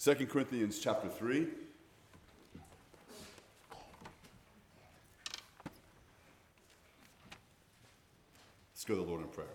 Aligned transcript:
2 0.00 0.14
Corinthians 0.26 0.78
chapter 0.78 1.08
3. 1.08 1.48
Let's 8.72 8.84
go 8.84 8.94
to 8.94 9.00
the 9.00 9.06
Lord 9.06 9.22
in 9.22 9.26
prayer. 9.26 9.48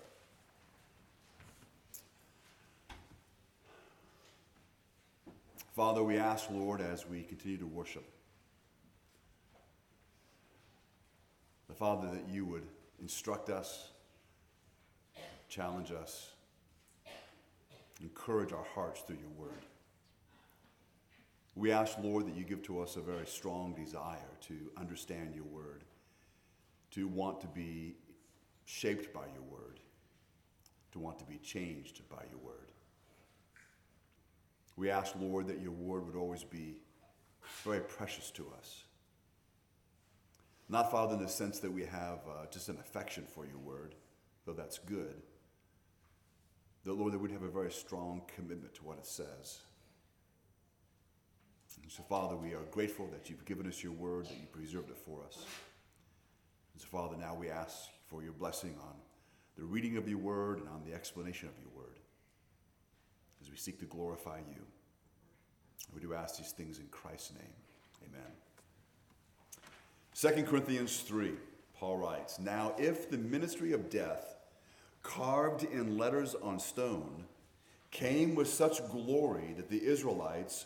Father, 5.77 6.03
we 6.03 6.17
ask, 6.17 6.51
Lord, 6.51 6.81
as 6.81 7.07
we 7.07 7.23
continue 7.23 7.57
to 7.57 7.65
worship, 7.65 8.03
the 11.69 11.73
Father, 11.73 12.09
that 12.11 12.27
you 12.29 12.45
would 12.45 12.67
instruct 13.01 13.49
us, 13.49 13.91
challenge 15.47 15.93
us, 15.93 16.31
encourage 18.01 18.51
our 18.51 18.65
hearts 18.75 18.99
through 19.07 19.19
your 19.21 19.47
word. 19.47 19.63
We 21.55 21.71
ask, 21.71 21.97
Lord, 22.01 22.25
that 22.27 22.35
you 22.35 22.43
give 22.43 22.63
to 22.63 22.81
us 22.81 22.95
a 22.95 23.01
very 23.01 23.27
strong 23.27 23.73
desire 23.73 24.37
to 24.47 24.71
understand 24.75 25.35
your 25.35 25.45
word, 25.45 25.83
to 26.91 27.07
want 27.07 27.41
to 27.41 27.47
be 27.47 27.95
shaped 28.65 29.13
by 29.13 29.25
your 29.33 29.43
word, 29.43 29.79
to 30.93 30.99
want 30.99 31.19
to 31.19 31.25
be 31.25 31.37
changed 31.37 32.01
by 32.09 32.23
your 32.31 32.39
word. 32.39 32.71
We 34.75 34.89
ask, 34.89 35.13
Lord, 35.19 35.47
that 35.47 35.61
your 35.61 35.71
word 35.71 36.07
would 36.07 36.15
always 36.15 36.43
be 36.43 36.77
very 37.63 37.81
precious 37.81 38.31
to 38.31 38.51
us. 38.57 38.83
Not, 40.69 40.89
Father, 40.89 41.15
in 41.15 41.21
the 41.21 41.29
sense 41.29 41.59
that 41.59 41.71
we 41.71 41.83
have 41.83 42.19
uh, 42.27 42.45
just 42.49 42.69
an 42.69 42.77
affection 42.79 43.25
for 43.27 43.45
your 43.45 43.59
word, 43.59 43.93
though 44.45 44.53
that's 44.53 44.79
good. 44.79 45.21
That, 46.85 46.93
Lord, 46.93 47.13
that 47.13 47.19
we'd 47.19 47.31
have 47.31 47.43
a 47.43 47.49
very 47.49 47.71
strong 47.71 48.23
commitment 48.35 48.73
to 48.75 48.83
what 48.83 48.97
it 48.97 49.05
says. 49.05 49.59
And 51.83 51.91
so, 51.91 52.01
Father, 52.03 52.35
we 52.35 52.53
are 52.53 52.63
grateful 52.71 53.07
that 53.11 53.29
you've 53.29 53.45
given 53.45 53.67
us 53.67 53.83
your 53.83 53.91
word, 53.91 54.25
that 54.25 54.39
you 54.39 54.47
preserved 54.51 54.89
it 54.89 54.97
for 54.97 55.23
us. 55.27 55.45
And 56.73 56.81
so, 56.81 56.87
Father, 56.87 57.17
now 57.17 57.35
we 57.35 57.49
ask 57.49 57.89
for 58.07 58.23
your 58.23 58.31
blessing 58.31 58.75
on 58.81 58.95
the 59.57 59.63
reading 59.63 59.97
of 59.97 60.07
your 60.07 60.17
word 60.17 60.59
and 60.59 60.67
on 60.69 60.81
the 60.87 60.93
explanation 60.93 61.49
of 61.49 61.53
your 61.59 61.69
word 61.75 61.99
as 63.41 63.51
we 63.51 63.57
seek 63.57 63.79
to 63.79 63.85
glorify 63.85 64.39
you. 64.49 64.63
We 65.93 66.01
do 66.01 66.13
ask 66.13 66.37
these 66.37 66.51
things 66.51 66.79
in 66.79 66.87
Christ's 66.87 67.33
name. 67.33 67.53
Amen. 68.09 68.31
2 70.15 70.43
Corinthians 70.43 71.01
3, 71.01 71.33
Paul 71.77 71.97
writes 71.97 72.39
Now, 72.39 72.73
if 72.77 73.09
the 73.09 73.17
ministry 73.17 73.73
of 73.73 73.89
death, 73.89 74.35
carved 75.03 75.63
in 75.63 75.97
letters 75.97 76.33
on 76.41 76.59
stone, 76.59 77.25
came 77.91 78.33
with 78.33 78.47
such 78.47 78.87
glory 78.89 79.53
that 79.57 79.69
the 79.69 79.83
Israelites 79.83 80.65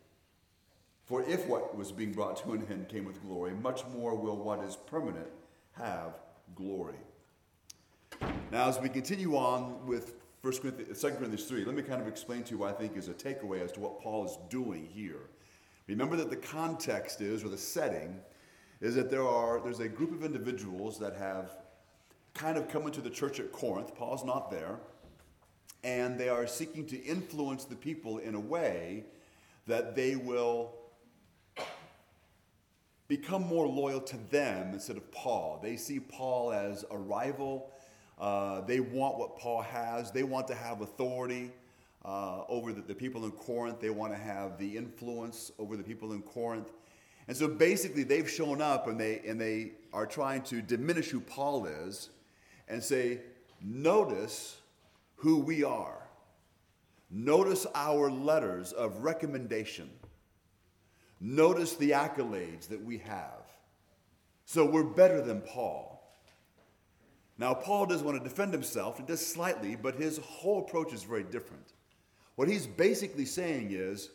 For 1.05 1.23
if 1.23 1.47
what 1.47 1.75
was 1.75 1.91
being 1.91 2.13
brought 2.13 2.37
to 2.43 2.53
an 2.53 2.65
end 2.69 2.87
came 2.87 3.05
with 3.05 3.21
glory, 3.21 3.53
much 3.53 3.85
more 3.87 4.15
will 4.15 4.37
what 4.37 4.63
is 4.63 4.75
permanent 4.75 5.27
have 5.73 6.19
glory. 6.55 6.99
Now, 8.51 8.67
as 8.67 8.79
we 8.79 8.89
continue 8.89 9.35
on 9.35 9.85
with 9.85 10.15
1 10.41 10.53
Corinthians, 10.57 11.03
uh, 11.03 11.09
2 11.09 11.15
Corinthians 11.15 11.45
3, 11.45 11.65
let 11.65 11.75
me 11.75 11.81
kind 11.81 12.01
of 12.01 12.07
explain 12.07 12.43
to 12.43 12.51
you 12.51 12.57
what 12.57 12.69
I 12.69 12.73
think 12.73 12.97
is 12.97 13.07
a 13.07 13.13
takeaway 13.13 13.61
as 13.61 13.71
to 13.73 13.79
what 13.79 14.01
Paul 14.01 14.25
is 14.25 14.37
doing 14.49 14.85
here. 14.85 15.29
Remember 15.87 16.15
that 16.15 16.29
the 16.29 16.37
context 16.37 17.21
is, 17.21 17.43
or 17.43 17.49
the 17.49 17.57
setting, 17.57 18.19
is 18.79 18.95
that 18.95 19.09
there 19.09 19.27
are, 19.27 19.59
there's 19.61 19.79
a 19.79 19.87
group 19.87 20.11
of 20.11 20.23
individuals 20.23 20.97
that 20.99 21.15
have 21.15 21.57
kind 22.33 22.57
of 22.57 22.67
come 22.67 22.83
into 22.83 23.01
the 23.01 23.09
church 23.09 23.39
at 23.39 23.51
Corinth. 23.51 23.95
Paul's 23.95 24.23
not 24.23 24.49
there. 24.49 24.79
And 25.83 26.19
they 26.19 26.29
are 26.29 26.47
seeking 26.47 26.85
to 26.87 27.01
influence 27.03 27.65
the 27.65 27.75
people 27.75 28.19
in 28.19 28.35
a 28.35 28.39
way 28.39 29.05
that 29.67 29.95
they 29.95 30.15
will 30.15 30.73
become 33.17 33.45
more 33.45 33.67
loyal 33.67 33.99
to 33.99 34.17
them 34.29 34.73
instead 34.73 34.97
of 34.97 35.11
Paul. 35.11 35.59
They 35.61 35.75
see 35.75 35.99
Paul 35.99 36.51
as 36.53 36.85
a 36.89 36.97
rival 36.97 37.71
uh, 38.21 38.61
they 38.61 38.79
want 38.79 39.17
what 39.17 39.35
Paul 39.35 39.63
has. 39.63 40.11
They 40.11 40.21
want 40.21 40.47
to 40.49 40.55
have 40.55 40.81
authority 40.81 41.49
uh, 42.05 42.43
over 42.47 42.71
the, 42.71 42.81
the, 42.81 42.93
people 42.93 43.25
in 43.25 43.31
Corinth. 43.31 43.81
They 43.81 43.89
want 43.89 44.13
to 44.13 44.19
have 44.19 44.59
the 44.59 44.77
influence 44.77 45.51
over 45.57 45.75
the 45.75 45.83
people 45.83 46.13
in 46.13 46.21
Corinth. 46.21 46.71
And 47.27 47.35
so 47.35 47.47
basically, 47.47 48.03
they've 48.03 48.29
shown 48.29 48.61
up 48.61 48.87
and 48.87 48.99
they, 48.99 49.21
and 49.27 49.41
they 49.41 49.71
are 49.91 50.05
trying 50.05 50.43
to 50.43 50.61
diminish 50.61 51.09
who 51.09 51.19
Paul 51.19 51.65
is 51.65 52.11
and 52.67 52.83
say, 52.83 53.21
Notice 53.59 54.57
who 55.15 55.39
we 55.39 55.63
are. 55.63 56.07
Notice 57.09 57.65
our 57.73 58.11
letters 58.11 58.71
of 58.71 58.99
recommendation. 58.99 59.89
Notice 61.21 61.75
the 61.75 61.91
accolades 61.91 62.67
that 62.69 62.83
we 62.83 62.97
have. 62.97 63.45
So 64.45 64.65
we're 64.65 64.83
better 64.83 65.21
than 65.21 65.41
Paul. 65.41 66.01
Now, 67.37 67.53
Paul 67.53 67.85
does 67.85 68.01
want 68.01 68.17
to 68.17 68.23
defend 68.23 68.53
himself, 68.53 68.97
he 68.97 69.03
does 69.03 69.25
slightly, 69.25 69.75
but 69.75 69.95
his 69.95 70.17
whole 70.17 70.59
approach 70.59 70.93
is 70.93 71.03
very 71.03 71.23
different. 71.23 71.73
What 72.35 72.47
he's 72.47 72.67
basically 72.67 73.25
saying 73.25 73.69
is, 73.71 74.09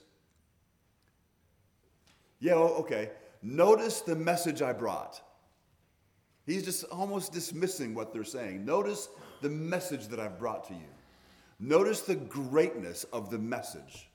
yeah, 2.41 2.55
okay, 2.55 3.11
notice 3.43 4.01
the 4.01 4.17
message 4.17 4.63
I 4.63 4.73
brought. 4.73 5.21
He's 6.45 6.65
just 6.65 6.85
almost 6.85 7.33
dismissing 7.33 7.95
what 7.95 8.13
they're 8.13 8.25
saying. 8.25 8.65
Notice 8.65 9.09
the 9.43 9.49
message 9.49 10.07
that 10.09 10.21
I've 10.21 10.39
brought 10.39 10.69
to 10.69 10.75
you. 10.75 10.89
Notice 11.59 12.03
the 12.03 12.15
greatness 12.15 13.05
of 13.13 13.31
the 13.31 13.39
message. 13.39 14.09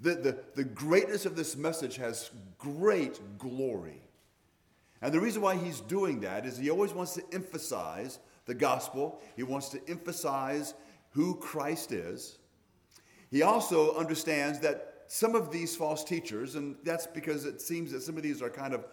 The, 0.00 0.14
the, 0.14 0.38
the 0.54 0.64
greatness 0.64 1.24
of 1.24 1.36
this 1.36 1.56
message 1.56 1.96
has 1.96 2.30
great 2.58 3.20
glory. 3.38 4.02
And 5.00 5.12
the 5.12 5.20
reason 5.20 5.42
why 5.42 5.56
he's 5.56 5.80
doing 5.80 6.20
that 6.20 6.46
is 6.46 6.56
he 6.56 6.70
always 6.70 6.92
wants 6.92 7.14
to 7.14 7.22
emphasize 7.32 8.18
the 8.46 8.54
gospel, 8.54 9.20
he 9.36 9.42
wants 9.42 9.68
to 9.70 9.80
emphasize 9.88 10.74
who 11.10 11.36
Christ 11.36 11.92
is. 11.92 12.38
He 13.30 13.42
also 13.42 13.94
understands 13.96 14.60
that 14.60 15.04
some 15.06 15.34
of 15.34 15.50
these 15.50 15.76
false 15.76 16.04
teachers, 16.04 16.54
and 16.54 16.76
that's 16.84 17.06
because 17.06 17.44
it 17.44 17.60
seems 17.60 17.92
that 17.92 18.02
some 18.02 18.16
of 18.16 18.22
these 18.22 18.42
are 18.42 18.50
kind 18.50 18.74
of 18.74 18.84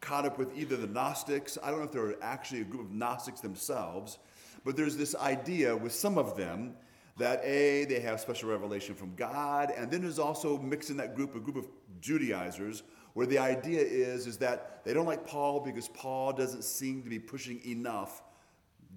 caught 0.00 0.26
up 0.26 0.38
with 0.38 0.56
either 0.56 0.76
the 0.76 0.86
Gnostics, 0.86 1.56
I 1.62 1.70
don't 1.70 1.78
know 1.78 1.84
if 1.84 1.92
they're 1.92 2.22
actually 2.22 2.60
a 2.62 2.64
group 2.64 2.86
of 2.86 2.92
Gnostics 2.92 3.40
themselves, 3.40 4.18
but 4.64 4.76
there's 4.76 4.96
this 4.96 5.14
idea 5.14 5.76
with 5.76 5.92
some 5.92 6.18
of 6.18 6.36
them 6.36 6.74
that 7.18 7.44
A, 7.44 7.84
they 7.84 8.00
have 8.00 8.20
special 8.20 8.48
revelation 8.48 8.94
from 8.94 9.14
God, 9.14 9.72
and 9.76 9.90
then 9.90 10.00
there's 10.02 10.18
also 10.18 10.58
mixed 10.58 10.90
in 10.90 10.96
that 10.96 11.14
group 11.14 11.34
a 11.34 11.40
group 11.40 11.56
of 11.56 11.66
Judaizers 12.00 12.82
where 13.14 13.26
the 13.26 13.38
idea 13.38 13.80
is, 13.80 14.26
is 14.26 14.38
that 14.38 14.82
they 14.84 14.94
don't 14.94 15.06
like 15.06 15.26
Paul 15.26 15.60
because 15.60 15.88
Paul 15.88 16.32
doesn't 16.32 16.64
seem 16.64 17.02
to 17.02 17.10
be 17.10 17.18
pushing 17.18 17.60
enough 17.66 18.22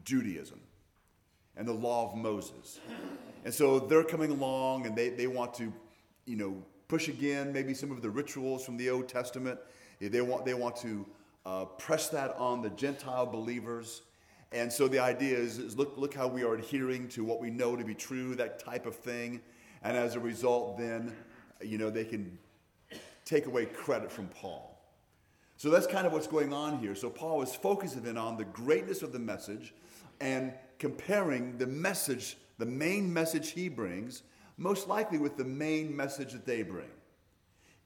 Judaism 0.04 0.59
and 1.58 1.68
the 1.68 1.74
law 1.74 2.09
of 2.09 2.18
Moses. 2.18 2.80
And 3.44 3.54
so 3.54 3.80
they're 3.80 4.04
coming 4.04 4.31
along 4.31 4.86
and 4.86 4.96
they, 4.96 5.09
they 5.09 5.28
want 5.28 5.54
to, 5.56 5.72
you 6.25 6.36
know, 6.36 6.64
push 6.88 7.08
again 7.08 7.51
maybe 7.51 7.74
some 7.74 7.92
of 7.92 8.01
the 8.01 8.10
rituals 8.10 8.66
from 8.66 8.78
the 8.78 8.89
Old 8.89 9.07
Testament. 9.07 9.60
They 10.00 10.22
want, 10.22 10.45
they 10.45 10.54
want 10.54 10.75
to 10.78 11.06
uh, 11.45 11.66
press 11.66 12.10
that 12.10 12.36
on 12.38 12.62
the 12.62 12.69
Gentile 12.72 13.25
believers. 13.25 14.01
And 14.51 14.71
so 14.71 14.88
the 14.88 15.00
idea 15.00 15.38
is, 15.38 15.57
is 15.57 15.77
look, 15.77 15.94
look 15.97 16.13
how 16.13 16.27
we 16.27 16.44
are 16.44 16.56
adhering 16.56 17.07
to 17.09 17.24
what 17.24 17.42
we 17.42 17.50
know 17.50 17.75
to 17.75 17.83
be 17.83 17.94
true, 17.94 18.36
that 18.36 18.59
type 18.59 18.86
of 18.86 18.95
thing. 18.95 19.42
And 19.83 19.97
as 19.97 20.15
a 20.15 20.19
result, 20.19 20.77
then, 20.77 21.15
you 21.62 21.77
know, 21.77 21.89
they 21.89 22.06
can 22.06 22.38
take 23.25 23.47
away 23.47 23.65
credit 23.65 24.12
from 24.12 24.27
Paul. 24.27 24.71
So 25.57 25.69
that's 25.69 25.88
kind 25.88 26.06
of 26.06 26.13
what's 26.13 26.27
going 26.27 26.53
on 26.53 26.80
here. 26.80 26.95
So 26.95 27.09
Paul 27.09 27.42
is 27.42 27.56
focusing 27.56 28.06
in 28.06 28.18
on 28.18 28.38
the 28.38 28.45
greatness 28.45 29.01
of 29.01 29.12
the 29.12 29.19
message 29.19 29.74
and 30.19 30.53
comparing 30.80 31.57
the 31.57 31.68
message, 31.68 32.38
the 32.57 32.65
main 32.65 33.12
message 33.12 33.51
he 33.51 33.69
brings, 33.69 34.24
most 34.57 34.88
likely 34.88 35.18
with 35.18 35.38
the 35.38 35.45
main 35.45 35.95
message 35.95 36.33
that 36.33 36.45
they 36.45 36.62
bring, 36.62 36.89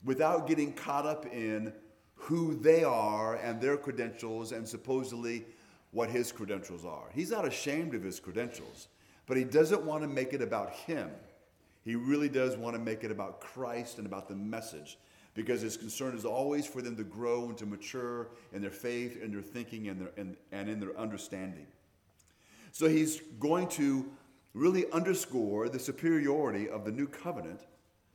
without 0.04 0.48
getting 0.48 0.74
caught 0.74 1.06
up 1.06 1.26
in 1.28 1.74
who 2.16 2.56
they 2.56 2.84
are 2.84 3.36
and 3.36 3.62
their 3.62 3.78
credentials 3.78 4.52
and 4.52 4.68
supposedly 4.68 5.46
what 5.92 6.10
his 6.10 6.32
credentials 6.32 6.86
are. 6.86 7.10
He's 7.14 7.32
not 7.32 7.48
ashamed 7.48 7.96
of 7.96 8.04
his 8.04 8.20
credentials, 8.20 8.88
but 9.26 9.38
he 9.38 9.44
doesn't 9.44 9.84
want 9.84 10.04
to 10.04 10.08
make 10.08 10.34
it 10.34 10.42
about 10.42 10.72
him. 10.72 11.10
He 11.84 11.96
really 11.96 12.30
does 12.30 12.58
want 12.58 12.76
to 12.76 12.82
make 12.82 13.04
it 13.04 13.12
about 13.12 13.42
Christ 13.42 13.98
and 13.98 14.06
about 14.06 14.28
the 14.28 14.36
message 14.36 14.98
because 15.34 15.62
his 15.62 15.78
concern 15.78 16.16
is 16.16 16.26
always 16.26 16.68
for 16.68 16.82
them 16.82 16.96
to 16.98 17.04
grow 17.04 17.46
and 17.46 17.58
to 17.58 17.66
mature 17.66 18.28
in 18.52 18.62
their 18.62 18.72
faith, 18.72 19.22
in 19.22 19.32
their 19.32 19.42
thinking, 19.42 19.88
and, 19.88 20.02
their, 20.02 20.12
and, 20.18 20.36
and 20.52 20.70
in 20.70 20.80
their 20.80 20.98
understanding. 20.98 21.68
So 22.72 22.88
he's 22.88 23.22
going 23.40 23.68
to 23.70 24.12
really 24.54 24.92
underscore 24.92 25.70
the 25.70 25.80
superiority 25.80 26.70
of 26.70 26.86
the 26.86 26.92
new 26.92 27.08
covenant 27.08 27.62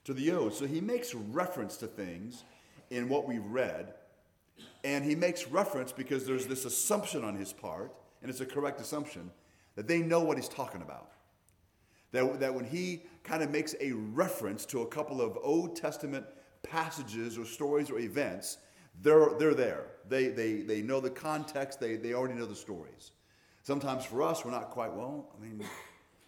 to 0.05 0.13
the 0.13 0.33
old. 0.33 0.55
So 0.55 0.67
he 0.67 0.81
makes 0.81 1.15
reference 1.15 1.77
to 1.79 1.87
things 1.87 2.45
in 2.91 3.09
what 3.09 3.27
we've 3.27 3.45
read, 3.45 3.95
and 4.85 5.05
he 5.05 5.15
makes 5.15 5.49
reference 5.49 5.91
because 5.91 6.27
there's 6.27 6.47
this 6.47 6.67
assumption 6.67 7.25
on 7.25 7.35
his 7.35 7.53
part, 7.53 7.93
and 8.21 8.31
it's 8.31 8.41
a 8.41 8.47
correct 8.47 8.81
assumption, 8.81 9.31
that 9.75 9.89
they 9.89 10.01
know 10.01 10.23
what 10.23 10.37
he's 10.37 10.49
talking 10.49 10.83
about. 10.83 11.11
That, 12.13 12.39
that 12.39 12.55
when 12.55 12.65
he 12.65 13.03
kind 13.25 13.43
of 13.43 13.51
makes 13.51 13.75
a 13.81 13.93
reference 13.93 14.67
to 14.67 14.83
a 14.83 14.87
couple 14.87 15.21
of 15.21 15.37
Old 15.43 15.75
Testament 15.75 16.27
passages 16.63 17.39
or 17.39 17.45
stories 17.45 17.91
or 17.91 17.99
events, 17.99 18.59
they're, 19.03 19.31
they're 19.39 19.55
there. 19.55 19.87
They, 20.09 20.29
they, 20.29 20.59
they 20.59 20.83
know 20.83 21.01
the 21.01 21.11
context, 21.11 21.81
they, 21.81 21.97
they 21.97 22.13
already 22.13 22.35
know 22.35 22.47
the 22.47 22.55
stories. 22.55 23.11
Sometimes 23.63 24.05
for 24.05 24.23
us, 24.23 24.45
we're 24.45 24.51
not 24.51 24.71
quite, 24.71 24.93
well, 24.93 25.31
I 25.37 25.43
mean, 25.43 25.65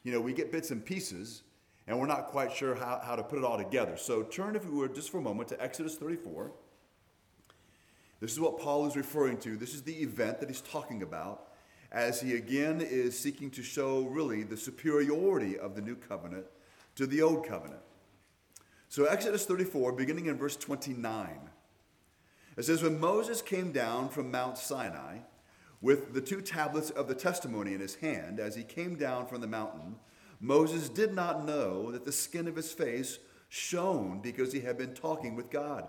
you 0.02 0.12
know, 0.12 0.20
we 0.20 0.32
get 0.32 0.50
bits 0.50 0.70
and 0.70 0.84
pieces 0.84 1.42
and 1.86 2.00
we're 2.00 2.06
not 2.06 2.28
quite 2.28 2.52
sure 2.52 2.74
how, 2.74 3.00
how 3.04 3.14
to 3.14 3.22
put 3.22 3.38
it 3.38 3.44
all 3.44 3.58
together. 3.58 3.96
So 3.96 4.22
turn, 4.22 4.56
if 4.56 4.64
you 4.64 4.72
would, 4.72 4.94
just 4.94 5.10
for 5.10 5.18
a 5.18 5.22
moment 5.22 5.50
to 5.50 5.62
Exodus 5.62 5.96
34. 5.96 6.50
This 8.20 8.32
is 8.32 8.40
what 8.40 8.58
Paul 8.58 8.86
is 8.86 8.96
referring 8.96 9.38
to. 9.38 9.56
This 9.56 9.74
is 9.74 9.82
the 9.82 10.02
event 10.02 10.40
that 10.40 10.48
he's 10.48 10.62
talking 10.62 11.02
about 11.02 11.48
as 11.92 12.20
he 12.20 12.34
again 12.34 12.80
is 12.80 13.18
seeking 13.18 13.50
to 13.52 13.62
show 13.62 14.02
really 14.02 14.42
the 14.42 14.56
superiority 14.56 15.58
of 15.58 15.74
the 15.74 15.82
new 15.82 15.96
covenant 15.96 16.46
to 16.96 17.06
the 17.06 17.22
old 17.22 17.46
covenant. 17.46 17.80
So, 18.88 19.04
Exodus 19.04 19.44
34, 19.44 19.92
beginning 19.92 20.26
in 20.26 20.38
verse 20.38 20.56
29, 20.56 21.50
it 22.56 22.64
says, 22.64 22.82
When 22.82 22.98
Moses 22.98 23.42
came 23.42 23.72
down 23.72 24.08
from 24.08 24.30
Mount 24.30 24.56
Sinai 24.56 25.18
with 25.82 26.14
the 26.14 26.20
two 26.20 26.40
tablets 26.40 26.90
of 26.90 27.08
the 27.08 27.14
testimony 27.14 27.74
in 27.74 27.80
his 27.80 27.96
hand, 27.96 28.40
as 28.40 28.54
he 28.54 28.62
came 28.62 28.96
down 28.96 29.26
from 29.26 29.40
the 29.40 29.46
mountain, 29.46 29.96
Moses 30.40 30.88
did 30.88 31.14
not 31.14 31.44
know 31.44 31.90
that 31.92 32.04
the 32.04 32.12
skin 32.12 32.48
of 32.48 32.56
his 32.56 32.72
face 32.72 33.18
shone 33.48 34.20
because 34.22 34.52
he 34.52 34.60
had 34.60 34.78
been 34.78 34.94
talking 34.94 35.34
with 35.34 35.50
God. 35.50 35.88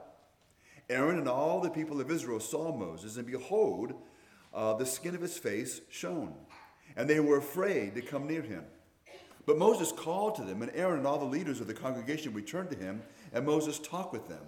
Aaron 0.90 1.18
and 1.18 1.28
all 1.28 1.60
the 1.60 1.70
people 1.70 2.00
of 2.00 2.10
Israel 2.10 2.40
saw 2.40 2.76
Moses, 2.76 3.18
and 3.18 3.28
behold, 3.28 3.94
uh, 4.54 4.74
the 4.74 4.86
skin 4.86 5.16
of 5.16 5.22
his 5.22 5.38
face 5.38 5.82
shone, 5.90 6.34
and 6.96 7.10
they 7.10 7.20
were 7.20 7.38
afraid 7.38 7.96
to 7.96 8.02
come 8.02 8.28
near 8.28 8.42
him. 8.42 8.64
But 9.46 9.58
Moses 9.58 9.92
called 9.92 10.36
to 10.36 10.44
them, 10.44 10.62
and 10.62 10.72
Aaron 10.74 11.00
and 11.00 11.08
all 11.08 11.20
the 11.20 11.26
leaders 11.26 11.62
of 11.62 11.68
the 11.68 11.74
congregation 11.74 12.34
returned 12.34 12.70
to 12.72 12.78
him, 12.78 13.02
and 13.34 13.46
Moses 13.46 13.80
talked 13.80 14.14
with 14.14 14.28
them. 14.28 14.44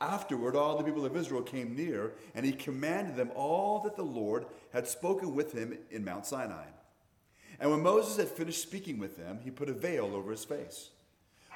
Afterward, 0.00 0.56
all 0.56 0.76
the 0.76 0.84
people 0.84 1.06
of 1.06 1.16
Israel 1.16 1.42
came 1.42 1.74
near, 1.74 2.12
and 2.34 2.44
he 2.44 2.52
commanded 2.52 3.16
them 3.16 3.30
all 3.34 3.80
that 3.80 3.96
the 3.96 4.02
Lord 4.02 4.46
had 4.72 4.86
spoken 4.86 5.34
with 5.34 5.52
him 5.52 5.78
in 5.90 6.04
Mount 6.04 6.26
Sinai. 6.26 6.66
And 7.60 7.70
when 7.70 7.82
Moses 7.82 8.16
had 8.16 8.28
finished 8.28 8.62
speaking 8.62 8.98
with 8.98 9.16
them, 9.16 9.40
he 9.42 9.50
put 9.50 9.68
a 9.68 9.72
veil 9.72 10.14
over 10.14 10.32
his 10.32 10.44
face. 10.44 10.90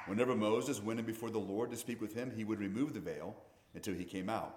Whenever 0.07 0.35
Moses 0.35 0.81
went 0.81 0.99
in 0.99 1.05
before 1.05 1.29
the 1.29 1.37
Lord 1.37 1.71
to 1.71 1.77
speak 1.77 2.01
with 2.01 2.15
him, 2.15 2.31
he 2.35 2.45
would 2.45 2.59
remove 2.59 2.93
the 2.93 3.01
veil 3.01 3.35
until 3.73 3.93
he 3.93 4.03
came 4.03 4.29
out. 4.29 4.55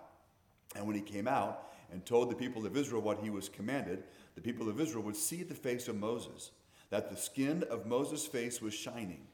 And 0.74 0.86
when 0.86 0.96
he 0.96 1.02
came 1.02 1.28
out 1.28 1.72
and 1.92 2.04
told 2.04 2.30
the 2.30 2.34
people 2.34 2.64
of 2.64 2.76
Israel 2.76 3.02
what 3.02 3.18
he 3.18 3.30
was 3.30 3.48
commanded, 3.48 4.04
the 4.34 4.40
people 4.40 4.68
of 4.68 4.80
Israel 4.80 5.04
would 5.04 5.16
see 5.16 5.42
the 5.42 5.54
face 5.54 5.88
of 5.88 5.96
Moses, 5.96 6.50
that 6.90 7.10
the 7.10 7.16
skin 7.16 7.64
of 7.70 7.86
Moses' 7.86 8.26
face 8.26 8.62
was 8.62 8.74
shining. 8.74 9.26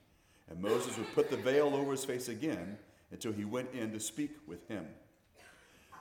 And 0.51 0.61
Moses 0.61 0.97
would 0.97 1.15
put 1.15 1.31
the 1.31 1.37
veil 1.37 1.75
over 1.75 1.93
his 1.93 2.05
face 2.05 2.29
again 2.29 2.79
until 3.11 3.33
he 3.33 3.45
went 3.45 3.73
in 3.73 3.93
to 3.93 4.01
speak 4.01 4.33
with 4.47 4.67
him. 4.69 4.87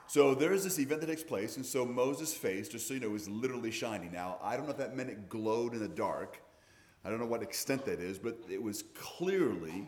So 0.06 0.34
there's 0.34 0.64
this 0.64 0.78
event 0.78 1.02
that 1.02 1.08
takes 1.08 1.22
place, 1.22 1.56
and 1.56 1.66
so 1.66 1.84
Moses' 1.84 2.32
face, 2.32 2.66
just 2.68 2.88
so 2.88 2.94
you 2.94 3.00
know, 3.00 3.14
is 3.14 3.28
literally 3.28 3.70
shining. 3.70 4.10
Now, 4.10 4.38
I 4.42 4.56
don't 4.56 4.64
know 4.64 4.70
if 4.70 4.78
that 4.78 4.96
meant 4.96 5.10
it 5.10 5.28
glowed 5.28 5.74
in 5.74 5.80
the 5.80 5.88
dark. 5.88 6.40
I 7.04 7.10
don't 7.10 7.18
know 7.18 7.26
what 7.26 7.42
extent 7.42 7.84
that 7.84 8.00
is, 8.00 8.18
but 8.18 8.38
it 8.50 8.62
was 8.62 8.84
clearly 8.94 9.86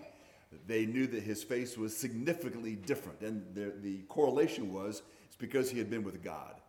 they 0.67 0.87
knew 0.87 1.07
that 1.07 1.23
his 1.23 1.43
face 1.43 1.77
was 1.79 1.97
significantly 1.97 2.75
different. 2.75 3.21
And 3.21 3.45
the, 3.55 3.73
the 3.83 3.99
correlation 4.09 4.73
was 4.73 5.03
it's 5.27 5.37
because 5.37 5.71
he 5.71 5.79
had 5.79 5.91
been 5.91 6.03
with 6.03 6.23
God. 6.23 6.61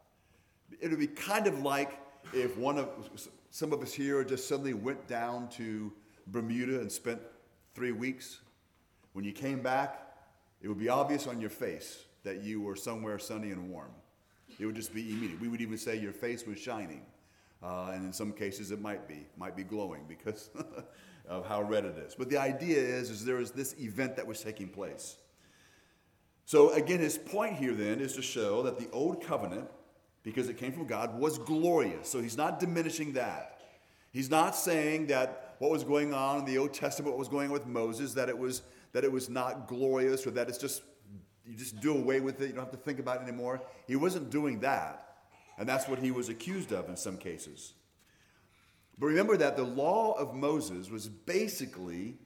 It 0.79 0.89
would 0.89 0.99
be 0.99 1.07
kind 1.07 1.47
of 1.47 1.59
like 1.63 1.99
if 2.33 2.57
one 2.57 2.77
of 2.77 2.89
some 3.49 3.73
of 3.73 3.81
us 3.81 3.93
here 3.93 4.23
just 4.23 4.47
suddenly 4.47 4.73
went 4.73 5.07
down 5.07 5.49
to 5.49 5.91
Bermuda 6.27 6.79
and 6.79 6.91
spent 6.91 7.19
three 7.73 7.91
weeks. 7.91 8.39
When 9.13 9.25
you 9.25 9.33
came 9.33 9.61
back, 9.61 10.07
it 10.61 10.67
would 10.67 10.79
be 10.79 10.89
obvious 10.89 11.27
on 11.27 11.41
your 11.41 11.49
face 11.49 12.05
that 12.23 12.43
you 12.43 12.61
were 12.61 12.75
somewhere 12.75 13.17
sunny 13.19 13.51
and 13.51 13.69
warm. 13.69 13.91
It 14.59 14.65
would 14.65 14.75
just 14.75 14.93
be 14.93 15.09
immediate. 15.11 15.41
We 15.41 15.47
would 15.47 15.61
even 15.61 15.77
say 15.77 15.97
your 15.97 16.13
face 16.13 16.45
was 16.45 16.59
shining. 16.59 17.01
Uh, 17.63 17.91
and 17.93 18.05
in 18.05 18.13
some 18.13 18.31
cases, 18.31 18.71
it 18.71 18.81
might 18.81 19.07
be, 19.07 19.25
might 19.37 19.55
be 19.55 19.63
glowing 19.63 20.05
because 20.07 20.49
of 21.31 21.47
how 21.47 21.61
red 21.61 21.85
it 21.85 21.97
is. 21.97 22.13
But 22.13 22.29
the 22.29 22.37
idea 22.37 22.77
is, 22.77 23.09
is 23.09 23.23
there 23.23 23.39
is 23.39 23.51
this 23.51 23.73
event 23.79 24.17
that 24.17 24.27
was 24.27 24.41
taking 24.41 24.67
place. 24.67 25.17
So 26.45 26.73
again, 26.73 26.99
his 26.99 27.17
point 27.17 27.55
here 27.55 27.73
then 27.73 28.01
is 28.01 28.13
to 28.13 28.21
show 28.21 28.61
that 28.63 28.77
the 28.77 28.89
old 28.91 29.23
covenant, 29.23 29.69
because 30.23 30.49
it 30.49 30.57
came 30.57 30.73
from 30.73 30.85
God, 30.85 31.17
was 31.17 31.37
glorious. 31.37 32.09
So 32.09 32.21
he's 32.21 32.35
not 32.35 32.59
diminishing 32.59 33.13
that. 33.13 33.61
He's 34.11 34.29
not 34.29 34.57
saying 34.57 35.07
that 35.07 35.55
what 35.59 35.71
was 35.71 35.85
going 35.85 36.13
on 36.13 36.39
in 36.39 36.45
the 36.45 36.57
Old 36.57 36.73
Testament, 36.73 37.13
what 37.13 37.19
was 37.19 37.29
going 37.29 37.47
on 37.47 37.53
with 37.53 37.65
Moses, 37.65 38.13
that 38.15 38.27
it 38.27 38.37
was 38.37 38.61
that 38.91 39.05
it 39.05 39.11
was 39.11 39.29
not 39.29 39.69
glorious 39.69 40.27
or 40.27 40.31
that 40.31 40.49
it's 40.49 40.57
just 40.57 40.83
you 41.45 41.55
just 41.55 41.79
do 41.79 41.95
away 41.95 42.19
with 42.19 42.41
it, 42.41 42.47
you 42.47 42.53
don't 42.53 42.65
have 42.65 42.71
to 42.71 42.77
think 42.77 42.99
about 42.99 43.21
it 43.21 43.23
anymore. 43.23 43.61
He 43.87 43.95
wasn't 43.95 44.29
doing 44.29 44.59
that. 44.59 45.15
And 45.57 45.69
that's 45.69 45.87
what 45.87 45.99
he 45.99 46.11
was 46.11 46.27
accused 46.27 46.73
of 46.73 46.89
in 46.89 46.97
some 46.97 47.15
cases. 47.15 47.73
But 49.01 49.07
remember 49.07 49.35
that 49.35 49.57
the 49.57 49.63
law 49.63 50.13
of 50.13 50.35
Moses 50.35 50.91
was 50.91 51.09
basically, 51.09 52.19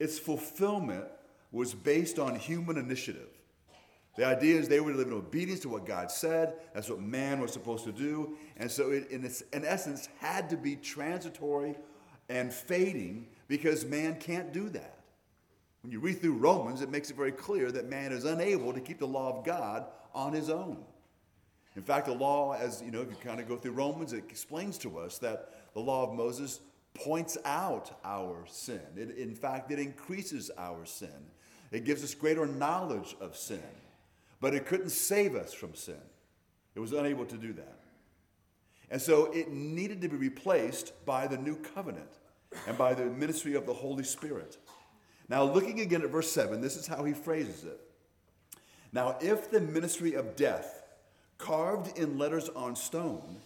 its 0.00 0.18
fulfillment 0.18 1.04
was 1.52 1.74
based 1.74 2.18
on 2.18 2.34
human 2.34 2.76
initiative. 2.76 3.28
The 4.16 4.26
idea 4.26 4.58
is 4.58 4.66
they 4.66 4.80
were 4.80 4.90
to 4.90 4.98
live 4.98 5.06
in 5.06 5.12
obedience 5.12 5.60
to 5.60 5.68
what 5.68 5.86
God 5.86 6.10
said. 6.10 6.54
That's 6.74 6.90
what 6.90 7.00
man 7.00 7.40
was 7.40 7.52
supposed 7.52 7.84
to 7.84 7.92
do. 7.92 8.36
And 8.56 8.68
so, 8.68 8.90
it, 8.90 9.08
in, 9.12 9.24
its, 9.24 9.42
in 9.52 9.64
essence, 9.64 10.08
had 10.18 10.50
to 10.50 10.56
be 10.56 10.74
transitory 10.74 11.76
and 12.28 12.52
fading 12.52 13.28
because 13.46 13.84
man 13.84 14.16
can't 14.16 14.52
do 14.52 14.68
that. 14.70 14.98
When 15.82 15.92
you 15.92 16.00
read 16.00 16.20
through 16.20 16.38
Romans, 16.38 16.82
it 16.82 16.90
makes 16.90 17.10
it 17.10 17.16
very 17.16 17.30
clear 17.30 17.70
that 17.70 17.88
man 17.88 18.10
is 18.10 18.24
unable 18.24 18.72
to 18.72 18.80
keep 18.80 18.98
the 18.98 19.06
law 19.06 19.38
of 19.38 19.44
God 19.44 19.86
on 20.12 20.32
his 20.32 20.50
own. 20.50 20.78
In 21.76 21.84
fact, 21.84 22.06
the 22.06 22.12
law, 22.12 22.54
as 22.54 22.82
you 22.82 22.90
know, 22.90 23.02
if 23.02 23.08
you 23.08 23.16
kind 23.22 23.38
of 23.38 23.46
go 23.46 23.56
through 23.56 23.70
Romans, 23.70 24.12
it 24.12 24.24
explains 24.28 24.78
to 24.78 24.98
us 24.98 25.18
that 25.18 25.57
the 25.78 25.84
law 25.84 26.02
of 26.02 26.12
Moses 26.12 26.58
points 26.92 27.38
out 27.44 28.00
our 28.04 28.44
sin. 28.48 28.80
It, 28.96 29.16
in 29.16 29.32
fact, 29.36 29.70
it 29.70 29.78
increases 29.78 30.50
our 30.58 30.84
sin. 30.84 31.30
It 31.70 31.84
gives 31.84 32.02
us 32.02 32.14
greater 32.14 32.46
knowledge 32.46 33.14
of 33.20 33.36
sin. 33.36 33.62
But 34.40 34.54
it 34.54 34.66
couldn't 34.66 34.90
save 34.90 35.36
us 35.36 35.52
from 35.52 35.74
sin, 35.74 36.00
it 36.74 36.80
was 36.80 36.92
unable 36.92 37.24
to 37.26 37.36
do 37.36 37.52
that. 37.52 37.78
And 38.90 39.00
so 39.00 39.26
it 39.26 39.52
needed 39.52 40.00
to 40.00 40.08
be 40.08 40.16
replaced 40.16 40.92
by 41.06 41.28
the 41.28 41.36
new 41.36 41.54
covenant 41.56 42.10
and 42.66 42.76
by 42.76 42.94
the 42.94 43.04
ministry 43.04 43.54
of 43.54 43.64
the 43.64 43.74
Holy 43.74 44.02
Spirit. 44.02 44.56
Now, 45.28 45.44
looking 45.44 45.80
again 45.80 46.02
at 46.02 46.10
verse 46.10 46.32
7, 46.32 46.60
this 46.60 46.76
is 46.76 46.86
how 46.86 47.04
he 47.04 47.12
phrases 47.12 47.64
it. 47.64 47.78
Now, 48.92 49.16
if 49.20 49.50
the 49.50 49.60
ministry 49.60 50.14
of 50.14 50.34
death, 50.34 50.82
carved 51.36 51.96
in 51.98 52.18
letters 52.18 52.48
on 52.48 52.74
stone, 52.74 53.36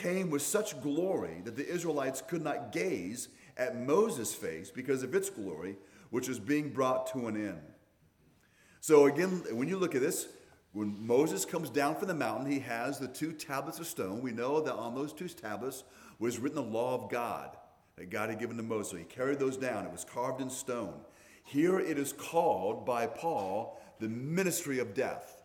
came 0.00 0.30
with 0.30 0.42
such 0.42 0.80
glory 0.80 1.42
that 1.44 1.56
the 1.56 1.68
Israelites 1.68 2.22
could 2.26 2.42
not 2.42 2.72
gaze 2.72 3.28
at 3.56 3.76
Moses' 3.78 4.34
face 4.34 4.70
because 4.70 5.02
of 5.02 5.14
its 5.14 5.30
glory, 5.30 5.76
which 6.10 6.28
was 6.28 6.38
being 6.38 6.70
brought 6.70 7.06
to 7.12 7.28
an 7.28 7.36
end. 7.36 7.60
So, 8.80 9.06
again, 9.06 9.42
when 9.52 9.68
you 9.68 9.76
look 9.76 9.94
at 9.94 10.00
this, 10.00 10.28
when 10.72 11.06
Moses 11.06 11.44
comes 11.44 11.68
down 11.68 11.96
from 11.96 12.08
the 12.08 12.14
mountain, 12.14 12.50
he 12.50 12.60
has 12.60 12.98
the 12.98 13.08
two 13.08 13.32
tablets 13.32 13.78
of 13.78 13.86
stone. 13.86 14.22
We 14.22 14.32
know 14.32 14.60
that 14.60 14.74
on 14.74 14.94
those 14.94 15.12
two 15.12 15.28
tablets 15.28 15.84
was 16.18 16.38
written 16.38 16.56
the 16.56 16.62
law 16.62 16.94
of 16.94 17.10
God 17.10 17.56
that 17.96 18.08
God 18.08 18.30
had 18.30 18.38
given 18.38 18.56
to 18.56 18.62
Moses. 18.62 18.92
So 18.92 18.96
he 18.96 19.04
carried 19.04 19.38
those 19.38 19.56
down. 19.56 19.84
It 19.84 19.92
was 19.92 20.04
carved 20.04 20.40
in 20.40 20.48
stone. 20.48 20.94
Here 21.44 21.78
it 21.78 21.98
is 21.98 22.12
called 22.12 22.86
by 22.86 23.06
Paul 23.06 23.80
the 23.98 24.08
ministry 24.08 24.78
of 24.78 24.94
death. 24.94 25.42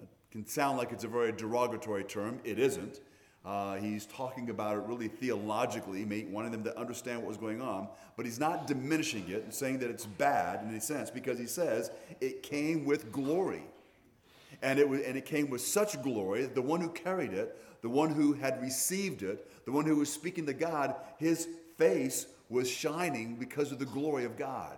It 0.00 0.08
can 0.32 0.46
sound 0.46 0.78
like 0.78 0.90
it's 0.90 1.04
a 1.04 1.08
very 1.08 1.30
derogatory 1.30 2.04
term. 2.04 2.40
It 2.42 2.58
isn't. 2.58 3.00
Uh, 3.44 3.74
he's 3.76 4.06
talking 4.06 4.50
about 4.50 4.76
it 4.76 4.84
really 4.86 5.08
theologically, 5.08 6.04
wanting 6.30 6.52
them 6.52 6.62
to 6.62 6.78
understand 6.78 7.18
what 7.18 7.26
was 7.26 7.36
going 7.36 7.60
on, 7.60 7.88
but 8.16 8.24
he's 8.24 8.38
not 8.38 8.68
diminishing 8.68 9.28
it 9.28 9.42
and 9.42 9.52
saying 9.52 9.78
that 9.80 9.90
it's 9.90 10.06
bad 10.06 10.62
in 10.62 10.70
any 10.70 10.78
sense 10.78 11.10
because 11.10 11.38
he 11.38 11.46
says 11.46 11.90
it 12.20 12.42
came 12.42 12.84
with 12.84 13.10
glory. 13.10 13.64
And 14.62 14.78
it, 14.78 14.88
was, 14.88 15.00
and 15.00 15.16
it 15.16 15.24
came 15.24 15.50
with 15.50 15.60
such 15.60 16.00
glory 16.02 16.42
that 16.42 16.54
the 16.54 16.62
one 16.62 16.80
who 16.80 16.90
carried 16.90 17.32
it, 17.32 17.60
the 17.82 17.88
one 17.88 18.10
who 18.10 18.32
had 18.32 18.62
received 18.62 19.24
it, 19.24 19.64
the 19.64 19.72
one 19.72 19.86
who 19.86 19.96
was 19.96 20.12
speaking 20.12 20.46
to 20.46 20.52
God, 20.52 20.94
his 21.18 21.48
face 21.76 22.26
was 22.48 22.70
shining 22.70 23.34
because 23.34 23.72
of 23.72 23.80
the 23.80 23.86
glory 23.86 24.24
of 24.24 24.36
God. 24.36 24.76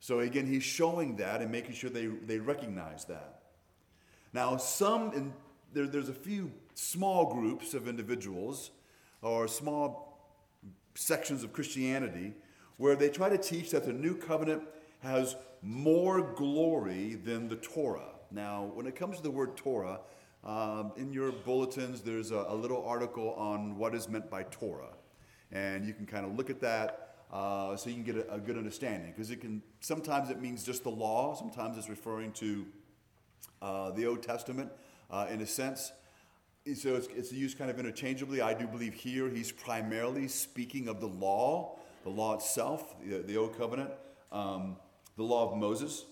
So 0.00 0.20
again, 0.20 0.46
he's 0.46 0.62
showing 0.62 1.16
that 1.16 1.40
and 1.40 1.50
making 1.50 1.76
sure 1.76 1.88
they, 1.88 2.06
they 2.06 2.38
recognize 2.38 3.06
that. 3.06 3.40
Now, 4.34 4.58
some, 4.58 5.12
in, 5.14 5.32
there, 5.74 5.86
there's 5.86 6.08
a 6.08 6.14
few 6.14 6.52
small 6.74 7.34
groups 7.34 7.74
of 7.74 7.88
individuals 7.88 8.70
or 9.22 9.48
small 9.48 10.38
sections 10.94 11.42
of 11.42 11.52
Christianity 11.52 12.32
where 12.76 12.96
they 12.96 13.08
try 13.08 13.28
to 13.28 13.38
teach 13.38 13.70
that 13.70 13.84
the 13.84 13.92
new 13.92 14.16
covenant 14.16 14.62
has 15.00 15.36
more 15.62 16.22
glory 16.22 17.14
than 17.14 17.48
the 17.48 17.56
Torah. 17.56 18.12
Now, 18.30 18.70
when 18.74 18.86
it 18.86 18.96
comes 18.96 19.16
to 19.18 19.22
the 19.22 19.30
word 19.30 19.56
Torah, 19.56 20.00
um, 20.44 20.92
in 20.96 21.12
your 21.12 21.32
bulletins, 21.32 22.02
there's 22.02 22.30
a, 22.30 22.46
a, 22.48 22.54
little 22.54 22.84
article 22.84 23.32
on 23.34 23.78
what 23.78 23.94
is 23.94 24.08
meant 24.08 24.28
by 24.28 24.42
Torah. 24.44 24.92
And 25.52 25.86
you 25.86 25.94
can 25.94 26.04
kind 26.04 26.26
of 26.26 26.36
look 26.36 26.50
at 26.50 26.60
that 26.60 27.16
uh, 27.32 27.76
so 27.76 27.88
you 27.88 27.96
can 27.96 28.04
get 28.04 28.16
a, 28.16 28.34
a 28.34 28.38
good 28.38 28.58
understanding. 28.58 29.10
Because 29.10 29.30
it 29.30 29.40
can 29.40 29.62
sometimes 29.80 30.28
it 30.28 30.42
means 30.42 30.62
just 30.62 30.82
the 30.82 30.90
law, 30.90 31.34
sometimes 31.34 31.78
it's 31.78 31.88
referring 31.88 32.32
to 32.32 32.66
uh, 33.62 33.90
the 33.92 34.06
Old 34.06 34.22
Testament 34.22 34.70
uh, 35.14 35.26
in 35.30 35.40
a 35.40 35.46
sense. 35.46 35.92
So 36.74 36.96
it's, 36.96 37.06
it's 37.14 37.32
used 37.32 37.56
kind 37.56 37.70
of 37.70 37.78
interchangeably. 37.78 38.40
I 38.40 38.52
do 38.54 38.66
believe 38.66 38.94
here 38.94 39.28
he's 39.28 39.52
primarily 39.52 40.26
speaking 40.28 40.88
of 40.88 41.00
the 41.00 41.06
law, 41.06 41.78
the 42.02 42.10
law 42.10 42.34
itself, 42.34 42.96
the, 43.04 43.18
the 43.18 43.36
Old 43.36 43.56
Covenant, 43.56 43.90
um, 44.32 44.76
the 45.16 45.22
law 45.22 45.50
of 45.50 45.56
Moses. 45.56 46.04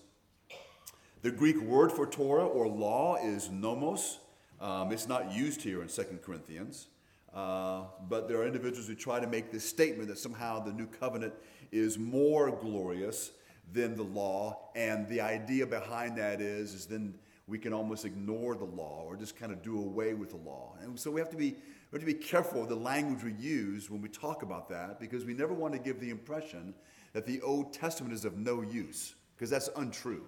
The 1.21 1.31
Greek 1.31 1.59
word 1.61 1.91
for 1.91 2.05
Torah 2.05 2.45
or 2.45 2.67
law 2.67 3.17
is 3.21 3.49
nomos. 3.49 4.19
Um, 4.61 4.91
it's 4.91 5.07
not 5.07 5.33
used 5.33 5.61
here 5.61 5.81
in 5.81 5.89
2 5.89 6.19
Corinthians. 6.23 6.87
Uh, 7.33 7.85
but 8.07 8.29
there 8.29 8.37
are 8.37 8.45
individuals 8.45 8.87
who 8.87 8.95
try 8.95 9.19
to 9.19 9.27
make 9.27 9.51
this 9.51 9.67
statement 9.67 10.07
that 10.07 10.19
somehow 10.19 10.63
the 10.63 10.71
new 10.71 10.85
covenant 10.85 11.33
is 11.71 11.97
more 11.97 12.51
glorious 12.51 13.31
than 13.73 13.95
the 13.95 14.03
law. 14.03 14.69
And 14.75 15.09
the 15.09 15.19
idea 15.19 15.65
behind 15.65 16.17
that 16.19 16.39
is, 16.39 16.73
is 16.73 16.85
then 16.85 17.15
we 17.47 17.57
can 17.57 17.73
almost 17.73 18.05
ignore 18.05 18.55
the 18.55 18.65
law 18.65 19.03
or 19.05 19.15
just 19.17 19.35
kind 19.35 19.51
of 19.51 19.61
do 19.61 19.77
away 19.77 20.13
with 20.13 20.29
the 20.29 20.37
law. 20.37 20.75
And 20.81 20.97
so 20.97 21.11
we 21.11 21.19
have 21.19 21.29
to 21.31 21.37
be, 21.37 21.51
we 21.91 21.99
have 21.99 22.01
to 22.01 22.05
be 22.05 22.13
careful 22.13 22.63
of 22.63 22.69
the 22.69 22.75
language 22.75 23.23
we 23.23 23.33
use 23.33 23.89
when 23.89 24.01
we 24.01 24.09
talk 24.09 24.43
about 24.43 24.69
that 24.69 24.99
because 24.99 25.25
we 25.25 25.33
never 25.33 25.53
want 25.53 25.73
to 25.73 25.79
give 25.79 25.99
the 25.99 26.09
impression 26.09 26.73
that 27.11 27.25
the 27.25 27.41
Old 27.41 27.73
Testament 27.73 28.13
is 28.13 28.25
of 28.25 28.37
no 28.37 28.61
use 28.61 29.15
because 29.35 29.49
that's 29.49 29.69
untrue. 29.75 30.25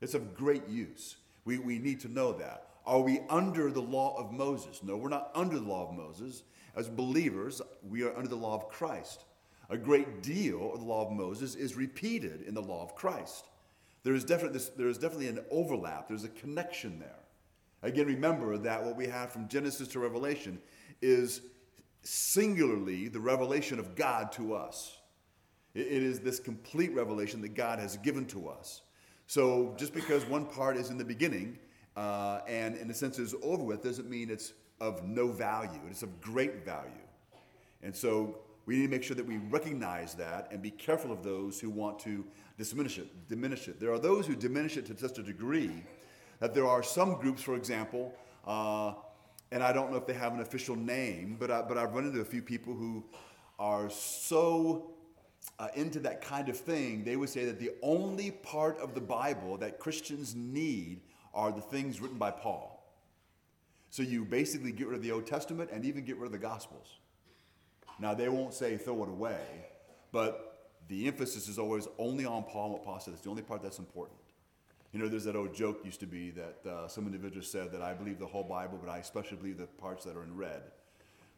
It's 0.00 0.14
of 0.14 0.34
great 0.34 0.66
use. 0.68 1.16
We, 1.44 1.58
we 1.58 1.78
need 1.78 2.00
to 2.00 2.08
know 2.08 2.32
that. 2.32 2.68
Are 2.86 3.00
we 3.00 3.20
under 3.28 3.70
the 3.70 3.82
law 3.82 4.16
of 4.18 4.32
Moses? 4.32 4.82
No, 4.82 4.96
we're 4.96 5.08
not 5.08 5.30
under 5.34 5.58
the 5.58 5.68
law 5.68 5.88
of 5.88 5.94
Moses. 5.94 6.42
As 6.74 6.88
believers, 6.88 7.60
we 7.88 8.02
are 8.02 8.16
under 8.16 8.28
the 8.28 8.36
law 8.36 8.54
of 8.54 8.68
Christ. 8.68 9.24
A 9.70 9.76
great 9.76 10.22
deal 10.22 10.72
of 10.72 10.80
the 10.80 10.86
law 10.86 11.06
of 11.06 11.12
Moses 11.12 11.54
is 11.54 11.76
repeated 11.76 12.42
in 12.42 12.54
the 12.54 12.62
law 12.62 12.82
of 12.82 12.94
Christ. 12.94 13.46
There 14.04 14.14
is, 14.14 14.24
definitely, 14.24 14.60
there 14.76 14.88
is 14.88 14.98
definitely 14.98 15.28
an 15.28 15.40
overlap, 15.50 16.08
there's 16.08 16.24
a 16.24 16.28
connection 16.28 16.98
there. 16.98 17.18
Again, 17.82 18.06
remember 18.06 18.56
that 18.58 18.84
what 18.84 18.96
we 18.96 19.06
have 19.06 19.32
from 19.32 19.48
Genesis 19.48 19.88
to 19.88 19.98
Revelation 19.98 20.60
is 21.00 21.42
singularly 22.02 23.08
the 23.08 23.20
revelation 23.20 23.78
of 23.78 23.94
God 23.94 24.32
to 24.32 24.54
us. 24.54 24.98
It 25.74 25.86
is 25.86 26.20
this 26.20 26.38
complete 26.38 26.94
revelation 26.94 27.40
that 27.42 27.54
God 27.54 27.78
has 27.78 27.96
given 27.98 28.26
to 28.26 28.48
us. 28.48 28.82
So 29.26 29.74
just 29.78 29.94
because 29.94 30.24
one 30.26 30.46
part 30.46 30.76
is 30.76 30.90
in 30.90 30.98
the 30.98 31.04
beginning 31.04 31.58
uh, 31.96 32.40
and 32.46 32.76
in 32.76 32.90
a 32.90 32.94
sense 32.94 33.18
is 33.18 33.34
over 33.42 33.62
with 33.62 33.82
doesn't 33.82 34.08
mean 34.08 34.30
it's 34.30 34.52
of 34.80 35.02
no 35.04 35.28
value. 35.28 35.80
It's 35.88 36.02
of 36.02 36.20
great 36.20 36.64
value. 36.64 36.90
And 37.82 37.94
so 37.94 38.38
we 38.66 38.76
need 38.76 38.82
to 38.82 38.88
make 38.88 39.02
sure 39.02 39.16
that 39.16 39.26
we 39.26 39.38
recognize 39.38 40.14
that 40.14 40.48
and 40.50 40.62
be 40.62 40.70
careful 40.70 41.10
of 41.10 41.22
those 41.22 41.60
who 41.60 41.68
want 41.68 41.98
to 42.00 42.24
diminish 42.58 42.98
it. 42.98 43.28
Diminish 43.28 43.68
it. 43.68 43.80
There 43.80 43.92
are 43.92 43.98
those 43.98 44.26
who 44.26 44.36
diminish 44.36 44.76
it 44.76 44.86
to 44.86 44.96
such 44.96 45.18
a 45.18 45.22
degree 45.22 45.82
that 46.38 46.54
there 46.54 46.66
are 46.66 46.82
some 46.82 47.14
groups, 47.20 47.42
for 47.42 47.54
example, 47.54 48.14
uh, 48.46 48.94
and 49.50 49.62
I 49.62 49.72
don't 49.72 49.90
know 49.90 49.96
if 49.96 50.06
they 50.06 50.14
have 50.14 50.32
an 50.32 50.40
official 50.40 50.76
name, 50.76 51.36
but, 51.38 51.50
I, 51.50 51.62
but 51.62 51.76
I've 51.76 51.92
run 51.92 52.06
into 52.06 52.20
a 52.20 52.24
few 52.24 52.42
people 52.42 52.74
who 52.74 53.04
are 53.58 53.90
so 53.90 54.92
uh, 55.58 55.68
into 55.74 56.00
that 56.00 56.20
kind 56.20 56.48
of 56.48 56.56
thing, 56.56 57.04
they 57.04 57.16
would 57.16 57.28
say 57.28 57.44
that 57.44 57.58
the 57.58 57.70
only 57.82 58.30
part 58.30 58.78
of 58.78 58.94
the 58.94 59.00
Bible 59.00 59.56
that 59.58 59.78
Christians 59.78 60.34
need 60.34 61.00
are 61.34 61.52
the 61.52 61.60
things 61.60 62.00
written 62.00 62.18
by 62.18 62.30
Paul. 62.30 62.82
So 63.90 64.02
you 64.02 64.24
basically 64.24 64.72
get 64.72 64.88
rid 64.88 64.96
of 64.96 65.02
the 65.02 65.12
Old 65.12 65.26
Testament 65.26 65.70
and 65.72 65.84
even 65.84 66.04
get 66.04 66.16
rid 66.16 66.26
of 66.26 66.32
the 66.32 66.38
Gospels. 66.38 66.98
Now, 68.02 68.14
they 68.14 68.28
won't 68.28 68.52
say 68.52 68.76
throw 68.76 69.04
it 69.04 69.08
away, 69.08 69.38
but 70.10 70.70
the 70.88 71.06
emphasis 71.06 71.48
is 71.48 71.56
always 71.56 71.86
only 71.98 72.26
on 72.26 72.42
Paul 72.42 72.82
and 72.84 73.02
said. 73.02 73.14
It's 73.14 73.22
the 73.22 73.30
only 73.30 73.42
part 73.42 73.62
that's 73.62 73.78
important. 73.78 74.18
You 74.92 74.98
know, 74.98 75.08
there's 75.08 75.24
that 75.24 75.36
old 75.36 75.54
joke 75.54 75.80
used 75.84 76.00
to 76.00 76.06
be 76.06 76.32
that 76.32 76.66
uh, 76.68 76.88
some 76.88 77.06
individuals 77.06 77.48
said 77.48 77.70
that 77.70 77.80
I 77.80 77.94
believe 77.94 78.18
the 78.18 78.26
whole 78.26 78.42
Bible, 78.42 78.78
but 78.82 78.90
I 78.90 78.98
especially 78.98 79.36
believe 79.36 79.56
the 79.56 79.68
parts 79.68 80.04
that 80.04 80.16
are 80.16 80.24
in 80.24 80.36
red. 80.36 80.62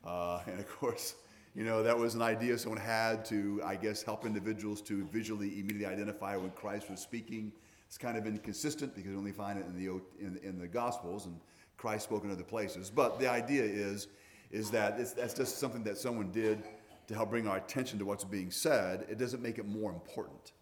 Uh, 0.05 0.41
and 0.47 0.59
of 0.59 0.69
course, 0.81 1.17
you 1.55 1.65
know, 1.65 1.83
that 1.83 1.97
was 1.97 2.15
an 2.15 2.23
idea 2.23 2.57
someone 2.57 2.81
had 2.81 3.27
to, 3.27 3.61
I 3.63 3.77
guess, 3.77 4.03
help 4.03 4.25
individuals 4.25 4.81
to 4.83 5.05
visually 5.13 5.61
immediately 5.61 5.87
identify 5.87 6.35
when 6.37 6.51
Christ 6.51 6.91
was 6.91 6.99
speaking 6.99 7.53
it's 7.95 7.99
kind 7.99 8.19
of 8.19 8.27
inconsistent 8.27 8.93
because 8.95 9.13
we 9.13 9.17
only 9.17 9.31
find 9.31 9.57
it 9.57 9.67
in 9.67 9.77
the, 9.77 10.01
in, 10.19 10.37
in 10.43 10.59
the 10.59 10.67
Gospels 10.67 11.27
and 11.27 11.39
Christ 11.77 12.05
spoke 12.05 12.25
in 12.25 12.31
other 12.33 12.43
places. 12.43 12.91
But 12.91 13.21
the 13.21 13.31
idea 13.31 13.63
is, 13.63 14.09
is 14.51 14.71
that 14.71 14.99
that's 15.17 15.35
just 15.35 15.59
something 15.59 15.83
that 15.85 15.99
someone 15.99 16.31
did 16.31 16.63
to 17.07 17.15
help 17.15 17.31
bring 17.31 17.47
our 17.47 17.57
attention 17.57 17.99
to 17.99 18.05
what's 18.05 18.25
being 18.25 18.51
said. 18.51 19.07
It 19.09 19.19
doesn't 19.19 19.43
make 19.43 19.59
it 19.59 19.67
more 19.67 19.93
important. 19.93 20.53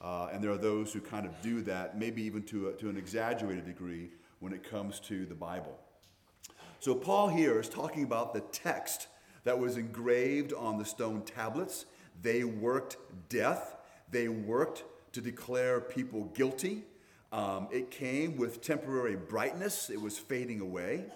Uh, 0.00 0.28
and 0.32 0.42
there 0.42 0.50
are 0.50 0.58
those 0.58 0.92
who 0.92 1.00
kind 1.00 1.26
of 1.26 1.32
do 1.40 1.62
that, 1.62 1.98
maybe 1.98 2.22
even 2.22 2.42
to, 2.42 2.68
a, 2.68 2.72
to 2.74 2.88
an 2.88 2.96
exaggerated 2.96 3.64
degree 3.64 4.10
when 4.40 4.52
it 4.52 4.62
comes 4.62 5.00
to 5.00 5.24
the 5.26 5.34
Bible. 5.34 5.78
So, 6.80 6.94
Paul 6.94 7.28
here 7.28 7.58
is 7.58 7.68
talking 7.68 8.04
about 8.04 8.34
the 8.34 8.40
text 8.40 9.08
that 9.44 9.58
was 9.58 9.78
engraved 9.78 10.52
on 10.52 10.76
the 10.76 10.84
stone 10.84 11.22
tablets. 11.22 11.86
They 12.20 12.44
worked 12.44 12.98
death, 13.30 13.76
they 14.10 14.28
worked 14.28 14.84
to 15.12 15.20
declare 15.20 15.80
people 15.80 16.24
guilty. 16.34 16.82
Um, 17.32 17.68
it 17.72 17.90
came 17.90 18.36
with 18.36 18.60
temporary 18.60 19.16
brightness, 19.16 19.88
it 19.88 20.00
was 20.00 20.18
fading 20.18 20.60
away. 20.60 21.06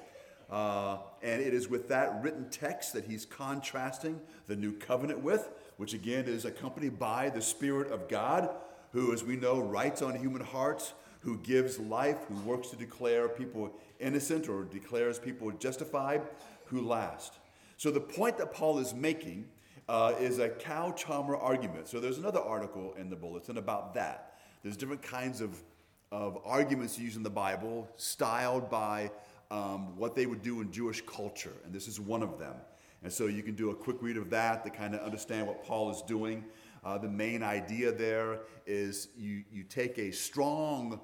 Uh, 0.50 0.96
and 1.22 1.42
it 1.42 1.52
is 1.52 1.68
with 1.68 1.88
that 1.88 2.22
written 2.22 2.48
text 2.50 2.94
that 2.94 3.04
he's 3.04 3.26
contrasting 3.26 4.18
the 4.46 4.56
new 4.56 4.72
covenant 4.72 5.20
with, 5.20 5.50
which 5.76 5.92
again 5.92 6.24
is 6.24 6.44
accompanied 6.44 6.98
by 6.98 7.28
the 7.28 7.42
Spirit 7.42 7.92
of 7.92 8.08
God, 8.08 8.50
who, 8.92 9.12
as 9.12 9.22
we 9.22 9.36
know, 9.36 9.60
writes 9.60 10.00
on 10.00 10.14
human 10.14 10.42
hearts, 10.42 10.94
who 11.20 11.36
gives 11.38 11.78
life, 11.78 12.16
who 12.28 12.36
works 12.48 12.68
to 12.70 12.76
declare 12.76 13.28
people 13.28 13.70
innocent 14.00 14.48
or 14.48 14.64
declares 14.64 15.18
people 15.18 15.50
justified, 15.50 16.22
who 16.66 16.80
last. 16.80 17.34
So 17.76 17.90
the 17.90 18.00
point 18.00 18.38
that 18.38 18.52
Paul 18.52 18.78
is 18.78 18.94
making 18.94 19.46
uh, 19.88 20.14
is 20.18 20.38
a 20.38 20.48
kal 20.48 20.92
v'chomer 20.92 21.40
argument. 21.40 21.88
So 21.88 22.00
there's 22.00 22.18
another 22.18 22.40
article 22.40 22.94
in 22.98 23.10
the 23.10 23.16
bulletin 23.16 23.58
about 23.58 23.94
that. 23.94 24.38
There's 24.62 24.76
different 24.76 25.02
kinds 25.02 25.40
of, 25.40 25.62
of 26.10 26.38
arguments 26.44 26.98
used 26.98 27.16
in 27.16 27.22
the 27.22 27.30
Bible, 27.30 27.88
styled 27.96 28.70
by 28.70 29.10
um, 29.50 29.96
what 29.96 30.14
they 30.14 30.26
would 30.26 30.42
do 30.42 30.60
in 30.60 30.70
Jewish 30.70 31.00
culture, 31.02 31.52
and 31.64 31.72
this 31.72 31.88
is 31.88 31.98
one 31.98 32.22
of 32.22 32.38
them. 32.38 32.54
And 33.02 33.12
so 33.12 33.26
you 33.26 33.42
can 33.42 33.54
do 33.54 33.70
a 33.70 33.74
quick 33.74 33.96
read 34.00 34.16
of 34.16 34.28
that 34.30 34.64
to 34.64 34.70
kind 34.70 34.94
of 34.94 35.00
understand 35.00 35.46
what 35.46 35.64
Paul 35.64 35.90
is 35.90 36.02
doing. 36.02 36.44
Uh, 36.84 36.98
the 36.98 37.08
main 37.08 37.42
idea 37.42 37.92
there 37.92 38.40
is 38.66 39.08
you, 39.16 39.44
you 39.52 39.62
take 39.62 39.98
a 39.98 40.10
strong 40.10 41.00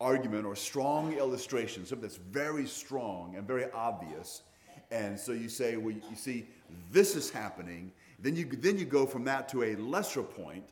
argument 0.00 0.46
or 0.46 0.56
strong 0.56 1.12
illustration, 1.14 1.84
something 1.84 2.02
that's 2.02 2.16
very 2.16 2.66
strong 2.66 3.34
and 3.36 3.46
very 3.46 3.70
obvious. 3.72 4.42
And 4.90 5.18
so 5.18 5.32
you 5.32 5.48
say, 5.48 5.76
well, 5.76 5.94
you 5.94 6.16
see, 6.16 6.46
this 6.90 7.16
is 7.16 7.30
happening, 7.30 7.92
then 8.18 8.36
you, 8.36 8.46
then 8.46 8.78
you 8.78 8.84
go 8.84 9.06
from 9.06 9.24
that 9.24 9.48
to 9.50 9.62
a 9.62 9.76
lesser 9.76 10.22
point 10.22 10.64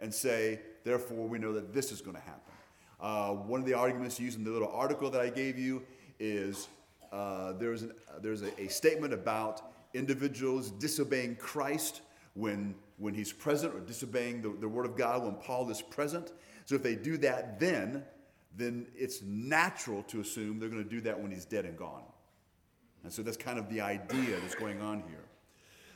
and 0.00 0.12
say, 0.12 0.60
therefore, 0.84 1.26
we 1.26 1.38
know 1.38 1.52
that 1.52 1.72
this 1.72 1.92
is 1.92 2.00
going 2.00 2.16
to 2.16 2.22
happen. 2.22 2.52
Uh, 3.00 3.30
one 3.30 3.60
of 3.60 3.66
the 3.66 3.74
arguments 3.74 4.18
used 4.18 4.38
in 4.38 4.44
the 4.44 4.50
little 4.50 4.70
article 4.72 5.10
that 5.10 5.20
I 5.20 5.28
gave 5.28 5.58
you 5.58 5.82
is 6.24 6.68
uh, 7.12 7.52
there's, 7.52 7.82
an, 7.82 7.92
there's 8.20 8.42
a, 8.42 8.60
a, 8.60 8.68
statement 8.68 9.12
about 9.12 9.62
individuals 9.92 10.70
disobeying 10.70 11.36
Christ 11.36 12.00
when, 12.32 12.74
when 12.98 13.14
he's 13.14 13.32
present 13.32 13.74
or 13.74 13.80
disobeying 13.80 14.42
the, 14.42 14.48
the 14.60 14.68
word 14.68 14.86
of 14.86 14.96
God 14.96 15.22
when 15.22 15.34
Paul 15.34 15.70
is 15.70 15.80
present. 15.80 16.32
So 16.64 16.74
if 16.74 16.82
they 16.82 16.96
do 16.96 17.16
that 17.18 17.60
then, 17.60 18.02
then 18.56 18.86
it's 18.96 19.22
natural 19.22 20.02
to 20.04 20.20
assume 20.20 20.58
they're 20.58 20.68
going 20.68 20.82
to 20.82 20.90
do 20.90 21.00
that 21.02 21.20
when 21.20 21.30
he's 21.30 21.44
dead 21.44 21.66
and 21.66 21.76
gone. 21.76 22.02
And 23.04 23.12
so 23.12 23.22
that's 23.22 23.36
kind 23.36 23.58
of 23.58 23.68
the 23.68 23.80
idea 23.80 24.40
that's 24.40 24.54
going 24.54 24.80
on 24.80 25.02
here. 25.08 25.24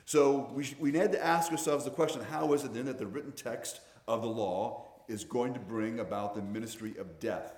So 0.04 0.50
we, 0.54 0.74
we 0.78 0.92
need 0.92 1.12
to 1.12 1.24
ask 1.24 1.50
ourselves 1.50 1.84
the 1.84 1.90
question 1.90 2.22
how 2.22 2.52
is 2.52 2.64
it 2.64 2.74
then 2.74 2.86
that 2.86 2.98
the 2.98 3.06
written 3.06 3.32
text 3.32 3.80
of 4.06 4.22
the 4.22 4.28
law 4.28 4.86
is 5.08 5.24
going 5.24 5.54
to 5.54 5.60
bring 5.60 6.00
about 6.00 6.34
the 6.34 6.42
ministry 6.42 6.94
of 6.98 7.18
death? 7.18 7.54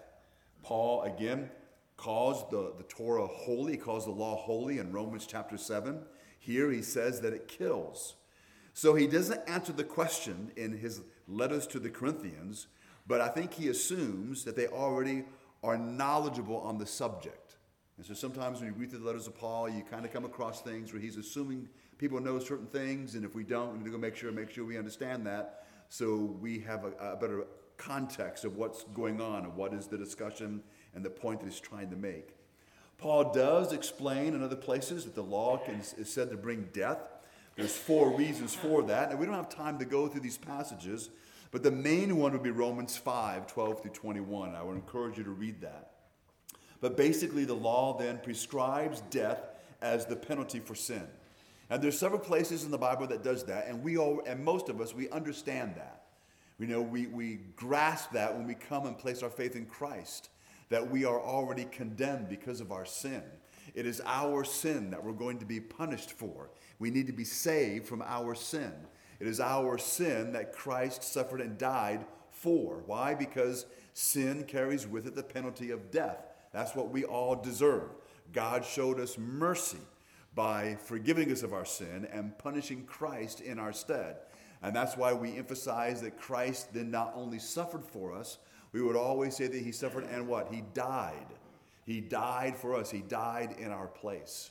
Paul, 0.62 1.02
again, 1.02 1.50
calls 2.00 2.48
the, 2.50 2.72
the 2.78 2.84
Torah 2.84 3.26
holy, 3.26 3.76
calls 3.76 4.06
the 4.06 4.10
law 4.10 4.34
holy 4.34 4.78
in 4.78 4.90
Romans 4.90 5.26
chapter 5.26 5.58
7. 5.58 6.00
Here 6.38 6.70
he 6.70 6.80
says 6.80 7.20
that 7.20 7.34
it 7.34 7.46
kills. 7.46 8.14
So 8.72 8.94
he 8.94 9.06
doesn't 9.06 9.46
answer 9.46 9.72
the 9.72 9.84
question 9.84 10.50
in 10.56 10.78
his 10.78 11.02
letters 11.28 11.66
to 11.68 11.78
the 11.78 11.90
Corinthians, 11.90 12.68
but 13.06 13.20
I 13.20 13.28
think 13.28 13.52
he 13.52 13.68
assumes 13.68 14.44
that 14.44 14.56
they 14.56 14.66
already 14.68 15.24
are 15.62 15.76
knowledgeable 15.76 16.56
on 16.60 16.78
the 16.78 16.86
subject. 16.86 17.56
And 17.98 18.06
so 18.06 18.14
sometimes 18.14 18.60
when 18.60 18.68
you 18.68 18.74
read 18.78 18.88
through 18.88 19.00
the 19.00 19.06
letters 19.06 19.26
of 19.26 19.36
Paul, 19.36 19.68
you 19.68 19.82
kind 19.82 20.06
of 20.06 20.12
come 20.12 20.24
across 20.24 20.62
things 20.62 20.94
where 20.94 21.02
he's 21.02 21.18
assuming 21.18 21.68
people 21.98 22.18
know 22.18 22.38
certain 22.38 22.68
things, 22.68 23.14
and 23.14 23.26
if 23.26 23.34
we 23.34 23.44
don't, 23.44 23.72
we 23.72 23.78
need 23.78 23.84
to 23.84 23.90
go 23.90 23.98
make 23.98 24.16
sure 24.16 24.32
make 24.32 24.50
sure 24.50 24.64
we 24.64 24.78
understand 24.78 25.26
that, 25.26 25.66
so 25.90 26.16
we 26.40 26.60
have 26.60 26.84
a, 26.84 27.12
a 27.12 27.16
better 27.16 27.44
context 27.76 28.46
of 28.46 28.56
what's 28.56 28.84
going 28.94 29.20
on 29.20 29.44
and 29.44 29.54
what 29.54 29.74
is 29.74 29.86
the 29.86 29.98
discussion 29.98 30.62
and 30.94 31.04
the 31.04 31.10
point 31.10 31.40
that 31.40 31.46
he's 31.46 31.60
trying 31.60 31.90
to 31.90 31.96
make. 31.96 32.34
Paul 32.98 33.32
does 33.32 33.72
explain 33.72 34.34
in 34.34 34.42
other 34.42 34.56
places 34.56 35.04
that 35.04 35.14
the 35.14 35.22
law 35.22 35.56
can, 35.56 35.80
is 35.80 36.12
said 36.12 36.30
to 36.30 36.36
bring 36.36 36.68
death. 36.72 36.98
There's 37.56 37.76
four 37.76 38.16
reasons 38.16 38.54
for 38.54 38.82
that, 38.84 39.10
and 39.10 39.18
we 39.18 39.26
don't 39.26 39.34
have 39.34 39.48
time 39.48 39.78
to 39.78 39.84
go 39.84 40.06
through 40.08 40.20
these 40.20 40.38
passages, 40.38 41.10
but 41.50 41.62
the 41.62 41.70
main 41.70 42.16
one 42.16 42.32
would 42.32 42.42
be 42.42 42.50
Romans 42.50 42.96
5 42.96 43.46
12 43.46 43.82
through 43.82 43.90
21. 43.92 44.54
I 44.54 44.62
would 44.62 44.76
encourage 44.76 45.18
you 45.18 45.24
to 45.24 45.30
read 45.30 45.60
that. 45.62 45.92
But 46.80 46.96
basically, 46.96 47.44
the 47.44 47.54
law 47.54 47.96
then 47.98 48.18
prescribes 48.18 49.00
death 49.10 49.40
as 49.82 50.06
the 50.06 50.16
penalty 50.16 50.60
for 50.60 50.74
sin. 50.74 51.06
And 51.68 51.82
there's 51.82 51.98
several 51.98 52.20
places 52.20 52.64
in 52.64 52.70
the 52.70 52.78
Bible 52.78 53.06
that 53.08 53.22
does 53.22 53.44
that, 53.44 53.66
and 53.68 53.82
we 53.82 53.96
all, 53.96 54.22
and 54.26 54.44
most 54.44 54.68
of 54.68 54.80
us, 54.80 54.94
we 54.94 55.08
understand 55.10 55.74
that. 55.76 56.02
We 56.58 56.66
know 56.66 56.82
we, 56.82 57.06
we 57.06 57.40
grasp 57.56 58.12
that 58.12 58.36
when 58.36 58.46
we 58.46 58.54
come 58.54 58.86
and 58.86 58.98
place 58.98 59.22
our 59.22 59.30
faith 59.30 59.56
in 59.56 59.66
Christ, 59.66 60.28
that 60.70 60.90
we 60.90 61.04
are 61.04 61.20
already 61.20 61.66
condemned 61.66 62.28
because 62.28 62.60
of 62.60 62.72
our 62.72 62.86
sin. 62.86 63.22
It 63.74 63.86
is 63.86 64.00
our 64.04 64.42
sin 64.44 64.90
that 64.90 65.04
we're 65.04 65.12
going 65.12 65.38
to 65.38 65.44
be 65.44 65.60
punished 65.60 66.12
for. 66.12 66.50
We 66.78 66.90
need 66.90 67.06
to 67.08 67.12
be 67.12 67.24
saved 67.24 67.86
from 67.86 68.02
our 68.02 68.34
sin. 68.34 68.72
It 69.20 69.26
is 69.26 69.38
our 69.38 69.76
sin 69.76 70.32
that 70.32 70.54
Christ 70.54 71.02
suffered 71.04 71.40
and 71.40 71.58
died 71.58 72.06
for. 72.30 72.82
Why? 72.86 73.14
Because 73.14 73.66
sin 73.92 74.44
carries 74.44 74.86
with 74.86 75.06
it 75.06 75.14
the 75.14 75.22
penalty 75.22 75.70
of 75.70 75.90
death. 75.90 76.24
That's 76.52 76.74
what 76.74 76.90
we 76.90 77.04
all 77.04 77.36
deserve. 77.36 77.90
God 78.32 78.64
showed 78.64 78.98
us 78.98 79.18
mercy 79.18 79.78
by 80.34 80.76
forgiving 80.84 81.30
us 81.32 81.42
of 81.42 81.52
our 81.52 81.64
sin 81.64 82.08
and 82.12 82.38
punishing 82.38 82.84
Christ 82.84 83.40
in 83.40 83.58
our 83.58 83.72
stead. 83.72 84.16
And 84.62 84.74
that's 84.74 84.96
why 84.96 85.12
we 85.12 85.36
emphasize 85.36 86.00
that 86.02 86.20
Christ 86.20 86.72
then 86.72 86.90
not 86.90 87.12
only 87.14 87.38
suffered 87.38 87.84
for 87.84 88.14
us, 88.14 88.38
we 88.72 88.82
would 88.82 88.96
always 88.96 89.36
say 89.36 89.46
that 89.46 89.62
he 89.62 89.72
suffered 89.72 90.04
and 90.04 90.28
what? 90.28 90.48
He 90.52 90.62
died. 90.74 91.26
He 91.84 92.00
died 92.00 92.56
for 92.56 92.74
us, 92.74 92.90
he 92.90 93.00
died 93.00 93.56
in 93.58 93.72
our 93.72 93.88
place. 93.88 94.50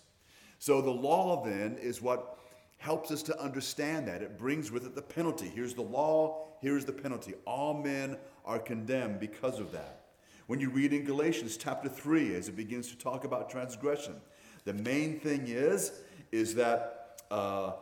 So 0.58 0.82
the 0.82 0.92
law 0.92 1.44
then 1.46 1.78
is 1.78 2.02
what 2.02 2.38
helps 2.78 3.12
us 3.12 3.24
to 3.24 3.40
understand 3.40 4.08
that. 4.08 4.22
It 4.22 4.38
brings 4.38 4.72
with 4.72 4.86
it 4.86 4.96
the 4.96 5.02
penalty. 5.02 5.48
Here's 5.48 5.74
the 5.74 5.82
law, 5.82 6.48
here's 6.62 6.86
the 6.86 6.92
penalty. 6.92 7.36
All 7.46 7.74
men 7.74 8.18
are 8.46 8.60
condemned 8.60 9.20
because 9.20 9.60
of 9.60 9.72
that. 9.72 10.02
When 10.48 10.60
you 10.60 10.70
read 10.70 10.92
in 10.94 11.06
Galatians 11.06 11.58
chapter 11.58 11.88
3, 11.88 12.36
as 12.36 12.50
it 12.50 12.56
begins 12.56 12.90
to 12.90 12.98
talk 12.98 13.24
about 13.24 13.50
transgression, 13.50 14.16
the 14.66 14.74
main 14.74 15.20
thing 15.20 15.46
is, 15.48 15.92
is 16.32 16.56
that 16.56 17.22
uh, 17.30 17.74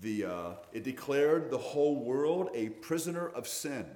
the, 0.00 0.24
uh, 0.24 0.50
it 0.72 0.84
declared 0.84 1.50
the 1.50 1.58
whole 1.58 2.04
world 2.04 2.50
a 2.54 2.70
prisoner 2.70 3.28
of 3.28 3.46
sin. 3.46 3.86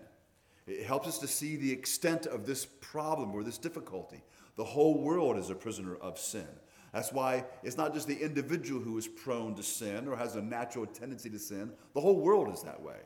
It 0.70 0.86
helps 0.86 1.08
us 1.08 1.18
to 1.18 1.26
see 1.26 1.56
the 1.56 1.72
extent 1.72 2.26
of 2.26 2.46
this 2.46 2.64
problem 2.64 3.34
or 3.34 3.42
this 3.42 3.58
difficulty. 3.58 4.22
The 4.56 4.64
whole 4.64 5.02
world 5.02 5.36
is 5.36 5.50
a 5.50 5.54
prisoner 5.54 5.96
of 5.96 6.18
sin. 6.18 6.46
That's 6.92 7.12
why 7.12 7.44
it's 7.62 7.76
not 7.76 7.94
just 7.94 8.06
the 8.06 8.16
individual 8.16 8.80
who 8.80 8.96
is 8.98 9.08
prone 9.08 9.54
to 9.56 9.62
sin 9.62 10.06
or 10.08 10.16
has 10.16 10.36
a 10.36 10.42
natural 10.42 10.86
tendency 10.86 11.30
to 11.30 11.38
sin. 11.38 11.72
The 11.94 12.00
whole 12.00 12.20
world 12.20 12.52
is 12.52 12.62
that 12.62 12.80
way. 12.80 12.98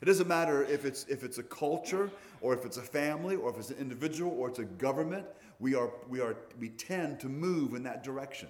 It 0.00 0.04
doesn't 0.04 0.26
matter 0.26 0.64
if 0.64 0.84
it's, 0.84 1.04
if 1.08 1.22
it's 1.22 1.38
a 1.38 1.44
culture 1.44 2.10
or 2.40 2.54
if 2.54 2.64
it's 2.64 2.76
a 2.76 2.82
family 2.82 3.36
or 3.36 3.50
if 3.50 3.58
it's 3.58 3.70
an 3.70 3.78
individual 3.78 4.32
or 4.32 4.48
it's 4.48 4.58
a 4.58 4.64
government. 4.64 5.26
We, 5.60 5.74
are, 5.74 5.90
we, 6.08 6.20
are, 6.20 6.36
we 6.58 6.70
tend 6.70 7.20
to 7.20 7.28
move 7.28 7.74
in 7.74 7.84
that 7.84 8.02
direction. 8.02 8.48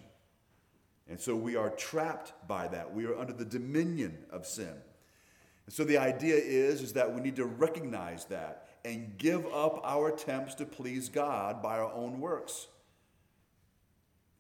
And 1.09 1.21
so 1.21 1.37
we 1.37 1.57
are 1.57 1.71
trapped 1.71 2.33
by 2.49 2.69
that. 2.69 2.95
We 2.95 3.05
are 3.05 3.19
under 3.19 3.35
the 3.35 3.45
dominion 3.45 4.17
of 4.31 4.47
sin. 4.47 4.75
So 5.73 5.85
the 5.85 5.97
idea 5.97 6.37
is, 6.37 6.83
is 6.83 6.93
that 6.93 7.15
we 7.15 7.23
need 7.23 7.37
to 7.37 7.47
recognize 7.47 8.27
that 8.27 8.69
and 8.85 9.17
give 9.17 9.47
up 9.47 9.81
our 9.85 10.11
attempts 10.11 10.55
to 10.57 10.67
please 10.67 11.09
God 11.09 11.63
by 11.63 11.79
our 11.79 11.91
own 11.95 12.21
works. 12.21 12.67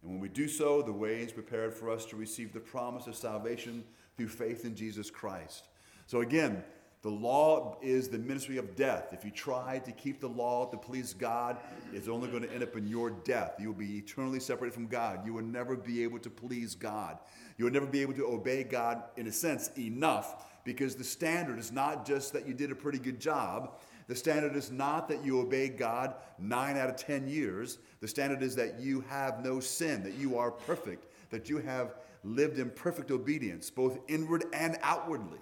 And 0.02 0.10
when 0.10 0.20
we 0.20 0.28
do 0.28 0.46
so, 0.46 0.82
the 0.82 0.92
way 0.92 1.22
is 1.22 1.32
prepared 1.32 1.72
for 1.72 1.88
us 1.88 2.04
to 2.06 2.16
receive 2.16 2.52
the 2.52 2.60
promise 2.60 3.06
of 3.06 3.16
salvation 3.16 3.82
through 4.18 4.28
faith 4.28 4.66
in 4.66 4.74
Jesus 4.74 5.10
Christ. 5.10 5.68
So 6.06 6.20
again, 6.20 6.62
the 7.02 7.10
law 7.10 7.76
is 7.82 8.08
the 8.08 8.18
ministry 8.18 8.58
of 8.58 8.76
death. 8.76 9.12
If 9.12 9.24
you 9.24 9.32
try 9.32 9.80
to 9.80 9.90
keep 9.90 10.20
the 10.20 10.28
law 10.28 10.66
to 10.66 10.76
please 10.76 11.12
God, 11.12 11.56
it's 11.92 12.06
only 12.06 12.28
going 12.28 12.44
to 12.44 12.52
end 12.52 12.62
up 12.62 12.76
in 12.76 12.86
your 12.86 13.10
death. 13.10 13.56
You 13.58 13.68
will 13.68 13.74
be 13.74 13.98
eternally 13.98 14.38
separated 14.38 14.72
from 14.72 14.86
God. 14.86 15.26
You 15.26 15.34
will 15.34 15.42
never 15.42 15.76
be 15.76 16.04
able 16.04 16.20
to 16.20 16.30
please 16.30 16.76
God. 16.76 17.18
You 17.58 17.64
will 17.64 17.72
never 17.72 17.86
be 17.86 18.02
able 18.02 18.14
to 18.14 18.26
obey 18.26 18.62
God, 18.62 19.02
in 19.16 19.26
a 19.26 19.32
sense, 19.32 19.70
enough 19.76 20.46
because 20.64 20.94
the 20.94 21.02
standard 21.02 21.58
is 21.58 21.72
not 21.72 22.06
just 22.06 22.32
that 22.34 22.46
you 22.46 22.54
did 22.54 22.70
a 22.70 22.76
pretty 22.76 23.00
good 23.00 23.18
job. 23.18 23.80
The 24.06 24.14
standard 24.14 24.54
is 24.54 24.70
not 24.70 25.08
that 25.08 25.24
you 25.24 25.40
obey 25.40 25.70
God 25.70 26.14
nine 26.38 26.76
out 26.76 26.88
of 26.88 26.96
10 26.96 27.26
years. 27.26 27.78
The 28.00 28.06
standard 28.06 28.44
is 28.44 28.54
that 28.56 28.78
you 28.78 29.00
have 29.08 29.44
no 29.44 29.58
sin, 29.58 30.04
that 30.04 30.14
you 30.14 30.38
are 30.38 30.52
perfect, 30.52 31.06
that 31.30 31.48
you 31.48 31.58
have 31.58 31.96
lived 32.22 32.60
in 32.60 32.70
perfect 32.70 33.10
obedience, 33.10 33.70
both 33.70 33.98
inward 34.06 34.44
and 34.52 34.78
outwardly. 34.82 35.40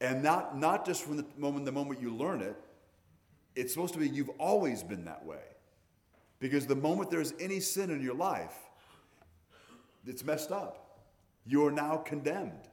And 0.00 0.22
not, 0.22 0.56
not 0.56 0.86
just 0.86 1.02
from 1.02 1.16
the 1.16 1.26
moment, 1.36 1.64
the 1.64 1.72
moment 1.72 2.00
you 2.00 2.14
learn 2.14 2.40
it, 2.40 2.56
it's 3.56 3.72
supposed 3.72 3.94
to 3.94 4.00
be 4.00 4.08
you've 4.08 4.30
always 4.38 4.82
been 4.82 5.04
that 5.06 5.24
way. 5.24 5.42
Because 6.38 6.66
the 6.66 6.76
moment 6.76 7.10
there's 7.10 7.34
any 7.40 7.58
sin 7.58 7.90
in 7.90 8.00
your 8.00 8.14
life, 8.14 8.54
it's 10.06 10.24
messed 10.24 10.52
up. 10.52 11.00
You 11.44 11.66
are 11.66 11.72
now 11.72 11.96
condemned. 11.96 12.68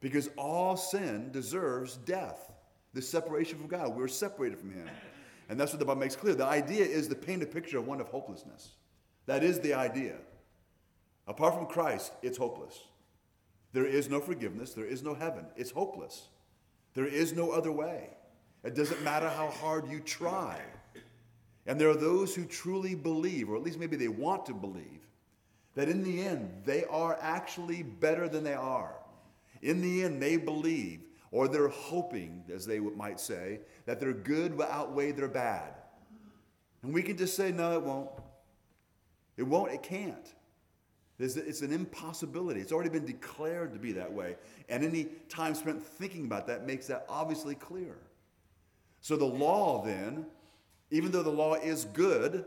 Because 0.00 0.30
all 0.38 0.76
sin 0.76 1.30
deserves 1.30 1.96
death, 1.96 2.52
the 2.94 3.02
separation 3.02 3.58
from 3.58 3.68
God. 3.68 3.94
We're 3.94 4.08
separated 4.08 4.58
from 4.58 4.72
Him. 4.72 4.88
And 5.50 5.60
that's 5.60 5.72
what 5.72 5.78
the 5.80 5.84
Bible 5.84 6.00
makes 6.00 6.16
clear. 6.16 6.34
The 6.34 6.46
idea 6.46 6.84
is 6.84 7.08
to 7.08 7.14
paint 7.14 7.42
a 7.42 7.46
picture 7.46 7.78
of 7.78 7.86
one 7.86 8.00
of 8.00 8.08
hopelessness. 8.08 8.70
That 9.26 9.44
is 9.44 9.60
the 9.60 9.74
idea. 9.74 10.16
Apart 11.26 11.54
from 11.54 11.66
Christ, 11.66 12.12
it's 12.22 12.38
hopeless. 12.38 12.78
There 13.72 13.86
is 13.86 14.08
no 14.08 14.20
forgiveness. 14.20 14.72
There 14.74 14.86
is 14.86 15.02
no 15.02 15.14
heaven. 15.14 15.46
It's 15.56 15.70
hopeless. 15.70 16.28
There 16.94 17.06
is 17.06 17.32
no 17.32 17.50
other 17.52 17.70
way. 17.70 18.10
It 18.64 18.74
doesn't 18.74 19.02
matter 19.02 19.28
how 19.28 19.50
hard 19.50 19.88
you 19.88 20.00
try. 20.00 20.60
And 21.66 21.80
there 21.80 21.88
are 21.88 21.96
those 21.96 22.34
who 22.34 22.44
truly 22.44 22.94
believe, 22.94 23.48
or 23.48 23.56
at 23.56 23.62
least 23.62 23.78
maybe 23.78 23.96
they 23.96 24.08
want 24.08 24.46
to 24.46 24.54
believe, 24.54 25.06
that 25.74 25.88
in 25.88 26.02
the 26.02 26.22
end 26.22 26.62
they 26.64 26.84
are 26.84 27.16
actually 27.20 27.82
better 27.82 28.28
than 28.28 28.44
they 28.44 28.54
are. 28.54 28.94
In 29.62 29.82
the 29.82 30.04
end, 30.04 30.22
they 30.22 30.36
believe, 30.36 31.00
or 31.30 31.46
they're 31.46 31.68
hoping, 31.68 32.44
as 32.52 32.66
they 32.66 32.78
might 32.80 33.20
say, 33.20 33.60
that 33.86 34.00
their 34.00 34.12
good 34.12 34.56
will 34.56 34.66
outweigh 34.66 35.12
their 35.12 35.28
bad. 35.28 35.74
And 36.82 36.94
we 36.94 37.02
can 37.02 37.16
just 37.16 37.36
say, 37.36 37.52
no, 37.52 37.74
it 37.74 37.82
won't. 37.82 38.10
It 39.36 39.42
won't, 39.42 39.72
it 39.72 39.82
can't. 39.82 40.34
It's 41.20 41.60
an 41.60 41.72
impossibility. 41.72 42.60
It's 42.60 42.72
already 42.72 42.90
been 42.90 43.04
declared 43.04 43.72
to 43.74 43.78
be 43.78 43.92
that 43.92 44.10
way. 44.10 44.36
And 44.68 44.82
any 44.82 45.08
time 45.28 45.54
spent 45.54 45.82
thinking 45.82 46.24
about 46.24 46.46
that 46.46 46.66
makes 46.66 46.86
that 46.86 47.04
obviously 47.08 47.54
clear. 47.54 47.96
So 49.00 49.16
the 49.16 49.26
law, 49.26 49.84
then, 49.84 50.26
even 50.90 51.10
though 51.10 51.22
the 51.22 51.30
law 51.30 51.54
is 51.54 51.84
good, 51.84 52.44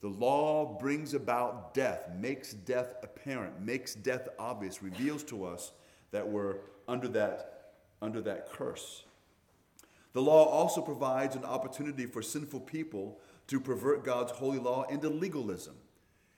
the 0.00 0.08
law 0.08 0.78
brings 0.78 1.14
about 1.14 1.72
death, 1.74 2.10
makes 2.18 2.52
death 2.52 2.94
apparent, 3.02 3.60
makes 3.60 3.94
death 3.94 4.28
obvious, 4.38 4.82
reveals 4.82 5.22
to 5.24 5.44
us 5.44 5.72
that 6.10 6.28
we're 6.28 6.56
under 6.86 7.08
that, 7.08 7.72
under 8.02 8.20
that 8.20 8.50
curse. 8.50 9.04
The 10.12 10.22
law 10.22 10.44
also 10.44 10.80
provides 10.80 11.36
an 11.36 11.44
opportunity 11.44 12.06
for 12.06 12.22
sinful 12.22 12.60
people 12.60 13.18
to 13.46 13.58
pervert 13.58 14.04
God's 14.04 14.32
holy 14.32 14.58
law 14.58 14.84
into 14.84 15.08
legalism. 15.08 15.74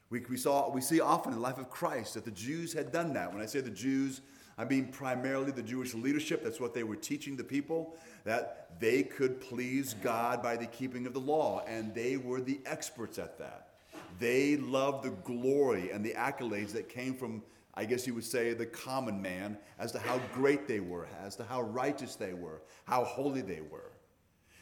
We, 0.09 0.21
we, 0.31 0.37
saw, 0.37 0.71
we 0.71 0.81
see 0.81 1.01
often 1.01 1.33
in 1.33 1.39
the 1.39 1.43
life 1.43 1.59
of 1.59 1.69
Christ 1.69 2.15
that 2.15 2.25
the 2.25 2.31
Jews 2.31 2.73
had 2.73 2.93
done 2.93 3.13
that. 3.15 3.33
When 3.33 3.43
I 3.43 3.47
say 3.47 3.61
the 3.61 3.71
Jews, 3.71 4.21
I 4.57 4.65
mean 4.65 4.89
primarily 4.89 5.51
the 5.51 5.63
Jewish 5.63 5.95
leadership. 5.95 6.45
That's 6.45 6.61
what 6.61 6.75
they 6.75 6.85
were 6.85 6.97
teaching 6.97 7.37
the 7.37 7.45
people, 7.45 7.97
that 8.25 8.71
they 8.79 9.03
could 9.03 9.41
please 9.41 9.95
God 9.95 10.43
by 10.43 10.57
the 10.57 10.67
keeping 10.67 11.07
of 11.07 11.13
the 11.13 11.21
law, 11.21 11.65
and 11.67 11.95
they 11.95 12.17
were 12.17 12.41
the 12.41 12.61
experts 12.67 13.19
at 13.19 13.39
that. 13.39 13.71
They 14.19 14.57
loved 14.57 15.05
the 15.05 15.11
glory 15.11 15.91
and 15.91 16.05
the 16.05 16.13
accolades 16.13 16.73
that 16.73 16.89
came 16.89 17.15
from, 17.15 17.43
I 17.75 17.85
guess 17.85 18.07
you 18.07 18.15
would 18.15 18.25
say, 18.25 18.55
the 18.55 18.67
common 18.67 19.21
man 19.21 19.59
as 19.79 19.93
to 19.93 19.99
how 19.99 20.21
great 20.33 20.69
they 20.69 20.81
were, 20.81 21.09
as 21.23 21.37
to 21.37 21.45
how 21.45 21.63
righteous 21.63 22.15
they 22.15 22.33
were, 22.33 22.63
how 22.85 23.05
holy 23.05 23.43
they 23.43 23.61
were. 23.61 23.91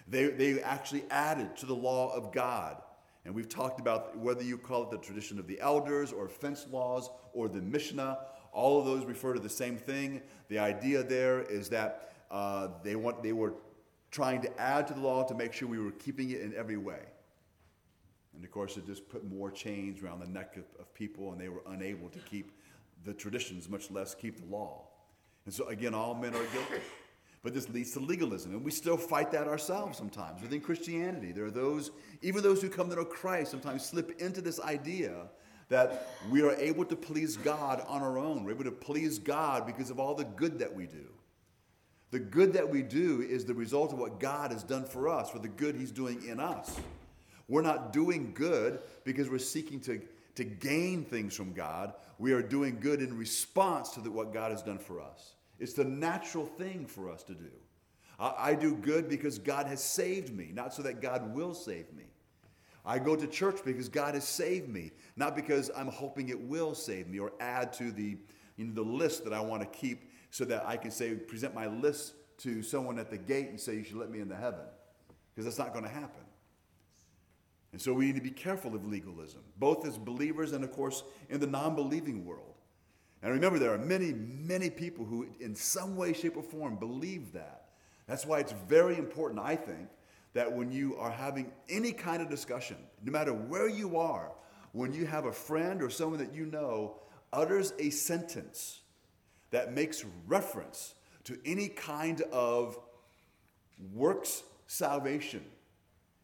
They, 0.09 0.28
they 0.28 0.61
actually 0.62 1.04
added 1.11 1.57
to 1.59 1.66
the 1.66 1.74
law 1.74 2.14
of 2.14 2.33
God 2.33 2.83
and 3.24 3.34
we've 3.34 3.48
talked 3.48 3.80
about 3.80 4.16
whether 4.18 4.42
you 4.42 4.58
call 4.58 4.82
it 4.82 4.90
the 4.90 4.98
tradition 4.98 5.38
of 5.38 5.46
the 5.46 5.60
elders 5.60 6.12
or 6.12 6.28
fence 6.28 6.66
laws 6.70 7.08
or 7.32 7.48
the 7.48 7.62
Mishnah, 7.62 8.18
all 8.52 8.78
of 8.78 8.87
those 8.87 9.04
refer 9.04 9.32
to 9.32 9.40
the 9.40 9.48
same 9.48 9.76
thing. 9.76 10.20
The 10.48 10.58
idea 10.58 11.02
there 11.02 11.42
is 11.42 11.70
that 11.70 12.12
uh, 12.30 12.68
they, 12.82 12.96
want, 12.96 13.22
they 13.22 13.32
were 13.32 13.54
trying 14.10 14.42
to 14.42 14.60
add 14.60 14.87
to 14.88 14.94
the 14.94 15.00
law 15.00 15.24
to 15.24 15.34
make 15.34 15.52
sure 15.52 15.68
we 15.68 15.78
were 15.78 15.90
keeping 15.92 16.30
it 16.30 16.40
in 16.42 16.54
every 16.54 16.76
way. 16.76 17.00
And 18.34 18.44
of 18.44 18.50
course, 18.50 18.76
it 18.76 18.87
just 18.87 19.08
put 19.08 19.24
more 19.24 19.50
chains 19.50 20.02
around 20.02 20.20
the 20.20 20.26
neck 20.26 20.56
of, 20.56 20.64
of 20.78 20.92
people, 20.94 21.32
and 21.32 21.40
they 21.40 21.48
were 21.48 21.62
unable 21.68 22.08
to 22.10 22.18
keep 22.18 22.50
the 23.04 23.14
traditions, 23.14 23.68
much 23.68 23.90
less 23.90 24.14
keep 24.14 24.38
the 24.38 24.46
law. 24.46 24.87
And 25.44 25.54
so, 25.54 25.68
again, 25.68 25.94
all 25.94 26.14
men 26.14 26.34
are 26.34 26.44
guilty. 26.44 26.82
But 27.44 27.52
this 27.52 27.68
leads 27.68 27.92
to 27.92 28.00
legalism, 28.00 28.52
and 28.52 28.64
we 28.64 28.70
still 28.70 28.96
fight 28.96 29.30
that 29.33 29.46
ourselves 29.46 29.98
sometimes 29.98 30.40
within 30.40 30.62
Christianity. 30.62 31.30
There 31.30 31.44
are 31.44 31.50
those, 31.50 31.90
even 32.22 32.42
those 32.42 32.62
who 32.62 32.70
come 32.70 32.88
to 32.88 32.96
know 32.96 33.04
Christ, 33.04 33.50
sometimes 33.50 33.85
slip 33.85 34.18
into 34.18 34.40
this 34.40 34.59
idea 34.59 35.26
that 35.68 36.09
we 36.30 36.40
are 36.40 36.54
able 36.54 36.87
to 36.87 36.96
please 36.96 37.37
God 37.37 37.85
on 37.87 38.00
our 38.00 38.16
own. 38.18 38.44
We're 38.44 38.52
able 38.52 38.64
to 38.64 38.72
please 38.72 39.18
God 39.18 39.66
because 39.66 39.90
of 39.90 40.00
all 40.00 40.14
the 40.14 40.24
good 40.24 40.59
that 40.61 40.74
we 40.74 40.87
do. 40.87 41.07
The 42.12 42.18
good 42.18 42.54
that 42.54 42.66
we 42.66 42.80
do 42.80 43.20
is 43.20 43.44
the 43.44 43.52
result 43.52 43.92
of 43.92 43.98
what 43.98 44.20
God 44.20 44.50
has 44.50 44.62
done 44.62 44.87
for 44.87 45.09
us, 45.11 45.28
for 45.28 45.38
the 45.38 45.48
good 45.48 45.76
He's 45.76 45.90
doing 45.90 46.26
in 46.26 46.40
us. 46.40 46.80
We're 47.46 47.61
not 47.61 47.92
doing 47.92 48.33
good 48.35 48.78
because 49.04 49.28
we're 49.28 49.38
seeking 49.38 49.80
to, 49.80 50.00
to 50.37 50.44
gain 50.44 51.04
things 51.04 51.37
from 51.37 51.52
God. 51.52 51.92
We 52.18 52.33
are 52.33 52.40
doing 52.40 52.78
good 52.80 53.02
in 53.02 53.18
response 53.18 53.90
to 53.90 54.00
the, 54.00 54.11
what 54.11 54.33
God 54.33 54.50
has 54.50 54.62
done 54.62 54.78
for 54.78 55.02
us. 55.02 55.35
It's 55.58 55.72
the 55.74 55.84
natural 55.84 56.46
thing 56.46 56.86
for 56.86 57.10
us 57.10 57.22
to 57.24 57.34
do. 57.34 57.50
I, 58.18 58.34
I 58.38 58.54
do 58.54 58.74
good 58.74 59.08
because 59.08 59.38
God 59.38 59.66
has 59.66 59.82
saved 59.82 60.34
me, 60.34 60.50
not 60.52 60.74
so 60.74 60.82
that 60.82 61.00
God 61.00 61.34
will 61.34 61.54
save 61.54 61.92
me. 61.92 62.04
I 62.86 62.98
go 62.98 63.16
to 63.16 63.26
church 63.26 63.60
because 63.64 63.88
God 63.88 64.14
has 64.14 64.28
saved 64.28 64.68
me, 64.68 64.92
not 65.16 65.34
because 65.34 65.70
I'm 65.74 65.88
hoping 65.88 66.28
it 66.28 66.40
will 66.40 66.74
save 66.74 67.08
me 67.08 67.18
or 67.18 67.32
add 67.40 67.72
to 67.74 67.90
the, 67.90 68.18
you 68.56 68.66
know, 68.66 68.74
the 68.74 68.82
list 68.82 69.24
that 69.24 69.32
I 69.32 69.40
want 69.40 69.62
to 69.62 69.78
keep 69.78 70.10
so 70.30 70.44
that 70.44 70.66
I 70.66 70.76
can 70.76 70.90
say, 70.90 71.14
present 71.14 71.54
my 71.54 71.66
list 71.66 72.14
to 72.38 72.62
someone 72.62 72.98
at 72.98 73.10
the 73.10 73.16
gate 73.16 73.48
and 73.48 73.58
say, 73.58 73.74
you 73.74 73.84
should 73.84 73.96
let 73.96 74.10
me 74.10 74.20
into 74.20 74.36
heaven. 74.36 74.66
Because 75.34 75.46
that's 75.46 75.58
not 75.58 75.72
going 75.72 75.84
to 75.84 75.90
happen. 75.90 76.20
And 77.72 77.80
so 77.80 77.92
we 77.92 78.06
need 78.06 78.16
to 78.16 78.20
be 78.20 78.30
careful 78.30 78.74
of 78.74 78.86
legalism, 78.86 79.40
both 79.58 79.86
as 79.86 79.98
believers 79.98 80.52
and, 80.52 80.62
of 80.62 80.70
course, 80.70 81.02
in 81.28 81.40
the 81.40 81.46
non 81.46 81.74
believing 81.74 82.24
world. 82.24 82.53
And 83.24 83.32
remember, 83.32 83.58
there 83.58 83.72
are 83.72 83.78
many, 83.78 84.12
many 84.12 84.68
people 84.68 85.06
who, 85.06 85.26
in 85.40 85.54
some 85.54 85.96
way, 85.96 86.12
shape, 86.12 86.37
or 86.37 86.42
form, 86.42 86.76
believe 86.76 87.32
that. 87.32 87.68
That's 88.06 88.26
why 88.26 88.40
it's 88.40 88.52
very 88.68 88.98
important, 88.98 89.40
I 89.40 89.56
think, 89.56 89.88
that 90.34 90.52
when 90.52 90.70
you 90.70 90.96
are 90.96 91.10
having 91.10 91.50
any 91.70 91.90
kind 91.90 92.20
of 92.20 92.28
discussion, 92.28 92.76
no 93.02 93.10
matter 93.10 93.32
where 93.32 93.66
you 93.66 93.96
are, 93.96 94.30
when 94.72 94.92
you 94.92 95.06
have 95.06 95.24
a 95.24 95.32
friend 95.32 95.80
or 95.80 95.88
someone 95.88 96.18
that 96.18 96.34
you 96.34 96.44
know 96.44 96.96
utters 97.32 97.72
a 97.78 97.88
sentence 97.88 98.80
that 99.52 99.72
makes 99.72 100.04
reference 100.26 100.94
to 101.24 101.38
any 101.46 101.68
kind 101.68 102.20
of 102.30 102.78
works 103.94 104.42
salvation, 104.66 105.42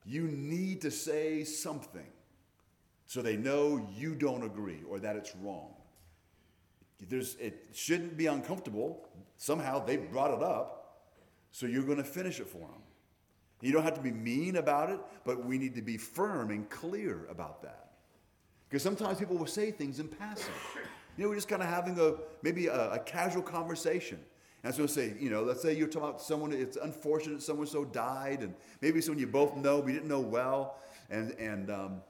you 0.04 0.24
need 0.24 0.82
to 0.82 0.90
say 0.90 1.44
something 1.44 2.12
so 3.06 3.22
they 3.22 3.38
know 3.38 3.88
you 3.96 4.14
don't 4.14 4.42
agree 4.42 4.80
or 4.86 4.98
that 4.98 5.16
it's 5.16 5.34
wrong. 5.36 5.79
There's, 7.08 7.36
it 7.36 7.68
shouldn't 7.72 8.16
be 8.16 8.26
uncomfortable. 8.26 9.08
Somehow 9.36 9.84
they 9.84 9.96
brought 9.96 10.32
it 10.32 10.42
up, 10.42 11.00
so 11.50 11.66
you're 11.66 11.82
going 11.82 11.98
to 11.98 12.04
finish 12.04 12.40
it 12.40 12.46
for 12.46 12.58
them. 12.58 12.82
You 13.62 13.72
don't 13.72 13.82
have 13.82 13.94
to 13.94 14.00
be 14.00 14.10
mean 14.10 14.56
about 14.56 14.90
it, 14.90 15.00
but 15.24 15.44
we 15.44 15.58
need 15.58 15.74
to 15.74 15.82
be 15.82 15.96
firm 15.96 16.50
and 16.50 16.68
clear 16.68 17.26
about 17.30 17.62
that. 17.62 17.90
Because 18.68 18.82
sometimes 18.82 19.18
people 19.18 19.36
will 19.36 19.46
say 19.46 19.70
things 19.70 19.98
in 19.98 20.08
passing. 20.08 20.54
You 21.16 21.24
know, 21.24 21.30
we're 21.30 21.34
just 21.34 21.48
kind 21.48 21.62
of 21.62 21.68
having 21.68 21.98
a 21.98 22.14
maybe 22.42 22.68
a, 22.68 22.92
a 22.92 22.98
casual 23.00 23.42
conversation. 23.42 24.18
And 24.62 24.74
so 24.74 24.86
say, 24.86 25.14
you 25.18 25.30
know, 25.30 25.42
let's 25.42 25.62
say 25.62 25.74
you're 25.74 25.88
talking 25.88 26.10
about 26.10 26.20
someone, 26.22 26.52
it's 26.52 26.76
unfortunate 26.76 27.42
someone 27.42 27.66
so 27.66 27.84
died, 27.84 28.42
and 28.42 28.54
maybe 28.80 29.00
someone 29.00 29.18
you 29.18 29.26
both 29.26 29.56
know, 29.56 29.80
but 29.80 29.88
you 29.88 29.94
didn't 29.94 30.08
know 30.08 30.20
well, 30.20 30.76
and 31.08 31.32
and 31.32 31.70
um, 31.70 32.02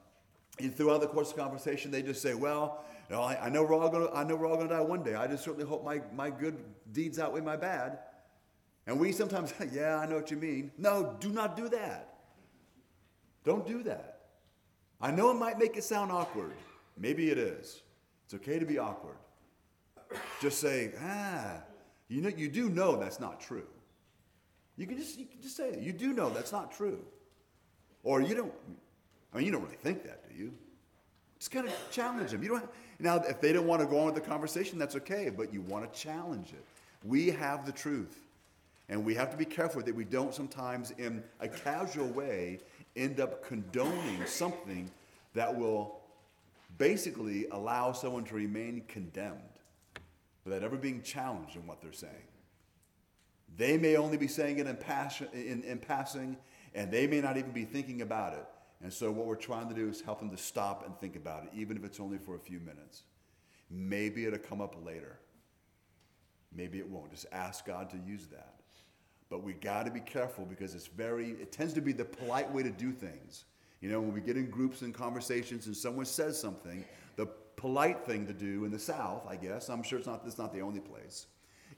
and 0.58 0.74
throughout 0.74 1.00
the 1.00 1.06
course 1.06 1.30
of 1.30 1.36
the 1.36 1.42
conversation, 1.42 1.90
they 1.90 2.02
just 2.02 2.20
say, 2.20 2.34
well, 2.34 2.84
you 3.10 3.16
know, 3.16 3.22
I, 3.22 3.46
I, 3.46 3.48
know 3.48 3.64
we're 3.64 3.74
all 3.74 3.88
gonna, 3.88 4.08
I 4.14 4.22
know 4.22 4.36
we're 4.36 4.46
all 4.46 4.56
gonna 4.56 4.68
die 4.68 4.80
one 4.80 5.02
day. 5.02 5.16
I 5.16 5.26
just 5.26 5.42
certainly 5.42 5.66
hope 5.66 5.84
my, 5.84 6.00
my 6.14 6.30
good 6.30 6.56
deeds 6.92 7.18
outweigh 7.18 7.40
my 7.40 7.56
bad. 7.56 7.98
And 8.86 9.00
we 9.00 9.10
sometimes, 9.10 9.52
yeah, 9.72 9.98
I 9.98 10.06
know 10.06 10.14
what 10.14 10.30
you 10.30 10.36
mean. 10.36 10.70
No, 10.78 11.16
do 11.18 11.30
not 11.30 11.56
do 11.56 11.68
that. 11.70 12.14
Don't 13.44 13.66
do 13.66 13.82
that. 13.82 14.20
I 15.00 15.10
know 15.10 15.32
it 15.32 15.34
might 15.34 15.58
make 15.58 15.76
it 15.76 15.82
sound 15.82 16.12
awkward. 16.12 16.52
Maybe 16.96 17.30
it 17.30 17.38
is. 17.38 17.82
It's 18.26 18.34
okay 18.34 18.60
to 18.60 18.66
be 18.66 18.78
awkward. 18.78 19.16
Just 20.40 20.60
say, 20.60 20.92
ah, 21.02 21.56
you 22.06 22.20
know, 22.20 22.28
you 22.28 22.48
do 22.48 22.68
know 22.68 22.94
that's 22.96 23.18
not 23.18 23.40
true. 23.40 23.66
You 24.76 24.86
can 24.86 24.96
just, 24.96 25.18
you 25.18 25.26
can 25.26 25.42
just 25.42 25.56
say. 25.56 25.76
You 25.80 25.92
do 25.92 26.12
know 26.12 26.30
that's 26.30 26.52
not 26.52 26.70
true. 26.70 27.00
Or 28.04 28.20
you 28.20 28.36
don't, 28.36 28.52
I 29.34 29.38
mean, 29.38 29.46
you 29.46 29.52
don't 29.52 29.62
really 29.64 29.76
think 29.76 30.04
that, 30.04 30.28
do 30.30 30.36
you? 30.36 30.52
Just 31.40 31.50
kind 31.50 31.66
of 31.66 31.74
challenge 31.90 32.30
them. 32.30 32.42
You 32.42 32.50
don't 32.50 32.60
have, 32.60 32.68
now, 33.00 33.16
if 33.16 33.40
they 33.40 33.52
don't 33.52 33.66
want 33.66 33.80
to 33.80 33.86
go 33.86 34.00
on 34.00 34.06
with 34.06 34.14
the 34.14 34.20
conversation, 34.20 34.78
that's 34.78 34.96
okay, 34.96 35.30
but 35.30 35.52
you 35.52 35.60
want 35.62 35.92
to 35.92 35.98
challenge 35.98 36.52
it. 36.52 36.64
We 37.04 37.30
have 37.30 37.66
the 37.66 37.72
truth. 37.72 38.18
And 38.88 39.04
we 39.04 39.14
have 39.14 39.30
to 39.30 39.36
be 39.36 39.44
careful 39.44 39.82
that 39.82 39.94
we 39.94 40.04
don't 40.04 40.34
sometimes, 40.34 40.90
in 40.98 41.22
a 41.38 41.48
casual 41.48 42.08
way, 42.08 42.58
end 42.96 43.20
up 43.20 43.44
condoning 43.46 44.26
something 44.26 44.90
that 45.34 45.56
will 45.56 46.00
basically 46.76 47.46
allow 47.52 47.92
someone 47.92 48.24
to 48.24 48.34
remain 48.34 48.82
condemned 48.88 49.38
without 50.44 50.64
ever 50.64 50.76
being 50.76 51.02
challenged 51.02 51.54
in 51.54 51.66
what 51.66 51.80
they're 51.80 51.92
saying. 51.92 52.12
They 53.56 53.78
may 53.78 53.96
only 53.96 54.16
be 54.16 54.26
saying 54.26 54.58
it 54.58 54.66
in, 54.66 54.76
passion, 54.76 55.28
in, 55.32 55.62
in 55.62 55.78
passing, 55.78 56.36
and 56.74 56.90
they 56.90 57.06
may 57.06 57.20
not 57.20 57.36
even 57.36 57.52
be 57.52 57.64
thinking 57.64 58.02
about 58.02 58.34
it. 58.34 58.46
And 58.82 58.92
so, 58.92 59.10
what 59.10 59.26
we're 59.26 59.36
trying 59.36 59.68
to 59.68 59.74
do 59.74 59.88
is 59.88 60.00
help 60.00 60.20
them 60.20 60.30
to 60.30 60.36
stop 60.36 60.86
and 60.86 60.96
think 60.98 61.16
about 61.16 61.44
it, 61.44 61.50
even 61.54 61.76
if 61.76 61.84
it's 61.84 62.00
only 62.00 62.18
for 62.18 62.34
a 62.34 62.38
few 62.38 62.60
minutes. 62.60 63.02
Maybe 63.70 64.24
it'll 64.24 64.38
come 64.38 64.60
up 64.60 64.74
later. 64.84 65.18
Maybe 66.54 66.78
it 66.78 66.88
won't. 66.88 67.10
Just 67.10 67.26
ask 67.30 67.64
God 67.66 67.90
to 67.90 67.96
use 67.98 68.26
that. 68.28 68.54
But 69.28 69.44
we 69.44 69.52
got 69.52 69.84
to 69.84 69.92
be 69.92 70.00
careful 70.00 70.44
because 70.44 70.74
it's 70.74 70.88
very, 70.88 71.30
it 71.30 71.52
tends 71.52 71.72
to 71.74 71.80
be 71.80 71.92
the 71.92 72.04
polite 72.04 72.50
way 72.52 72.64
to 72.64 72.70
do 72.70 72.90
things. 72.90 73.44
You 73.80 73.88
know, 73.88 74.00
when 74.00 74.12
we 74.12 74.20
get 74.20 74.36
in 74.36 74.50
groups 74.50 74.82
and 74.82 74.92
conversations 74.92 75.66
and 75.66 75.76
someone 75.76 76.04
says 76.04 76.38
something, 76.38 76.84
the 77.16 77.26
polite 77.56 78.04
thing 78.04 78.26
to 78.26 78.32
do 78.32 78.64
in 78.64 78.72
the 78.72 78.78
South, 78.78 79.22
I 79.28 79.36
guess, 79.36 79.68
I'm 79.68 79.82
sure 79.82 79.98
it's 79.98 80.08
not, 80.08 80.22
it's 80.26 80.38
not 80.38 80.52
the 80.52 80.60
only 80.60 80.80
place, 80.80 81.26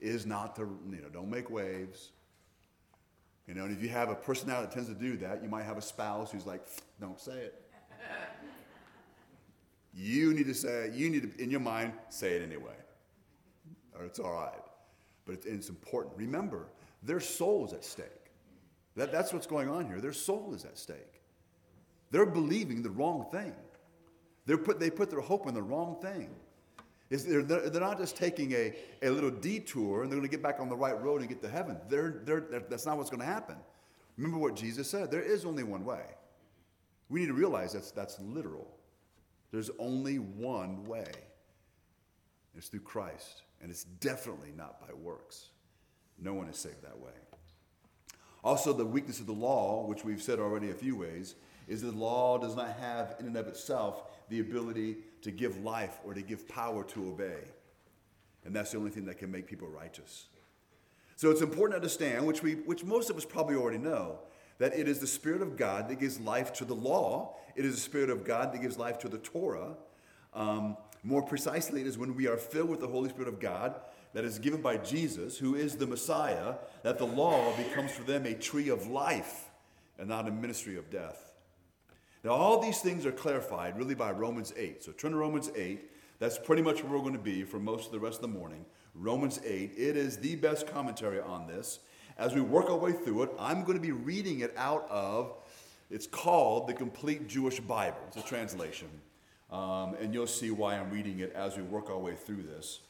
is 0.01 0.25
not 0.25 0.57
to, 0.57 0.63
you 0.91 1.03
know, 1.03 1.09
don't 1.13 1.31
make 1.31 1.51
waves. 1.51 2.13
You 3.47 3.55
know, 3.55 3.65
and 3.65 3.77
if 3.77 3.83
you 3.83 3.89
have 3.89 4.09
a 4.09 4.15
personality 4.15 4.67
that 4.67 4.73
tends 4.73 4.89
to 4.89 4.95
do 4.95 5.17
that, 5.19 5.43
you 5.43 5.49
might 5.49 5.65
have 5.65 5.77
a 5.77 5.83
spouse 5.83 6.31
who's 6.31 6.47
like, 6.47 6.65
don't 7.01 7.21
say 7.21 7.33
it. 7.33 7.63
you 9.95 10.33
need 10.33 10.47
to 10.47 10.55
say. 10.55 10.91
You 10.95 11.11
need 11.11 11.37
to, 11.37 11.43
in 11.43 11.51
your 11.51 11.61
mind, 11.61 11.93
say 12.09 12.33
it 12.33 12.43
anyway. 12.43 12.77
Or 13.99 14.05
it's 14.05 14.19
all 14.19 14.33
right. 14.33 14.63
But 15.25 15.35
it's, 15.35 15.47
it's 15.47 15.69
important. 15.69 16.17
Remember, 16.17 16.69
their 17.03 17.21
soul 17.21 17.67
is 17.67 17.73
at 17.73 17.85
stake. 17.85 18.07
That, 18.97 19.11
that's 19.11 19.33
what's 19.33 19.47
going 19.47 19.69
on 19.69 19.87
here. 19.87 20.01
Their 20.01 20.13
soul 20.13 20.55
is 20.55 20.65
at 20.65 20.79
stake. 20.79 21.21
They're 22.11 22.27
believing 22.27 22.83
the 22.83 22.91
wrong 22.91 23.27
thing. 23.33 23.55
They're 24.47 24.59
put, 24.59 24.79
they 24.79 24.91
put 24.91 25.11
their 25.11 25.21
hope 25.21 25.49
in 25.49 25.55
the 25.55 25.63
wrong 25.63 25.97
thing. 26.01 26.31
They're, 27.13 27.43
they're, 27.43 27.81
not 27.81 27.99
just 27.99 28.17
taking 28.17 28.53
a, 28.53 28.75
a 29.03 29.11
little 29.11 29.31
detour 29.31 30.03
and 30.03 30.11
they're 30.11 30.19
going 30.19 30.29
to 30.29 30.35
get 30.35 30.43
back 30.43 30.61
on 30.61 30.71
the 30.71 30.77
right 30.77 30.99
road 30.99 31.21
and 31.21 31.29
get 31.29 31.43
to 31.43 31.49
heaven. 31.49 31.77
They're, 31.91 32.23
they're, 32.25 32.41
that's 32.71 32.87
not 32.87 32.97
what's 32.97 33.11
going 33.11 33.21
to 33.21 33.27
happen. 33.27 33.57
Remember 34.17 34.39
what 34.39 34.57
Jesus 34.57 34.89
said 34.89 35.11
there 35.11 35.21
is 35.23 35.45
only 35.45 35.63
one 35.63 35.85
way. 35.85 36.05
We 37.11 37.21
need 37.21 37.27
to 37.27 37.35
realize 37.35 37.75
that's, 37.75 37.91
that's 37.91 38.19
literal. 38.21 38.67
There's 39.51 39.71
only 39.79 40.17
one 40.17 40.85
way. 40.85 41.13
It's 42.57 42.69
through 42.69 42.81
Christ, 42.81 43.43
and 43.61 43.71
it's 43.71 43.85
definitely 43.85 44.53
not 44.57 44.81
by 44.81 44.95
works. 44.95 45.51
No 46.19 46.33
one 46.33 46.49
is 46.49 46.57
saved 46.57 46.83
that 46.83 46.99
way. 46.99 47.13
Also, 48.45 48.73
the 48.73 48.85
weakness 48.85 49.21
of 49.21 49.27
the 49.27 49.33
law, 49.33 49.87
which 49.87 50.05
we've 50.05 50.23
said 50.23 50.39
already 50.39 50.71
a 50.71 50.75
few 50.75 50.97
ways, 50.97 51.35
is 51.69 51.83
that 51.83 51.93
the 51.93 51.99
law 51.99 52.39
does 52.39 52.57
not 52.57 52.77
have 52.81 53.17
in 53.21 53.27
and 53.27 53.37
of 53.37 53.47
itself 53.49 54.05
the 54.29 54.41
ability 54.41 54.97
to 55.23 55.31
give 55.31 55.63
life 55.63 55.99
or 56.05 56.15
to 56.15 56.23
give 56.23 56.49
power 56.49 56.85
to 56.85 57.09
obey. 57.09 57.41
And 58.45 58.55
that's 58.55 58.73
the 58.73 58.79
only 58.79 58.91
thing 58.91 59.05
that 59.07 59.19
can 59.19 59.31
make 59.31 59.47
people 59.47 59.69
righteous. 59.69 60.27
So 61.17 61.31
it's 61.31 61.43
important 61.43 61.73
to 61.73 61.77
understand, 61.77 62.27
which, 62.27 62.43
we, 62.43 62.55
which 62.55 62.85
most 62.85 63.11
of 63.11 63.17
us 63.17 63.25
probably 63.25 63.55
already 63.55 63.79
know, 63.79 64.19
that 64.59 64.75
it 64.75 64.89
is 64.89 64.99
the 64.99 65.07
Spirit 65.07 65.43
of 65.43 65.57
God 65.57 65.89
that 65.89 66.01
gives 66.01 66.19
life 66.21 66.53
to 66.55 66.65
the 66.65 66.75
law. 66.75 67.37
It 67.55 67.65
is 67.65 67.75
the 67.75 67.81
Spirit 67.81 68.11
of 68.11 68.25
God 68.25 68.53
that 68.53 68.61
gives 68.61 68.79
life 68.79 68.99
to 69.01 69.09
the 69.09 69.19
Torah. 69.19 69.75
Um, 70.35 70.77
more 71.05 71.23
precisely, 71.23 71.81
it 71.81 71.87
is 71.87 71.99
when 71.99 72.17
we 72.17 72.27
are 72.29 72.37
filled 72.37 72.71
with 72.71 72.81
the 72.81 72.89
Holy 72.89 73.09
Spirit 73.09 73.29
of 73.29 73.41
God 73.41 73.75
that 74.15 74.25
is 74.25 74.39
given 74.39 74.61
by 74.61 74.77
Jesus, 74.77 75.39
who 75.39 75.55
is 75.55 75.77
the 75.77 75.87
Messiah, 75.87 76.55
that 76.83 76.99
the 76.99 77.07
law 77.07 77.57
becomes 77.57 77.93
for 77.93 78.03
them 78.03 78.27
a 78.27 78.35
tree 78.35 78.69
of 78.69 78.87
life 78.87 79.51
and 79.99 80.09
not 80.09 80.29
a 80.29 80.31
ministry 80.31 80.77
of 80.77 80.91
death. 80.91 81.32
Now, 82.25 82.31
all 82.31 82.61
these 82.61 82.81
things 82.81 83.05
are 83.05 83.13
clarified 83.13 83.77
really 83.77 83.95
by 83.95 84.13
Romans 84.13 84.53
8. 84.57 84.83
So 84.85 84.93
turn 84.93 85.11
to 85.13 85.17
Romans 85.17 85.51
8. 85.57 85.91
That's 86.21 86.39
pretty 86.39 86.63
much 86.63 86.85
where 86.85 86.93
we're 86.93 87.01
going 87.01 87.15
to 87.15 87.19
be 87.19 87.43
for 87.43 87.59
most 87.59 87.87
of 87.87 87.93
the 87.93 87.99
rest 87.99 88.17
of 88.17 88.23
the 88.23 88.39
morning. 88.39 88.65
Romans 88.95 89.41
8. 89.45 89.73
It 89.77 89.97
is 89.97 90.19
the 90.19 90.37
best 90.37 90.69
commentary 90.69 91.21
on 91.21 91.49
this. 91.49 91.81
As 92.19 92.35
we 92.35 92.41
work 92.41 92.71
our 92.71 92.77
way 92.77 92.93
through 92.93 93.25
it, 93.25 93.31
I'm 93.39 93.65
going 93.65 93.77
to 93.77 93.83
be 93.83 93.91
reading 93.91 94.41
it 94.41 94.55
out 94.57 94.87
of, 94.89 95.35
it's 95.91 96.07
called 96.07 96.69
the 96.69 96.75
Complete 96.75 97.27
Jewish 97.27 97.59
Bible. 97.59 97.99
It's 98.07 98.19
a 98.19 98.23
translation. 98.23 98.89
Um, 99.51 99.95
and 100.01 100.15
you'll 100.15 100.27
see 100.27 100.51
why 100.51 100.79
I'm 100.79 100.91
reading 100.91 101.21
it 101.21 101.33
as 101.35 101.57
we 101.57 101.63
work 101.65 101.91
our 101.91 101.99
way 101.99 102.15
through 102.15 102.43
this. 102.43 102.81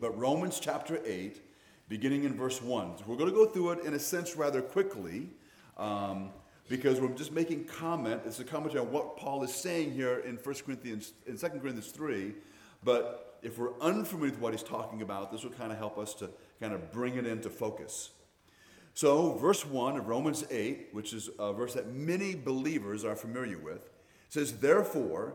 But 0.00 0.16
Romans 0.18 0.58
chapter 0.60 1.00
8, 1.04 1.42
beginning 1.88 2.24
in 2.24 2.34
verse 2.34 2.62
1. 2.62 2.98
So 2.98 3.04
we're 3.06 3.16
going 3.16 3.30
to 3.30 3.36
go 3.36 3.46
through 3.46 3.72
it 3.72 3.84
in 3.84 3.94
a 3.94 3.98
sense 3.98 4.34
rather 4.34 4.62
quickly 4.62 5.28
um, 5.76 6.30
because 6.68 7.00
we're 7.00 7.08
just 7.14 7.32
making 7.32 7.64
comment. 7.64 8.22
It's 8.26 8.40
a 8.40 8.44
commentary 8.44 8.80
on 8.80 8.92
what 8.92 9.16
Paul 9.16 9.42
is 9.44 9.54
saying 9.54 9.92
here 9.92 10.18
in 10.18 10.36
1 10.36 10.54
Corinthians, 10.64 11.12
in 11.26 11.38
2 11.38 11.48
Corinthians 11.48 11.88
3. 11.88 12.34
But 12.82 13.38
if 13.42 13.58
we're 13.58 13.78
unfamiliar 13.80 14.32
with 14.32 14.40
what 14.40 14.52
he's 14.52 14.62
talking 14.62 15.02
about, 15.02 15.30
this 15.30 15.44
will 15.44 15.50
kind 15.50 15.70
of 15.70 15.78
help 15.78 15.98
us 15.98 16.14
to 16.14 16.30
kind 16.60 16.72
of 16.72 16.92
bring 16.92 17.16
it 17.16 17.26
into 17.26 17.50
focus. 17.50 18.10
So, 18.94 19.34
verse 19.34 19.66
1 19.66 19.98
of 19.98 20.08
Romans 20.08 20.44
8, 20.50 20.88
which 20.92 21.12
is 21.12 21.28
a 21.38 21.52
verse 21.52 21.74
that 21.74 21.92
many 21.92 22.34
believers 22.34 23.04
are 23.04 23.14
familiar 23.14 23.58
with, 23.58 23.90
says, 24.30 24.58
Therefore, 24.58 25.34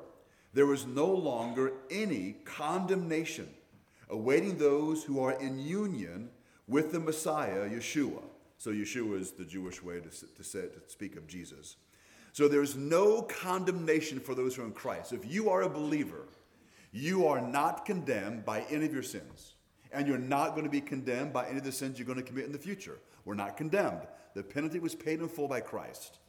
there 0.54 0.74
is 0.74 0.86
no 0.86 1.06
longer 1.08 1.74
any 1.90 2.38
condemnation 2.44 3.48
awaiting 4.10 4.58
those 4.58 5.04
who 5.04 5.24
are 5.24 5.40
in 5.40 5.60
union 5.60 6.30
with 6.68 6.92
the 6.92 7.00
Messiah, 7.00 7.70
Yeshua. 7.70 8.22
So, 8.62 8.70
Yeshua 8.70 9.20
is 9.20 9.32
the 9.32 9.44
Jewish 9.44 9.82
way 9.82 10.00
to, 10.02 10.10
to, 10.10 10.44
say, 10.44 10.62
to 10.68 10.80
speak 10.86 11.16
of 11.16 11.26
Jesus. 11.26 11.78
So, 12.32 12.48
there's 12.48 12.76
no 12.76 13.24
condemnation 13.24 14.20
for 14.20 14.36
those 14.36 14.54
who 14.54 14.62
are 14.62 14.66
in 14.66 14.72
Christ. 14.72 15.14
If 15.14 15.26
you 15.26 15.50
are 15.50 15.64
a 15.64 15.70
believer, 15.70 16.28
you 16.92 17.26
are 17.26 17.42
not 17.42 17.86
condemned 17.86 18.46
by 18.46 18.62
any 18.70 18.86
of 18.86 18.94
your 18.94 19.02
sins. 19.02 19.56
And 19.92 20.08
you're 20.08 20.20
not 20.20 20.52
going 20.52 20.66
to 20.66 20.70
be 20.70 20.80
condemned 20.80 21.34
by 21.34 21.48
any 21.48 21.58
of 21.58 21.64
the 21.64 21.72
sins 21.72 21.98
you're 21.98 22.06
going 22.06 22.20
to 22.20 22.24
commit 22.24 22.46
in 22.46 22.52
the 22.52 22.60
future. 22.60 23.00
We're 23.26 23.34
not 23.34 23.58
condemned. 23.58 24.02
The 24.36 24.44
penalty 24.44 24.78
was 24.78 24.94
paid 24.94 25.22
in 25.22 25.28
full 25.28 25.48
by 25.48 25.62
Christ. 25.62 26.20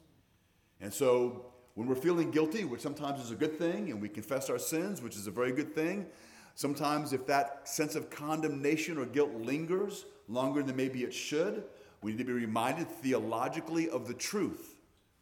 And 0.80 0.90
so, 0.90 1.52
when 1.74 1.86
we're 1.86 1.94
feeling 1.96 2.30
guilty, 2.30 2.64
which 2.64 2.80
sometimes 2.80 3.20
is 3.20 3.30
a 3.30 3.36
good 3.36 3.58
thing, 3.58 3.90
and 3.90 4.00
we 4.00 4.08
confess 4.08 4.48
our 4.48 4.58
sins, 4.58 5.02
which 5.02 5.16
is 5.16 5.26
a 5.26 5.30
very 5.30 5.52
good 5.52 5.74
thing, 5.74 6.06
sometimes 6.54 7.12
if 7.12 7.26
that 7.26 7.68
sense 7.68 7.94
of 7.94 8.08
condemnation 8.08 8.96
or 8.96 9.04
guilt 9.04 9.34
lingers 9.34 10.06
longer 10.28 10.62
than 10.62 10.76
maybe 10.76 11.02
it 11.02 11.12
should, 11.12 11.64
we 12.02 12.12
need 12.12 12.18
to 12.18 12.24
be 12.24 12.32
reminded 12.32 12.88
theologically 12.88 13.88
of 13.88 14.06
the 14.08 14.14
truth 14.14 14.74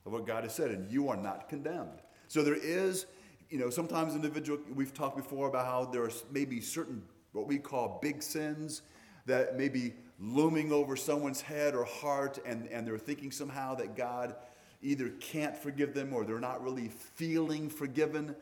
of 0.07 0.13
what 0.13 0.27
God 0.27 0.45
has 0.45 0.55
said, 0.55 0.71
and 0.71 0.91
you 0.91 1.09
are 1.09 1.17
not 1.17 1.49
condemned. 1.49 2.01
So 2.29 2.43
there 2.43 2.55
is, 2.55 3.07
you 3.51 3.59
know, 3.59 3.71
sometimes 3.71 4.15
individual, 4.15 4.59
we've 4.75 4.95
talked 4.95 5.17
before 5.17 5.49
about 5.49 5.67
how 5.67 5.85
there 5.85 6.05
are 6.05 6.13
maybe 6.31 6.61
certain 6.61 7.03
what 7.33 7.47
we 7.47 7.59
call 7.59 7.99
big 8.03 8.23
sins 8.23 8.83
that 9.27 9.57
may 9.57 9.69
be 9.69 9.95
looming 10.19 10.73
over 10.73 10.97
someone's 10.97 11.41
head 11.41 11.75
or 11.75 11.85
heart, 11.85 12.39
and, 12.45 12.67
and 12.69 12.87
they're 12.87 12.99
thinking 12.99 13.31
somehow 13.31 13.75
that 13.75 13.95
God 13.97 14.35
either 14.83 15.11
can't 15.21 15.57
forgive 15.57 15.95
them 15.95 16.13
or 16.13 16.25
they're 16.25 16.41
not 16.41 16.63
really 16.63 16.89
feeling 16.89 17.69
forgiven. 17.69 18.35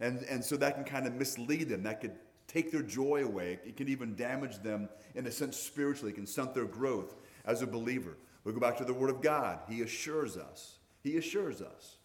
And, 0.00 0.22
and 0.28 0.44
so 0.44 0.56
that 0.58 0.74
can 0.74 0.84
kind 0.84 1.06
of 1.06 1.14
mislead 1.14 1.70
them. 1.70 1.82
That 1.84 2.00
could 2.02 2.12
take 2.46 2.70
their 2.70 2.82
joy 2.82 3.24
away. 3.24 3.58
It 3.64 3.76
can 3.76 3.88
even 3.88 4.14
damage 4.14 4.58
them 4.58 4.88
in 5.14 5.26
a 5.26 5.32
sense 5.32 5.56
spiritually. 5.56 6.12
It 6.12 6.16
can 6.16 6.26
stunt 6.26 6.54
their 6.54 6.66
growth 6.66 7.14
as 7.46 7.62
a 7.62 7.66
believer. 7.66 8.16
We 8.44 8.52
go 8.52 8.60
back 8.60 8.76
to 8.78 8.84
the 8.84 8.94
Word 8.94 9.10
of 9.10 9.20
God. 9.20 9.60
He 9.68 9.82
assures 9.82 10.36
us. 10.36 10.78
He 11.02 11.16
assures 11.16 11.60
us. 11.62 11.96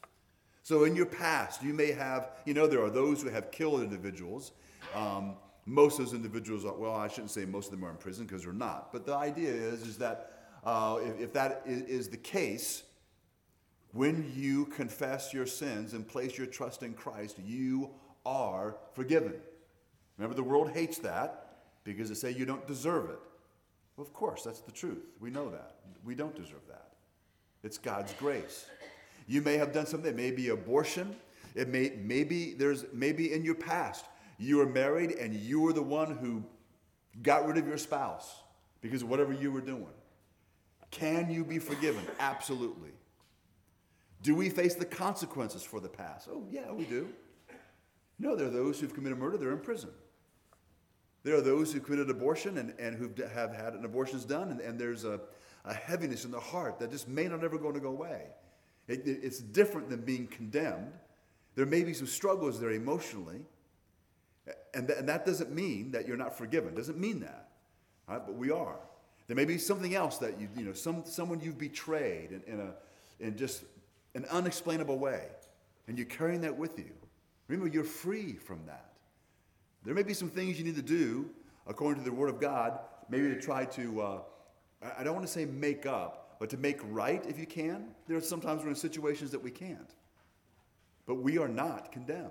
So 0.63 0.83
in 0.83 0.95
your 0.95 1.05
past, 1.05 1.63
you 1.63 1.73
may 1.73 1.91
have, 1.91 2.31
you 2.45 2.53
know, 2.53 2.67
there 2.67 2.83
are 2.83 2.89
those 2.89 3.21
who 3.21 3.29
have 3.29 3.51
killed 3.51 3.81
individuals. 3.81 4.51
Um, 4.95 5.35
most 5.65 5.99
of 5.99 6.05
those 6.05 6.13
individuals 6.13 6.65
are, 6.65 6.73
well, 6.73 6.95
I 6.95 7.07
shouldn't 7.07 7.31
say 7.31 7.45
most 7.45 7.65
of 7.65 7.71
them 7.71 7.85
are 7.85 7.91
in 7.91 7.97
prison 7.97 8.25
because 8.25 8.43
they're 8.43 8.53
not. 8.53 8.91
But 8.91 9.05
the 9.05 9.15
idea 9.15 9.51
is, 9.51 9.85
is 9.85 9.97
that 9.97 10.33
uh, 10.63 10.99
if, 11.01 11.19
if, 11.19 11.33
that 11.33 11.63
is, 11.65 11.81
is 11.83 12.09
the 12.09 12.17
case, 12.17 12.83
when 13.93 14.31
you 14.35 14.65
confess 14.65 15.33
your 15.33 15.45
sins 15.45 15.93
and 15.93 16.07
place 16.07 16.37
your 16.37 16.47
trust 16.47 16.83
in 16.83 16.93
Christ, 16.93 17.37
you 17.43 17.89
are 18.25 18.77
forgiven. 18.93 19.33
Remember, 20.17 20.35
the 20.35 20.43
world 20.43 20.71
hates 20.71 20.99
that 20.99 21.57
because 21.83 22.09
they 22.09 22.15
say 22.15 22.31
you 22.31 22.45
don't 22.45 22.65
deserve 22.67 23.09
it. 23.09 23.19
Well, 24.01 24.07
of 24.07 24.13
course, 24.15 24.41
that's 24.41 24.61
the 24.61 24.71
truth. 24.71 25.05
We 25.19 25.29
know 25.29 25.51
that. 25.51 25.75
We 26.03 26.15
don't 26.15 26.35
deserve 26.35 26.65
that. 26.67 26.93
It's 27.63 27.77
God's 27.77 28.13
grace. 28.13 28.65
You 29.27 29.43
may 29.43 29.57
have 29.57 29.71
done 29.73 29.85
something, 29.85 30.09
it 30.09 30.15
may 30.15 30.31
be 30.31 30.49
abortion. 30.49 31.15
It 31.53 31.67
may 31.67 31.91
maybe 32.03 32.55
there's 32.55 32.85
maybe 32.93 33.31
in 33.31 33.45
your 33.45 33.53
past 33.53 34.05
you 34.39 34.57
were 34.57 34.65
married 34.65 35.11
and 35.11 35.35
you 35.35 35.61
were 35.61 35.71
the 35.71 35.83
one 35.83 36.17
who 36.17 36.43
got 37.21 37.45
rid 37.45 37.57
of 37.57 37.67
your 37.67 37.77
spouse 37.77 38.41
because 38.81 39.03
of 39.03 39.09
whatever 39.09 39.33
you 39.33 39.51
were 39.51 39.61
doing. 39.61 39.93
Can 40.89 41.29
you 41.29 41.45
be 41.45 41.59
forgiven? 41.59 42.03
Absolutely. 42.19 42.93
Do 44.23 44.33
we 44.33 44.49
face 44.49 44.73
the 44.73 44.85
consequences 44.85 45.61
for 45.61 45.79
the 45.79 45.89
past? 45.89 46.27
Oh, 46.27 46.43
yeah, 46.49 46.71
we 46.71 46.85
do. 46.85 47.07
No, 48.17 48.35
there 48.35 48.47
are 48.47 48.49
those 48.49 48.79
who've 48.79 48.95
committed 48.95 49.19
murder, 49.19 49.37
they're 49.37 49.51
in 49.51 49.59
prison. 49.59 49.91
There 51.23 51.35
are 51.35 51.41
those 51.41 51.71
who 51.71 51.79
committed 51.79 52.09
abortion 52.09 52.57
and, 52.57 52.73
and 52.79 52.95
who 52.95 53.11
have 53.33 53.53
had 53.53 53.73
an 53.73 53.85
abortions 53.85 54.25
done, 54.25 54.49
and, 54.49 54.59
and 54.59 54.79
there's 54.79 55.03
a, 55.03 55.19
a 55.65 55.73
heaviness 55.73 56.25
in 56.25 56.31
the 56.31 56.39
heart 56.39 56.79
that 56.79 56.91
just 56.91 57.07
may 57.07 57.27
not 57.27 57.43
ever 57.43 57.57
going 57.57 57.75
to 57.75 57.79
go 57.79 57.89
away. 57.89 58.23
It, 58.87 59.05
it, 59.05 59.19
it's 59.23 59.39
different 59.39 59.89
than 59.89 60.01
being 60.01 60.27
condemned. 60.27 60.93
There 61.55 61.65
may 61.65 61.83
be 61.83 61.93
some 61.93 62.07
struggles 62.07 62.59
there 62.59 62.71
emotionally, 62.71 63.41
and, 64.73 64.87
th- 64.87 64.97
and 64.97 65.07
that 65.09 65.25
doesn't 65.25 65.51
mean 65.51 65.91
that 65.91 66.07
you're 66.07 66.17
not 66.17 66.35
forgiven. 66.37 66.73
Doesn't 66.73 66.97
mean 66.97 67.19
that, 67.19 67.49
right? 68.07 68.25
But 68.25 68.35
we 68.35 68.49
are. 68.49 68.79
There 69.27 69.35
may 69.35 69.45
be 69.45 69.57
something 69.57 69.93
else 69.93 70.17
that 70.17 70.39
you, 70.39 70.49
you 70.57 70.63
know, 70.63 70.73
some, 70.73 71.03
someone 71.05 71.39
you've 71.39 71.59
betrayed 71.59 72.31
in, 72.31 72.41
in, 72.53 72.59
a, 72.59 72.73
in 73.23 73.37
just 73.37 73.63
an 74.15 74.25
unexplainable 74.31 74.97
way, 74.97 75.27
and 75.87 75.97
you're 75.97 76.07
carrying 76.07 76.41
that 76.41 76.57
with 76.57 76.79
you. 76.79 76.91
Remember, 77.47 77.71
you're 77.71 77.83
free 77.83 78.33
from 78.33 78.65
that. 78.65 78.90
There 79.83 79.93
may 79.93 80.03
be 80.03 80.13
some 80.13 80.29
things 80.29 80.59
you 80.59 80.65
need 80.65 80.75
to 80.75 80.81
do, 80.81 81.29
according 81.67 82.03
to 82.03 82.09
the 82.09 82.15
Word 82.15 82.29
of 82.29 82.39
God, 82.39 82.79
maybe 83.09 83.27
to 83.29 83.39
try 83.39 83.65
to, 83.65 84.01
uh, 84.01 84.19
I 84.97 85.03
don't 85.03 85.15
want 85.15 85.25
to 85.25 85.31
say 85.31 85.45
make 85.45 85.85
up, 85.85 86.37
but 86.39 86.49
to 86.51 86.57
make 86.57 86.79
right 86.83 87.23
if 87.27 87.39
you 87.39 87.45
can. 87.45 87.89
There 88.07 88.17
are 88.17 88.21
sometimes 88.21 88.63
we're 88.63 88.69
in 88.69 88.75
situations 88.75 89.31
that 89.31 89.41
we 89.41 89.51
can't. 89.51 89.89
But 91.05 91.15
we 91.15 91.37
are 91.37 91.47
not 91.47 91.91
condemned. 91.91 92.29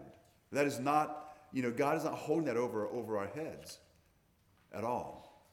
That 0.52 0.66
is 0.66 0.78
not, 0.78 1.36
you 1.52 1.62
know, 1.62 1.70
God 1.70 1.96
is 1.96 2.04
not 2.04 2.14
holding 2.14 2.46
that 2.46 2.56
over, 2.56 2.86
over 2.88 3.18
our 3.18 3.28
heads 3.28 3.78
at 4.72 4.84
all. 4.84 5.44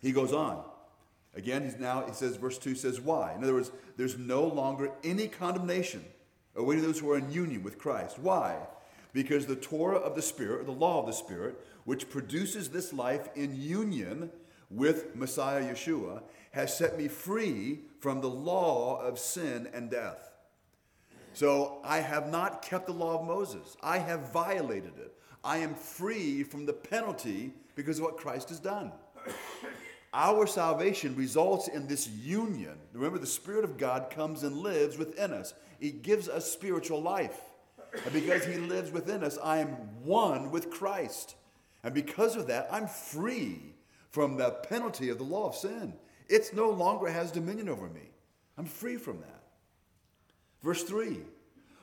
He 0.00 0.12
goes 0.12 0.32
on. 0.32 0.62
Again, 1.34 1.64
he's 1.64 1.78
now, 1.78 2.04
he 2.06 2.12
says, 2.12 2.36
verse 2.36 2.58
2 2.58 2.74
says, 2.74 3.00
why? 3.00 3.34
In 3.34 3.42
other 3.42 3.54
words, 3.54 3.72
there's 3.96 4.16
no 4.16 4.44
longer 4.44 4.92
any 5.02 5.26
condemnation 5.26 6.04
awaiting 6.54 6.84
those 6.84 6.98
who 6.98 7.10
are 7.10 7.18
in 7.18 7.32
union 7.32 7.62
with 7.62 7.78
Christ. 7.78 8.18
Why? 8.18 8.56
Because 9.14 9.46
the 9.46 9.56
Torah 9.56 9.96
of 9.96 10.14
the 10.14 10.22
Spirit, 10.22 10.66
the 10.66 10.72
law 10.72 11.00
of 11.00 11.06
the 11.06 11.12
Spirit, 11.12 11.58
which 11.84 12.10
produces 12.10 12.68
this 12.68 12.92
life 12.92 13.28
in 13.34 13.58
union 13.58 14.30
with 14.68 15.16
Messiah 15.16 15.62
Yeshua, 15.62 16.22
has 16.50 16.76
set 16.76 16.98
me 16.98 17.08
free 17.08 17.80
from 18.00 18.20
the 18.20 18.28
law 18.28 19.00
of 19.00 19.18
sin 19.18 19.68
and 19.72 19.90
death. 19.90 20.32
So 21.32 21.78
I 21.84 22.00
have 22.00 22.30
not 22.30 22.62
kept 22.62 22.86
the 22.86 22.92
law 22.92 23.18
of 23.18 23.26
Moses. 23.26 23.76
I 23.82 23.98
have 23.98 24.32
violated 24.32 24.92
it. 24.98 25.14
I 25.42 25.58
am 25.58 25.74
free 25.74 26.42
from 26.42 26.66
the 26.66 26.72
penalty 26.72 27.52
because 27.76 27.98
of 27.98 28.04
what 28.04 28.16
Christ 28.16 28.48
has 28.48 28.60
done. 28.60 28.92
Our 30.12 30.46
salvation 30.46 31.16
results 31.16 31.68
in 31.68 31.86
this 31.86 32.08
union. 32.08 32.78
Remember, 32.92 33.18
the 33.18 33.26
Spirit 33.26 33.64
of 33.64 33.76
God 33.78 34.10
comes 34.10 34.42
and 34.42 34.56
lives 34.56 34.98
within 34.98 35.32
us, 35.32 35.54
it 35.80 36.02
gives 36.02 36.28
us 36.28 36.50
spiritual 36.50 37.00
life. 37.00 37.40
And 38.04 38.12
because 38.12 38.44
He 38.44 38.56
lives 38.56 38.90
within 38.90 39.22
us, 39.22 39.38
I 39.42 39.58
am 39.58 39.68
one 40.04 40.50
with 40.50 40.70
Christ. 40.70 41.36
And 41.82 41.94
because 41.94 42.36
of 42.36 42.46
that, 42.48 42.68
I'm 42.70 42.86
free 42.86 43.74
from 44.10 44.36
the 44.36 44.50
penalty 44.50 45.08
of 45.10 45.18
the 45.18 45.24
law 45.24 45.48
of 45.48 45.54
sin. 45.54 45.94
It 46.28 46.50
no 46.54 46.70
longer 46.70 47.10
has 47.10 47.30
dominion 47.30 47.68
over 47.68 47.88
me. 47.88 48.10
I'm 48.56 48.64
free 48.64 48.96
from 48.96 49.20
that. 49.20 49.42
Verse 50.62 50.82
3 50.82 51.18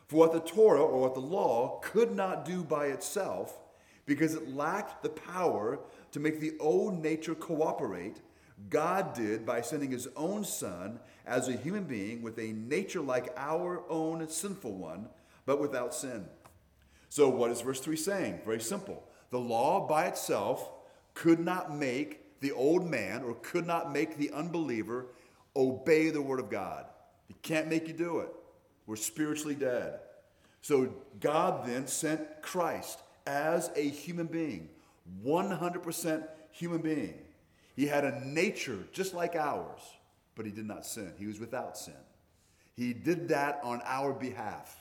For 0.07 0.15
what 0.15 0.33
the 0.33 0.39
Torah 0.39 0.83
or 0.83 1.01
what 1.01 1.13
the 1.13 1.19
law 1.19 1.79
could 1.83 2.15
not 2.15 2.45
do 2.45 2.63
by 2.63 2.87
itself, 2.87 3.57
because 4.05 4.33
it 4.33 4.49
lacked 4.49 5.03
the 5.03 5.09
power 5.09 5.79
to 6.11 6.19
make 6.19 6.39
the 6.39 6.53
old 6.59 7.01
nature 7.01 7.35
cooperate, 7.35 8.21
God 8.69 9.13
did 9.13 9.45
by 9.45 9.61
sending 9.61 9.91
his 9.91 10.07
own 10.15 10.43
Son 10.43 10.99
as 11.25 11.47
a 11.47 11.53
human 11.53 11.83
being 11.83 12.21
with 12.21 12.37
a 12.39 12.51
nature 12.53 13.01
like 13.01 13.33
our 13.37 13.83
own 13.89 14.27
sinful 14.27 14.73
one 14.73 15.07
but 15.51 15.59
without 15.59 15.93
sin. 15.93 16.23
So, 17.09 17.27
what 17.27 17.51
is 17.51 17.59
verse 17.59 17.81
3 17.81 17.97
saying? 17.97 18.39
Very 18.45 18.61
simple. 18.61 19.03
The 19.31 19.37
law 19.37 19.85
by 19.85 20.05
itself 20.05 20.71
could 21.13 21.41
not 21.41 21.75
make 21.75 22.39
the 22.39 22.53
old 22.53 22.89
man 22.89 23.21
or 23.23 23.33
could 23.33 23.67
not 23.67 23.91
make 23.91 24.15
the 24.17 24.31
unbeliever 24.31 25.07
obey 25.53 26.09
the 26.09 26.21
word 26.21 26.39
of 26.39 26.49
God. 26.49 26.85
It 27.29 27.41
can't 27.41 27.67
make 27.67 27.89
you 27.89 27.93
do 27.93 28.19
it. 28.19 28.29
We're 28.87 28.95
spiritually 28.95 29.55
dead. 29.55 29.99
So, 30.61 30.93
God 31.19 31.67
then 31.67 31.85
sent 31.85 32.41
Christ 32.41 33.01
as 33.27 33.71
a 33.75 33.81
human 33.89 34.27
being, 34.27 34.69
100% 35.25 36.23
human 36.51 36.81
being. 36.81 37.15
He 37.75 37.87
had 37.87 38.05
a 38.05 38.25
nature 38.25 38.79
just 38.93 39.13
like 39.13 39.35
ours. 39.35 39.81
but 40.33 40.45
he 40.45 40.51
did 40.53 40.65
not 40.65 40.85
sin. 40.85 41.11
He 41.19 41.27
was 41.27 41.41
without 41.41 41.77
sin. 41.77 41.93
He 42.77 42.93
did 42.93 43.27
that 43.27 43.59
on 43.63 43.81
our 43.85 44.13
behalf. 44.13 44.80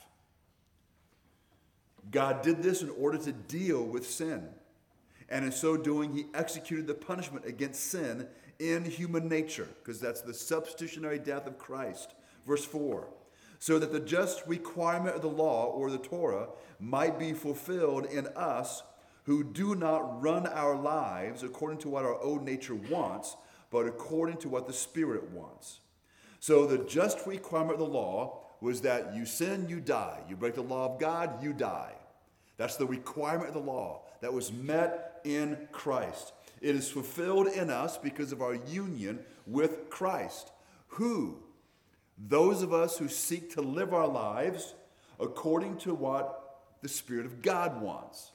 God 2.10 2.42
did 2.42 2.62
this 2.62 2.82
in 2.82 2.90
order 2.90 3.18
to 3.18 3.32
deal 3.32 3.84
with 3.84 4.08
sin. 4.08 4.48
And 5.28 5.44
in 5.44 5.52
so 5.52 5.76
doing, 5.76 6.12
he 6.12 6.26
executed 6.34 6.86
the 6.86 6.94
punishment 6.94 7.44
against 7.44 7.90
sin 7.90 8.26
in 8.58 8.84
human 8.84 9.28
nature, 9.28 9.68
because 9.78 10.00
that's 10.00 10.20
the 10.20 10.34
substitutionary 10.34 11.18
death 11.18 11.46
of 11.46 11.58
Christ. 11.58 12.14
Verse 12.46 12.64
4 12.64 13.08
so 13.60 13.78
that 13.78 13.92
the 13.92 14.00
just 14.00 14.42
requirement 14.46 15.14
of 15.14 15.20
the 15.22 15.28
law 15.28 15.66
or 15.66 15.90
the 15.90 15.98
Torah 15.98 16.48
might 16.80 17.18
be 17.18 17.34
fulfilled 17.34 18.06
in 18.06 18.26
us 18.28 18.82
who 19.24 19.44
do 19.44 19.74
not 19.74 20.22
run 20.22 20.46
our 20.46 20.74
lives 20.74 21.42
according 21.42 21.78
to 21.78 21.90
what 21.90 22.06
our 22.06 22.20
own 22.22 22.42
nature 22.42 22.74
wants, 22.74 23.36
but 23.70 23.86
according 23.86 24.38
to 24.38 24.48
what 24.48 24.66
the 24.66 24.72
Spirit 24.72 25.30
wants. 25.30 25.80
So 26.40 26.66
the 26.66 26.78
just 26.78 27.26
requirement 27.26 27.74
of 27.74 27.80
the 27.80 27.84
law 27.84 28.46
was 28.60 28.82
that 28.82 29.14
you 29.14 29.24
sin, 29.24 29.66
you 29.68 29.80
die. 29.80 30.18
You 30.28 30.36
break 30.36 30.54
the 30.54 30.62
law 30.62 30.92
of 30.92 31.00
God, 31.00 31.42
you 31.42 31.52
die. 31.52 31.92
That's 32.56 32.76
the 32.76 32.86
requirement 32.86 33.48
of 33.48 33.54
the 33.54 33.60
law 33.60 34.02
that 34.20 34.32
was 34.32 34.52
met 34.52 35.20
in 35.24 35.56
Christ. 35.72 36.32
It 36.60 36.76
is 36.76 36.90
fulfilled 36.90 37.48
in 37.48 37.70
us 37.70 37.96
because 37.96 38.32
of 38.32 38.42
our 38.42 38.54
union 38.54 39.20
with 39.46 39.88
Christ, 39.88 40.50
who, 40.88 41.38
those 42.18 42.62
of 42.62 42.74
us 42.74 42.98
who 42.98 43.08
seek 43.08 43.54
to 43.54 43.62
live 43.62 43.94
our 43.94 44.06
lives 44.06 44.74
according 45.18 45.78
to 45.78 45.94
what 45.94 46.58
the 46.82 46.88
Spirit 46.88 47.24
of 47.24 47.40
God 47.40 47.80
wants. 47.80 48.30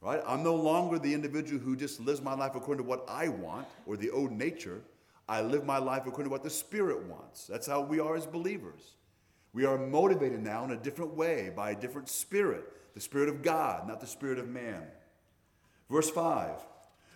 Right? 0.00 0.22
I'm 0.26 0.42
no 0.42 0.54
longer 0.54 0.98
the 0.98 1.12
individual 1.12 1.60
who 1.60 1.76
just 1.76 2.00
lives 2.00 2.22
my 2.22 2.34
life 2.34 2.54
according 2.54 2.84
to 2.84 2.88
what 2.88 3.04
I 3.08 3.28
want 3.28 3.66
or 3.86 3.96
the 3.96 4.10
old 4.10 4.32
nature. 4.32 4.80
I 5.28 5.42
live 5.42 5.66
my 5.66 5.78
life 5.78 6.02
according 6.06 6.26
to 6.26 6.30
what 6.30 6.42
the 6.42 6.50
Spirit 6.50 7.02
wants. 7.04 7.46
That's 7.46 7.66
how 7.66 7.82
we 7.82 8.00
are 8.00 8.16
as 8.16 8.24
believers. 8.24 8.94
We 9.52 9.64
are 9.64 9.78
motivated 9.78 10.42
now 10.42 10.64
in 10.64 10.70
a 10.70 10.76
different 10.76 11.14
way 11.14 11.50
by 11.54 11.70
a 11.70 11.74
different 11.74 12.08
spirit, 12.08 12.64
the 12.94 13.00
Spirit 13.00 13.28
of 13.28 13.42
God, 13.42 13.88
not 13.88 14.00
the 14.00 14.06
Spirit 14.06 14.38
of 14.38 14.48
man. 14.48 14.84
Verse 15.88 16.10
5 16.10 16.54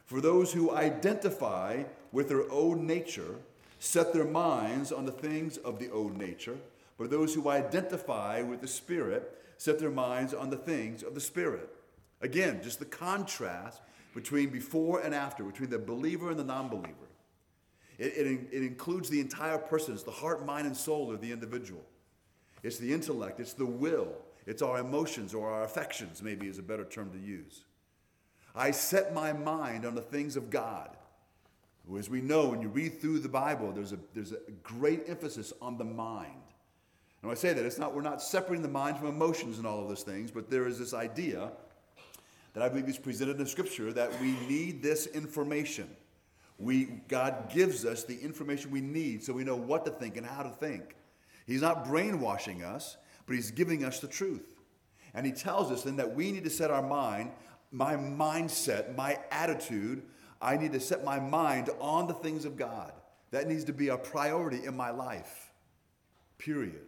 For 0.05 0.21
those 0.21 0.53
who 0.53 0.75
identify 0.75 1.85
with 2.13 2.29
their 2.29 2.51
own 2.51 2.87
nature 2.87 3.37
set 3.79 4.13
their 4.13 4.25
minds 4.25 4.91
on 4.91 5.05
the 5.05 5.13
things 5.13 5.59
of 5.59 5.79
the 5.79 5.91
old 5.91 6.17
nature, 6.17 6.57
but 6.99 7.11
those 7.11 7.35
who 7.35 7.49
identify 7.49 8.43
with 8.43 8.61
the 8.61 8.69
Spirit 8.69 9.39
set 9.59 9.79
their 9.79 9.91
minds 9.91 10.35
on 10.35 10.51
the 10.51 10.57
things 10.57 11.03
of 11.03 11.15
the 11.15 11.21
Spirit. 11.21 11.69
Again, 12.21 12.61
just 12.63 12.79
the 12.79 12.85
contrast 12.85 13.81
between 14.15 14.49
before 14.49 15.01
and 15.01 15.15
after, 15.15 15.45
between 15.45 15.71
the 15.71 15.79
believer 15.79 16.31
and 16.31 16.39
the 16.39 16.45
non 16.45 16.69
believer. 16.69 16.95
It, 17.99 18.13
it, 18.17 18.41
it, 18.51 18.63
includes 18.63 19.09
the 19.09 19.21
entire 19.21 19.59
person. 19.59 19.95
It's 19.95 20.03
the 20.03 20.11
heart, 20.11 20.45
mind, 20.45 20.67
and 20.67 20.77
soul 20.77 21.13
of 21.13 21.21
the 21.21 21.31
individual. 21.31 21.85
It's 22.65 22.79
the 22.79 22.93
intellect, 22.93 23.39
it's 23.39 23.53
the 23.53 23.67
will, 23.67 24.09
it's 24.47 24.63
our 24.63 24.79
emotions 24.79 25.35
or 25.35 25.51
our 25.51 25.65
affections, 25.65 26.23
maybe 26.23 26.49
is 26.49 26.59
a 26.59 26.63
better 26.63 26.85
term 26.85 27.11
to 27.13 27.19
use. 27.19 27.65
I 28.55 28.71
set 28.71 29.13
my 29.13 29.35
mind 29.35 29.85
on 29.85 29.95
the 29.95 30.01
things 30.01 30.37
of 30.37 30.49
God. 30.49 30.97
As 31.99 32.09
we 32.09 32.23
know, 32.23 32.49
when 32.49 32.63
you 32.63 32.69
read 32.69 33.01
through 33.01 33.19
the 33.19 33.29
Bible, 33.29 33.71
there's 33.71 33.93
a, 33.93 33.99
there's 34.15 34.33
a 34.33 34.39
great 34.63 35.03
emphasis 35.07 35.53
on 35.61 35.77
the 35.77 35.85
mind. 35.85 36.33
And 37.21 37.29
when 37.29 37.33
I 37.33 37.35
say 37.35 37.53
that, 37.53 37.67
it's 37.67 37.79
not, 37.79 37.95
we're 37.95 38.01
not 38.01 38.23
separating 38.23 38.63
the 38.63 38.69
mind 38.69 38.97
from 38.97 39.09
emotions 39.09 39.59
and 39.59 39.67
all 39.67 39.83
of 39.83 39.89
those 39.89 40.03
things, 40.03 40.31
but 40.31 40.51
there 40.51 40.67
is 40.67 40.79
this 40.79 40.95
idea 40.95 41.51
that 42.55 42.63
I 42.63 42.71
believe 42.71 42.89
is 42.89 42.99
presented 42.99 43.39
in 43.39 43.47
Scripture 43.47 43.93
that 43.93 44.19
we 44.23 44.33
need 44.49 44.83
this 44.83 45.07
information. 45.09 45.89
We, 46.59 46.85
God 47.09 47.51
gives 47.53 47.85
us 47.85 48.05
the 48.05 48.17
information 48.19 48.71
we 48.71 48.81
need 48.81 49.23
so 49.23 49.35
we 49.35 49.45
know 49.45 49.57
what 49.57 49.85
to 49.85 49.91
think 49.91 50.17
and 50.17 50.25
how 50.25 50.45
to 50.45 50.51
think. 50.51 50.97
He's 51.47 51.63
not 51.63 51.85
brainwashing 51.87 52.63
us, 52.63 52.97
but 53.27 53.37
He's 53.37 53.51
giving 53.51 53.85
us 53.85 54.01
the 54.01 54.09
truth. 54.09 54.55
And 55.15 55.25
He 55.25 55.33
tells 55.33 55.71
us 55.71 55.83
then 55.83 55.97
that 55.97 56.15
we 56.15 56.33
need 56.33 56.45
to 56.45 56.51
set 56.51 56.71
our 56.71 56.83
mind, 56.83 57.33
my 57.71 57.97
mindset, 57.97 58.97
my 58.97 59.19
attitude, 59.31 60.03
I 60.41 60.57
need 60.57 60.73
to 60.73 60.81
set 60.81 61.05
my 61.05 61.19
mind 61.19 61.71
on 61.81 62.07
the 62.07 62.15
things 62.15 62.45
of 62.45 62.57
God. 62.57 62.93
That 63.31 63.49
needs 63.49 63.65
to 63.65 63.73
be 63.73 63.89
a 63.89 63.97
priority 63.97 64.65
in 64.65 64.77
my 64.77 64.91
life, 64.91 65.53
period. 66.39 66.87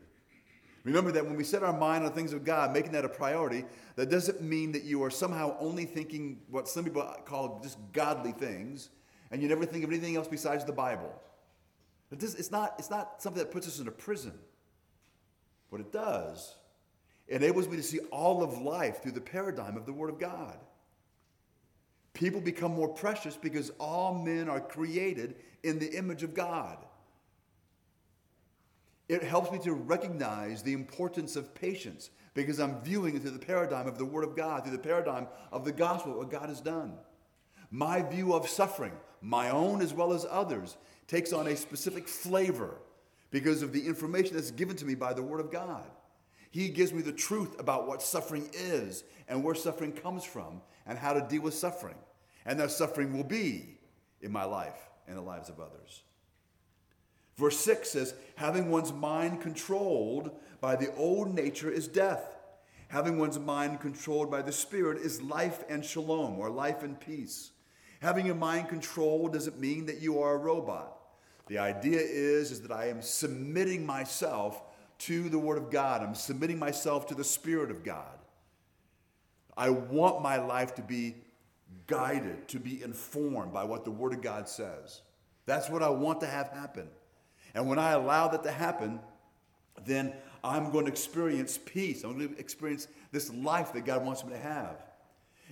Remember 0.84 1.10
that 1.10 1.24
when 1.24 1.34
we 1.34 1.42
set 1.42 1.64
our 1.64 1.72
mind 1.72 2.04
on 2.04 2.10
the 2.10 2.14
things 2.14 2.32
of 2.32 2.44
God, 2.44 2.72
making 2.72 2.92
that 2.92 3.04
a 3.04 3.08
priority, 3.08 3.64
that 3.96 4.08
doesn't 4.08 4.40
mean 4.40 4.70
that 4.70 4.84
you 4.84 5.02
are 5.02 5.10
somehow 5.10 5.56
only 5.58 5.84
thinking 5.84 6.38
what 6.48 6.68
some 6.68 6.84
people 6.84 7.02
call 7.24 7.58
just 7.60 7.78
godly 7.92 8.30
things, 8.30 8.90
and 9.32 9.42
you 9.42 9.48
never 9.48 9.66
think 9.66 9.82
of 9.82 9.90
anything 9.90 10.14
else 10.14 10.28
besides 10.28 10.64
the 10.64 10.72
Bible. 10.72 11.12
It's 12.10 12.50
not, 12.50 12.74
it's 12.78 12.90
not 12.90 13.20
something 13.22 13.42
that 13.42 13.50
puts 13.50 13.66
us 13.66 13.80
in 13.80 13.88
a 13.88 13.92
prison. 13.92 14.32
What 15.70 15.80
it 15.80 15.92
does, 15.92 16.54
enables 17.28 17.68
me 17.68 17.76
to 17.76 17.82
see 17.82 17.98
all 18.10 18.42
of 18.42 18.58
life 18.58 19.02
through 19.02 19.12
the 19.12 19.20
paradigm 19.20 19.76
of 19.76 19.86
the 19.86 19.92
Word 19.92 20.10
of 20.10 20.18
God. 20.18 20.56
People 22.14 22.40
become 22.40 22.72
more 22.72 22.88
precious 22.88 23.36
because 23.36 23.70
all 23.78 24.14
men 24.14 24.48
are 24.48 24.60
created 24.60 25.36
in 25.62 25.78
the 25.78 25.92
image 25.92 26.22
of 26.22 26.34
God. 26.34 26.78
It 29.08 29.22
helps 29.22 29.52
me 29.52 29.58
to 29.60 29.72
recognize 29.72 30.62
the 30.62 30.72
importance 30.72 31.36
of 31.36 31.54
patience 31.54 32.10
because 32.34 32.58
I'm 32.58 32.80
viewing 32.82 33.16
it 33.16 33.22
through 33.22 33.32
the 33.32 33.38
paradigm 33.38 33.86
of 33.86 33.98
the 33.98 34.04
Word 34.04 34.24
of 34.24 34.36
God, 34.36 34.62
through 34.62 34.76
the 34.76 34.82
paradigm 34.82 35.26
of 35.52 35.64
the 35.64 35.72
gospel, 35.72 36.16
what 36.16 36.30
God 36.30 36.48
has 36.48 36.60
done. 36.60 36.94
My 37.70 38.02
view 38.02 38.32
of 38.32 38.48
suffering, 38.48 38.92
my 39.20 39.50
own 39.50 39.80
as 39.80 39.92
well 39.92 40.12
as 40.12 40.26
others, 40.28 40.76
takes 41.06 41.32
on 41.32 41.46
a 41.46 41.56
specific 41.56 42.08
flavor 42.08 42.78
because 43.30 43.62
of 43.62 43.72
the 43.72 43.86
information 43.86 44.34
that's 44.34 44.50
given 44.50 44.76
to 44.76 44.84
me 44.84 44.94
by 44.94 45.12
the 45.12 45.22
Word 45.22 45.40
of 45.40 45.50
God. 45.50 45.84
He 46.50 46.68
gives 46.68 46.92
me 46.92 47.02
the 47.02 47.12
truth 47.12 47.58
about 47.60 47.86
what 47.86 48.02
suffering 48.02 48.48
is 48.54 49.04
and 49.28 49.44
where 49.44 49.54
suffering 49.54 49.92
comes 49.92 50.24
from 50.24 50.62
and 50.86 50.98
how 50.98 51.12
to 51.12 51.26
deal 51.28 51.42
with 51.42 51.54
suffering. 51.54 51.96
And 52.44 52.58
that 52.60 52.70
suffering 52.70 53.16
will 53.16 53.24
be 53.24 53.78
in 54.22 54.32
my 54.32 54.44
life 54.44 54.88
and 55.06 55.16
the 55.16 55.22
lives 55.22 55.48
of 55.48 55.60
others. 55.60 56.02
Verse 57.36 57.58
6 57.58 57.90
says, 57.90 58.14
having 58.36 58.70
one's 58.70 58.92
mind 58.92 59.42
controlled 59.42 60.30
by 60.60 60.76
the 60.76 60.94
old 60.94 61.34
nature 61.34 61.70
is 61.70 61.86
death. 61.86 62.36
Having 62.88 63.18
one's 63.18 63.38
mind 63.38 63.80
controlled 63.80 64.30
by 64.30 64.42
the 64.42 64.52
Spirit 64.52 64.98
is 64.98 65.20
life 65.20 65.64
and 65.68 65.84
shalom, 65.84 66.38
or 66.38 66.48
life 66.48 66.82
and 66.82 66.98
peace. 66.98 67.50
Having 68.00 68.26
your 68.26 68.36
mind 68.36 68.68
controlled 68.68 69.32
doesn't 69.32 69.60
mean 69.60 69.86
that 69.86 70.00
you 70.00 70.20
are 70.20 70.34
a 70.34 70.38
robot. 70.38 70.95
The 71.46 71.58
idea 71.58 72.00
is, 72.00 72.50
is 72.50 72.62
that 72.62 72.72
I 72.72 72.88
am 72.88 73.02
submitting 73.02 73.86
myself 73.86 74.62
to 74.98 75.28
the 75.28 75.38
Word 75.38 75.58
of 75.58 75.70
God. 75.70 76.02
I'm 76.02 76.14
submitting 76.14 76.58
myself 76.58 77.06
to 77.08 77.14
the 77.14 77.24
Spirit 77.24 77.70
of 77.70 77.84
God. 77.84 78.18
I 79.56 79.70
want 79.70 80.22
my 80.22 80.36
life 80.36 80.74
to 80.74 80.82
be 80.82 81.16
guided, 81.86 82.48
to 82.48 82.58
be 82.58 82.82
informed 82.82 83.52
by 83.52 83.64
what 83.64 83.84
the 83.84 83.90
Word 83.90 84.12
of 84.12 84.22
God 84.22 84.48
says. 84.48 85.02
That's 85.46 85.70
what 85.70 85.82
I 85.82 85.88
want 85.88 86.20
to 86.20 86.26
have 86.26 86.48
happen. 86.48 86.88
And 87.54 87.68
when 87.68 87.78
I 87.78 87.92
allow 87.92 88.28
that 88.28 88.42
to 88.42 88.50
happen, 88.50 89.00
then 89.84 90.12
I'm 90.42 90.70
going 90.70 90.86
to 90.86 90.90
experience 90.90 91.58
peace. 91.64 92.02
I'm 92.02 92.18
going 92.18 92.34
to 92.34 92.38
experience 92.38 92.88
this 93.12 93.32
life 93.32 93.72
that 93.72 93.84
God 93.84 94.04
wants 94.04 94.24
me 94.24 94.30
to 94.30 94.38
have. 94.38 94.82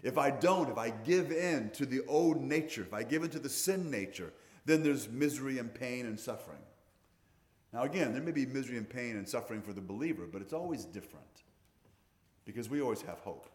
If 0.02 0.18
I 0.18 0.30
don't, 0.30 0.70
if 0.70 0.76
I 0.76 0.90
give 0.90 1.33
in 1.33 1.70
to 1.70 1.87
the 1.87 2.02
old 2.07 2.40
nature, 2.40 2.83
if 2.83 2.92
I 2.92 3.04
give 3.04 3.22
in 3.22 3.30
to 3.30 3.38
the 3.38 3.48
sin 3.48 3.90
nature, 3.90 4.33
then 4.64 4.83
there's 4.83 5.09
misery 5.09 5.59
and 5.59 5.72
pain 5.74 6.07
and 6.07 6.18
suffering. 6.18 6.62
Now, 7.72 7.83
again, 7.83 8.12
there 8.12 8.22
may 8.22 8.31
be 8.33 8.46
misery 8.46 8.77
and 8.77 8.88
pain 8.88 9.16
and 9.16 9.29
suffering 9.29 9.62
for 9.62 9.72
the 9.72 9.81
believer, 9.81 10.27
but 10.31 10.40
it's 10.42 10.53
always 10.53 10.85
different 10.85 11.42
because 12.44 12.68
we 12.68 12.81
always 12.81 13.03
have 13.03 13.18
hope 13.18 13.48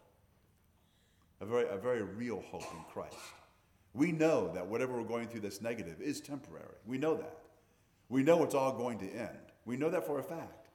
a 1.40 1.46
very, 1.46 1.68
a 1.68 1.76
very 1.76 2.02
real 2.02 2.42
hope 2.50 2.66
in 2.72 2.84
Christ. 2.92 3.16
We 3.94 4.12
know 4.12 4.52
that 4.54 4.66
whatever 4.66 4.94
we're 4.94 5.08
going 5.08 5.28
through 5.28 5.40
that's 5.40 5.62
negative 5.62 6.00
is 6.00 6.20
temporary. 6.20 6.66
We 6.86 6.98
know 6.98 7.16
that. 7.16 7.38
We 8.08 8.22
know 8.22 8.42
it's 8.42 8.54
all 8.54 8.72
going 8.72 8.98
to 8.98 9.10
end. 9.10 9.38
We 9.64 9.76
know 9.76 9.90
that 9.90 10.06
for 10.06 10.18
a 10.18 10.22
fact. 10.22 10.68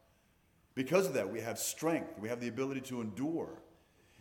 Because 0.73 1.07
of 1.07 1.13
that, 1.13 1.31
we 1.31 1.39
have 1.39 1.57
strength, 1.57 2.19
we 2.19 2.27
have 2.27 2.41
the 2.41 2.49
ability 2.49 2.81
to 2.81 2.99
endure, 2.99 3.61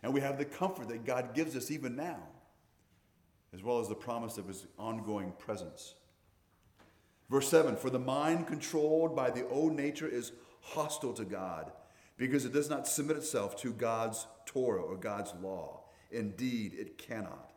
and 0.02 0.14
we 0.14 0.20
have 0.20 0.38
the 0.38 0.44
comfort 0.44 0.88
that 0.88 1.04
God 1.04 1.34
gives 1.34 1.56
us 1.56 1.70
even 1.70 1.96
now, 1.96 2.20
as 3.52 3.62
well 3.62 3.80
as 3.80 3.88
the 3.88 3.94
promise 3.94 4.38
of 4.38 4.46
his 4.46 4.66
ongoing 4.78 5.32
presence. 5.38 5.94
Verse 7.30 7.48
7 7.48 7.76
For 7.76 7.90
the 7.90 7.98
mind 7.98 8.46
controlled 8.46 9.14
by 9.16 9.30
the 9.30 9.46
old 9.48 9.74
nature 9.74 10.08
is 10.08 10.32
hostile 10.60 11.12
to 11.14 11.24
God 11.24 11.72
because 12.16 12.44
it 12.44 12.52
does 12.52 12.70
not 12.70 12.86
submit 12.86 13.16
itself 13.16 13.56
to 13.62 13.72
God's 13.72 14.26
Torah 14.46 14.82
or 14.82 14.96
God's 14.96 15.32
law. 15.42 15.80
Indeed, 16.10 16.74
it 16.78 16.96
cannot. 16.96 17.50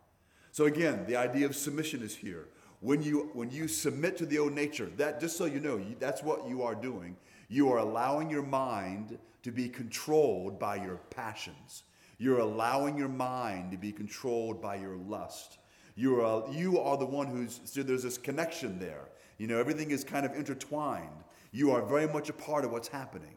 So 0.52 0.64
again, 0.64 1.04
the 1.06 1.16
idea 1.16 1.46
of 1.46 1.54
submission 1.54 2.02
is 2.02 2.16
here. 2.16 2.48
When 2.80 3.02
you, 3.02 3.30
when 3.32 3.50
you 3.50 3.68
submit 3.68 4.16
to 4.18 4.26
the 4.26 4.38
old 4.38 4.52
nature, 4.52 4.90
that 4.96 5.20
just 5.20 5.36
so 5.36 5.44
you 5.44 5.60
know, 5.60 5.76
you, 5.76 5.96
that's 5.98 6.22
what 6.22 6.48
you 6.48 6.62
are 6.62 6.74
doing. 6.74 7.16
You 7.48 7.72
are 7.72 7.78
allowing 7.78 8.30
your 8.30 8.42
mind 8.42 9.18
to 9.42 9.50
be 9.50 9.68
controlled 9.68 10.58
by 10.58 10.76
your 10.76 11.00
passions. 11.10 11.84
You're 12.18 12.40
allowing 12.40 12.98
your 12.98 13.08
mind 13.08 13.70
to 13.72 13.76
be 13.76 13.92
controlled 13.92 14.60
by 14.60 14.76
your 14.76 14.96
lust. 14.96 15.58
You 15.94 16.20
are, 16.20 16.52
you 16.52 16.78
are 16.78 16.96
the 16.96 17.06
one 17.06 17.26
who's, 17.28 17.60
so 17.64 17.82
there's 17.82 18.02
this 18.02 18.18
connection 18.18 18.78
there. 18.78 19.08
You 19.38 19.46
know, 19.46 19.58
everything 19.58 19.90
is 19.90 20.04
kind 20.04 20.26
of 20.26 20.34
intertwined. 20.34 21.24
You 21.52 21.70
are 21.70 21.82
very 21.82 22.06
much 22.06 22.28
a 22.28 22.32
part 22.32 22.64
of 22.64 22.72
what's 22.72 22.88
happening. 22.88 23.36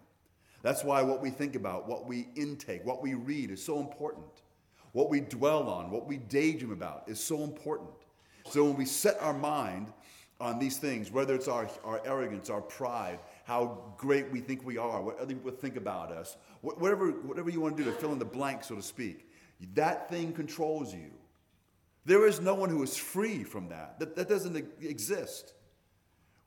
That's 0.64 0.84
why 0.84 1.02
what 1.02 1.22
we 1.22 1.30
think 1.30 1.56
about, 1.56 1.88
what 1.88 2.06
we 2.06 2.28
intake, 2.36 2.86
what 2.86 3.02
we 3.02 3.14
read 3.14 3.52
is 3.52 3.64
so 3.64 3.80
important. 3.80 4.42
What 4.92 5.10
we 5.10 5.22
dwell 5.22 5.70
on, 5.70 5.90
what 5.90 6.08
we 6.08 6.18
daydream 6.18 6.72
about 6.72 7.04
is 7.08 7.20
so 7.20 7.44
important. 7.44 7.90
So 8.50 8.66
when 8.66 8.76
we 8.76 8.86
set 8.86 9.20
our 9.22 9.34
mind 9.34 9.94
on 10.40 10.60
these 10.60 10.78
things, 10.78 11.12
whether 11.12 11.36
it's 11.36 11.48
our, 11.48 11.70
our 11.84 12.02
arrogance, 12.06 12.50
our 12.50 12.62
pride, 12.62 13.20
how 13.46 13.94
great 13.98 14.30
we 14.32 14.40
think 14.40 14.66
we 14.66 14.78
are, 14.78 15.02
what 15.02 15.20
other 15.20 15.34
people 15.34 15.52
think 15.52 15.78
about 15.78 16.12
us, 16.12 16.36
whatever, 16.62 17.12
whatever 17.12 17.50
you 17.50 17.62
want 17.62 17.78
to 17.78 17.84
do 17.84 17.90
to 17.90 17.96
fill 17.96 18.12
in 18.12 18.20
the 18.20 18.26
blank, 18.26 18.64
so 18.64 18.76
to 18.76 18.82
speak, 18.82 19.30
that 19.76 20.10
thing 20.10 20.34
controls 20.34 20.94
you. 20.94 21.12
There 22.06 22.28
is 22.28 22.42
no 22.42 22.56
one 22.56 22.70
who 22.70 22.82
is 22.82 22.98
free 22.98 23.44
from 23.44 23.70
that. 23.70 24.00
That, 24.00 24.16
that 24.16 24.28
doesn't 24.28 24.56
exist. 24.82 25.54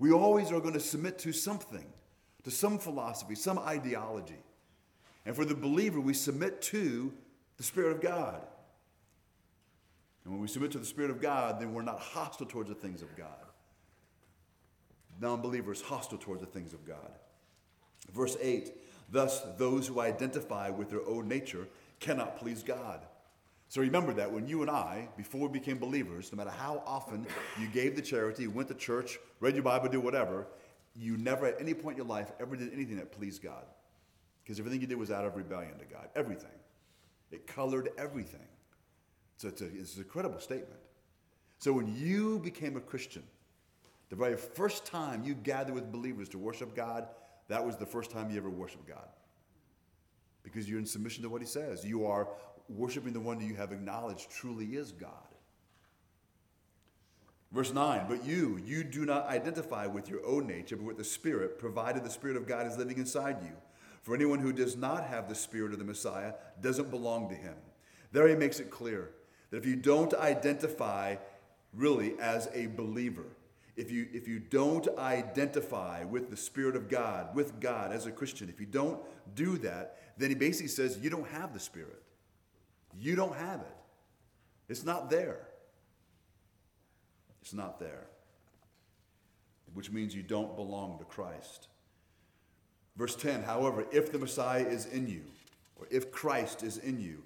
We 0.04 0.12
always 0.12 0.52
are 0.52 0.60
going 0.60 0.74
to 0.74 0.80
submit 0.80 1.18
to 1.20 1.32
something, 1.32 1.86
to 2.42 2.50
some 2.50 2.78
philosophy, 2.78 3.34
some 3.34 3.58
ideology. 3.58 4.42
And 5.24 5.34
for 5.34 5.46
the 5.46 5.54
believer, 5.54 5.98
we 5.98 6.12
submit 6.12 6.60
to 6.60 7.10
the 7.56 7.62
Spirit 7.62 7.92
of 7.92 8.02
God. 8.02 8.42
And 10.22 10.34
when 10.34 10.42
we 10.42 10.48
submit 10.48 10.72
to 10.72 10.78
the 10.78 10.84
Spirit 10.84 11.10
of 11.10 11.22
God, 11.22 11.58
then 11.58 11.72
we're 11.72 11.80
not 11.80 12.00
hostile 12.00 12.44
towards 12.44 12.68
the 12.68 12.74
things 12.74 13.00
of 13.00 13.16
God. 13.16 13.46
Non 15.22 15.40
believers 15.40 15.80
hostile 15.80 16.18
towards 16.18 16.42
the 16.42 16.48
things 16.48 16.74
of 16.74 16.86
God. 16.86 17.18
Verse 18.12 18.36
8 18.42 18.72
Thus, 19.10 19.40
those 19.56 19.86
who 19.86 20.00
identify 20.02 20.68
with 20.68 20.90
their 20.90 21.08
own 21.08 21.28
nature 21.28 21.66
cannot 21.98 22.36
please 22.36 22.62
God. 22.62 23.06
So 23.74 23.80
remember 23.80 24.12
that 24.12 24.30
when 24.30 24.46
you 24.46 24.62
and 24.62 24.70
I, 24.70 25.08
before 25.16 25.48
we 25.48 25.58
became 25.58 25.78
believers, 25.78 26.30
no 26.30 26.36
matter 26.36 26.56
how 26.56 26.80
often 26.86 27.26
you 27.60 27.66
gave 27.66 27.96
the 27.96 28.02
charity, 28.02 28.46
went 28.46 28.68
to 28.68 28.74
church, 28.74 29.18
read 29.40 29.54
your 29.54 29.64
Bible, 29.64 29.88
do 29.88 29.98
whatever, 29.98 30.46
you 30.94 31.16
never 31.16 31.46
at 31.46 31.60
any 31.60 31.74
point 31.74 31.98
in 31.98 32.04
your 32.04 32.06
life 32.06 32.30
ever 32.38 32.54
did 32.54 32.72
anything 32.72 32.94
that 32.98 33.10
pleased 33.10 33.42
God. 33.42 33.64
Because 34.44 34.60
everything 34.60 34.80
you 34.80 34.86
did 34.86 34.96
was 34.96 35.10
out 35.10 35.24
of 35.24 35.34
rebellion 35.34 35.76
to 35.80 35.86
God. 35.86 36.08
Everything. 36.14 36.52
It 37.32 37.48
colored 37.48 37.88
everything. 37.98 38.46
So 39.38 39.48
it's, 39.48 39.60
a, 39.60 39.64
it's 39.64 39.96
an 39.96 40.04
incredible 40.04 40.38
statement. 40.38 40.78
So 41.58 41.72
when 41.72 41.96
you 41.96 42.38
became 42.38 42.76
a 42.76 42.80
Christian, 42.80 43.24
the 44.08 44.14
very 44.14 44.36
first 44.36 44.86
time 44.86 45.24
you 45.24 45.34
gathered 45.34 45.74
with 45.74 45.90
believers 45.90 46.28
to 46.28 46.38
worship 46.38 46.76
God, 46.76 47.08
that 47.48 47.66
was 47.66 47.76
the 47.76 47.86
first 47.86 48.12
time 48.12 48.30
you 48.30 48.36
ever 48.36 48.50
worshiped 48.50 48.86
God. 48.86 49.08
Because 50.44 50.70
you're 50.70 50.78
in 50.78 50.86
submission 50.86 51.24
to 51.24 51.28
what 51.28 51.40
He 51.40 51.48
says. 51.48 51.84
You 51.84 52.06
are 52.06 52.28
worshiping 52.68 53.12
the 53.12 53.20
one 53.20 53.38
that 53.38 53.44
you 53.44 53.54
have 53.54 53.72
acknowledged 53.72 54.30
truly 54.30 54.66
is 54.66 54.92
God. 54.92 55.10
Verse 57.52 57.72
9, 57.72 58.06
but 58.08 58.24
you, 58.24 58.60
you 58.66 58.82
do 58.82 59.06
not 59.06 59.28
identify 59.28 59.86
with 59.86 60.08
your 60.08 60.26
own 60.26 60.46
nature, 60.46 60.76
but 60.76 60.86
with 60.86 60.96
the 60.96 61.04
Spirit, 61.04 61.58
provided 61.58 62.02
the 62.02 62.10
Spirit 62.10 62.36
of 62.36 62.48
God 62.48 62.66
is 62.66 62.76
living 62.76 62.98
inside 62.98 63.36
you. 63.42 63.52
For 64.02 64.14
anyone 64.14 64.40
who 64.40 64.52
does 64.52 64.76
not 64.76 65.04
have 65.04 65.28
the 65.28 65.34
Spirit 65.34 65.72
of 65.72 65.78
the 65.78 65.84
Messiah 65.84 66.34
doesn't 66.60 66.90
belong 66.90 67.28
to 67.28 67.34
him. 67.34 67.54
There 68.10 68.28
he 68.28 68.34
makes 68.34 68.58
it 68.58 68.70
clear 68.70 69.10
that 69.50 69.58
if 69.58 69.66
you 69.66 69.76
don't 69.76 70.12
identify 70.14 71.16
really 71.72 72.14
as 72.20 72.48
a 72.52 72.66
believer, 72.66 73.26
if 73.76 73.90
you, 73.90 74.08
if 74.12 74.28
you 74.28 74.38
don't 74.38 74.88
identify 74.98 76.04
with 76.04 76.30
the 76.30 76.36
Spirit 76.36 76.76
of 76.76 76.88
God, 76.88 77.34
with 77.34 77.60
God 77.60 77.92
as 77.92 78.06
a 78.06 78.12
Christian, 78.12 78.48
if 78.48 78.60
you 78.60 78.66
don't 78.66 79.00
do 79.34 79.58
that, 79.58 79.98
then 80.16 80.28
he 80.28 80.34
basically 80.34 80.68
says 80.68 80.98
you 81.00 81.10
don't 81.10 81.28
have 81.28 81.52
the 81.52 81.60
Spirit. 81.60 82.03
You 82.98 83.16
don't 83.16 83.36
have 83.36 83.60
it. 83.60 83.76
It's 84.68 84.84
not 84.84 85.10
there. 85.10 85.48
It's 87.42 87.52
not 87.52 87.78
there. 87.78 88.06
Which 89.74 89.90
means 89.90 90.14
you 90.14 90.22
don't 90.22 90.56
belong 90.56 90.98
to 90.98 91.04
Christ. 91.04 91.68
Verse 92.96 93.16
10 93.16 93.42
However, 93.42 93.84
if 93.92 94.12
the 94.12 94.18
Messiah 94.18 94.64
is 94.64 94.86
in 94.86 95.06
you, 95.06 95.24
or 95.76 95.86
if 95.90 96.12
Christ 96.12 96.62
is 96.62 96.78
in 96.78 97.00
you, 97.00 97.22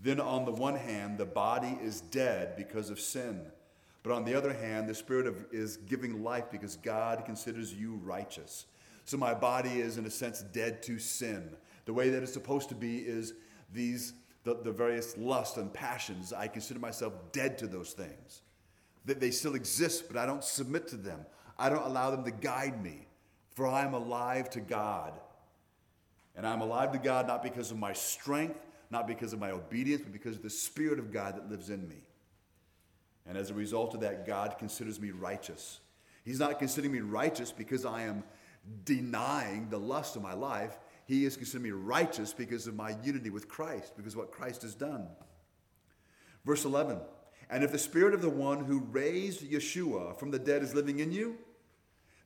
then 0.00 0.20
on 0.20 0.44
the 0.44 0.52
one 0.52 0.76
hand, 0.76 1.18
the 1.18 1.24
body 1.24 1.78
is 1.82 2.00
dead 2.00 2.54
because 2.56 2.90
of 2.90 3.00
sin. 3.00 3.40
But 4.02 4.12
on 4.12 4.24
the 4.24 4.34
other 4.34 4.52
hand, 4.52 4.88
the 4.88 4.94
Spirit 4.94 5.26
of, 5.26 5.46
is 5.50 5.78
giving 5.78 6.22
life 6.22 6.44
because 6.50 6.76
God 6.76 7.24
considers 7.24 7.74
you 7.74 7.98
righteous. 8.04 8.66
So 9.04 9.16
my 9.16 9.34
body 9.34 9.80
is, 9.80 9.98
in 9.98 10.06
a 10.06 10.10
sense, 10.10 10.42
dead 10.42 10.82
to 10.84 10.98
sin. 10.98 11.56
The 11.86 11.92
way 11.92 12.10
that 12.10 12.22
it's 12.22 12.32
supposed 12.32 12.68
to 12.68 12.74
be 12.74 12.98
is 12.98 13.34
these 13.72 14.12
the, 14.46 14.54
the 14.62 14.72
various 14.72 15.18
lusts 15.18 15.58
and 15.58 15.70
passions. 15.72 16.32
I 16.32 16.48
consider 16.48 16.80
myself 16.80 17.12
dead 17.32 17.58
to 17.58 17.66
those 17.66 17.92
things. 17.92 18.40
That 19.04 19.20
they 19.20 19.30
still 19.30 19.54
exist, 19.54 20.04
but 20.08 20.16
I 20.16 20.24
don't 20.24 20.42
submit 20.42 20.88
to 20.88 20.96
them. 20.96 21.26
I 21.58 21.68
don't 21.68 21.84
allow 21.84 22.10
them 22.10 22.24
to 22.24 22.30
guide 22.30 22.82
me 22.82 23.06
for 23.56 23.66
I 23.66 23.84
am 23.84 23.94
alive 23.94 24.50
to 24.50 24.60
God. 24.60 25.14
And 26.36 26.46
I'm 26.46 26.60
alive 26.60 26.92
to 26.92 26.98
God 26.98 27.26
not 27.26 27.42
because 27.42 27.70
of 27.70 27.78
my 27.78 27.94
strength, 27.94 28.60
not 28.90 29.08
because 29.08 29.32
of 29.32 29.40
my 29.40 29.50
obedience, 29.50 30.02
but 30.02 30.12
because 30.12 30.36
of 30.36 30.42
the 30.42 30.50
Spirit 30.50 30.98
of 30.98 31.10
God 31.10 31.36
that 31.36 31.50
lives 31.50 31.70
in 31.70 31.88
me. 31.88 32.04
And 33.26 33.36
as 33.36 33.50
a 33.50 33.54
result 33.54 33.94
of 33.94 34.00
that, 34.02 34.26
God 34.26 34.56
considers 34.58 35.00
me 35.00 35.10
righteous. 35.10 35.80
He's 36.22 36.38
not 36.38 36.58
considering 36.58 36.92
me 36.92 37.00
righteous 37.00 37.50
because 37.50 37.86
I 37.86 38.02
am 38.02 38.24
denying 38.84 39.70
the 39.70 39.78
lust 39.78 40.16
of 40.16 40.22
my 40.22 40.34
life. 40.34 40.78
He 41.06 41.24
is 41.24 41.36
considering 41.36 41.64
me 41.64 41.70
righteous 41.70 42.32
because 42.32 42.66
of 42.66 42.74
my 42.74 42.96
unity 43.02 43.30
with 43.30 43.48
Christ, 43.48 43.96
because 43.96 44.14
of 44.14 44.18
what 44.18 44.32
Christ 44.32 44.62
has 44.62 44.74
done. 44.74 45.06
Verse 46.44 46.64
11 46.64 47.00
And 47.48 47.64
if 47.64 47.72
the 47.72 47.78
Spirit 47.78 48.12
of 48.12 48.22
the 48.22 48.28
one 48.28 48.64
who 48.64 48.80
raised 48.80 49.42
Yeshua 49.42 50.18
from 50.18 50.30
the 50.30 50.38
dead 50.38 50.62
is 50.62 50.74
living 50.74 50.98
in 50.98 51.12
you, 51.12 51.38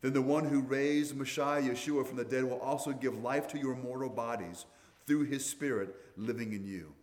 then 0.01 0.15
the 0.15 0.23
one 0.23 0.47
who 0.47 0.63
raised 0.63 1.15
Messiah 1.15 1.63
Yeshua 1.63 2.07
from 2.07 2.17
the 2.17 2.25
dead 2.25 2.45
will 2.45 2.61
also 2.61 2.93
give 2.93 3.23
life 3.23 3.49
to 3.49 3.59
your 3.59 3.77
mortal 3.77 4.09
bodies 4.09 4.65
through 5.07 5.25
his 5.25 5.45
Spirit 5.45 5.95
living 6.17 6.55
in 6.55 6.65
you. 6.65 6.95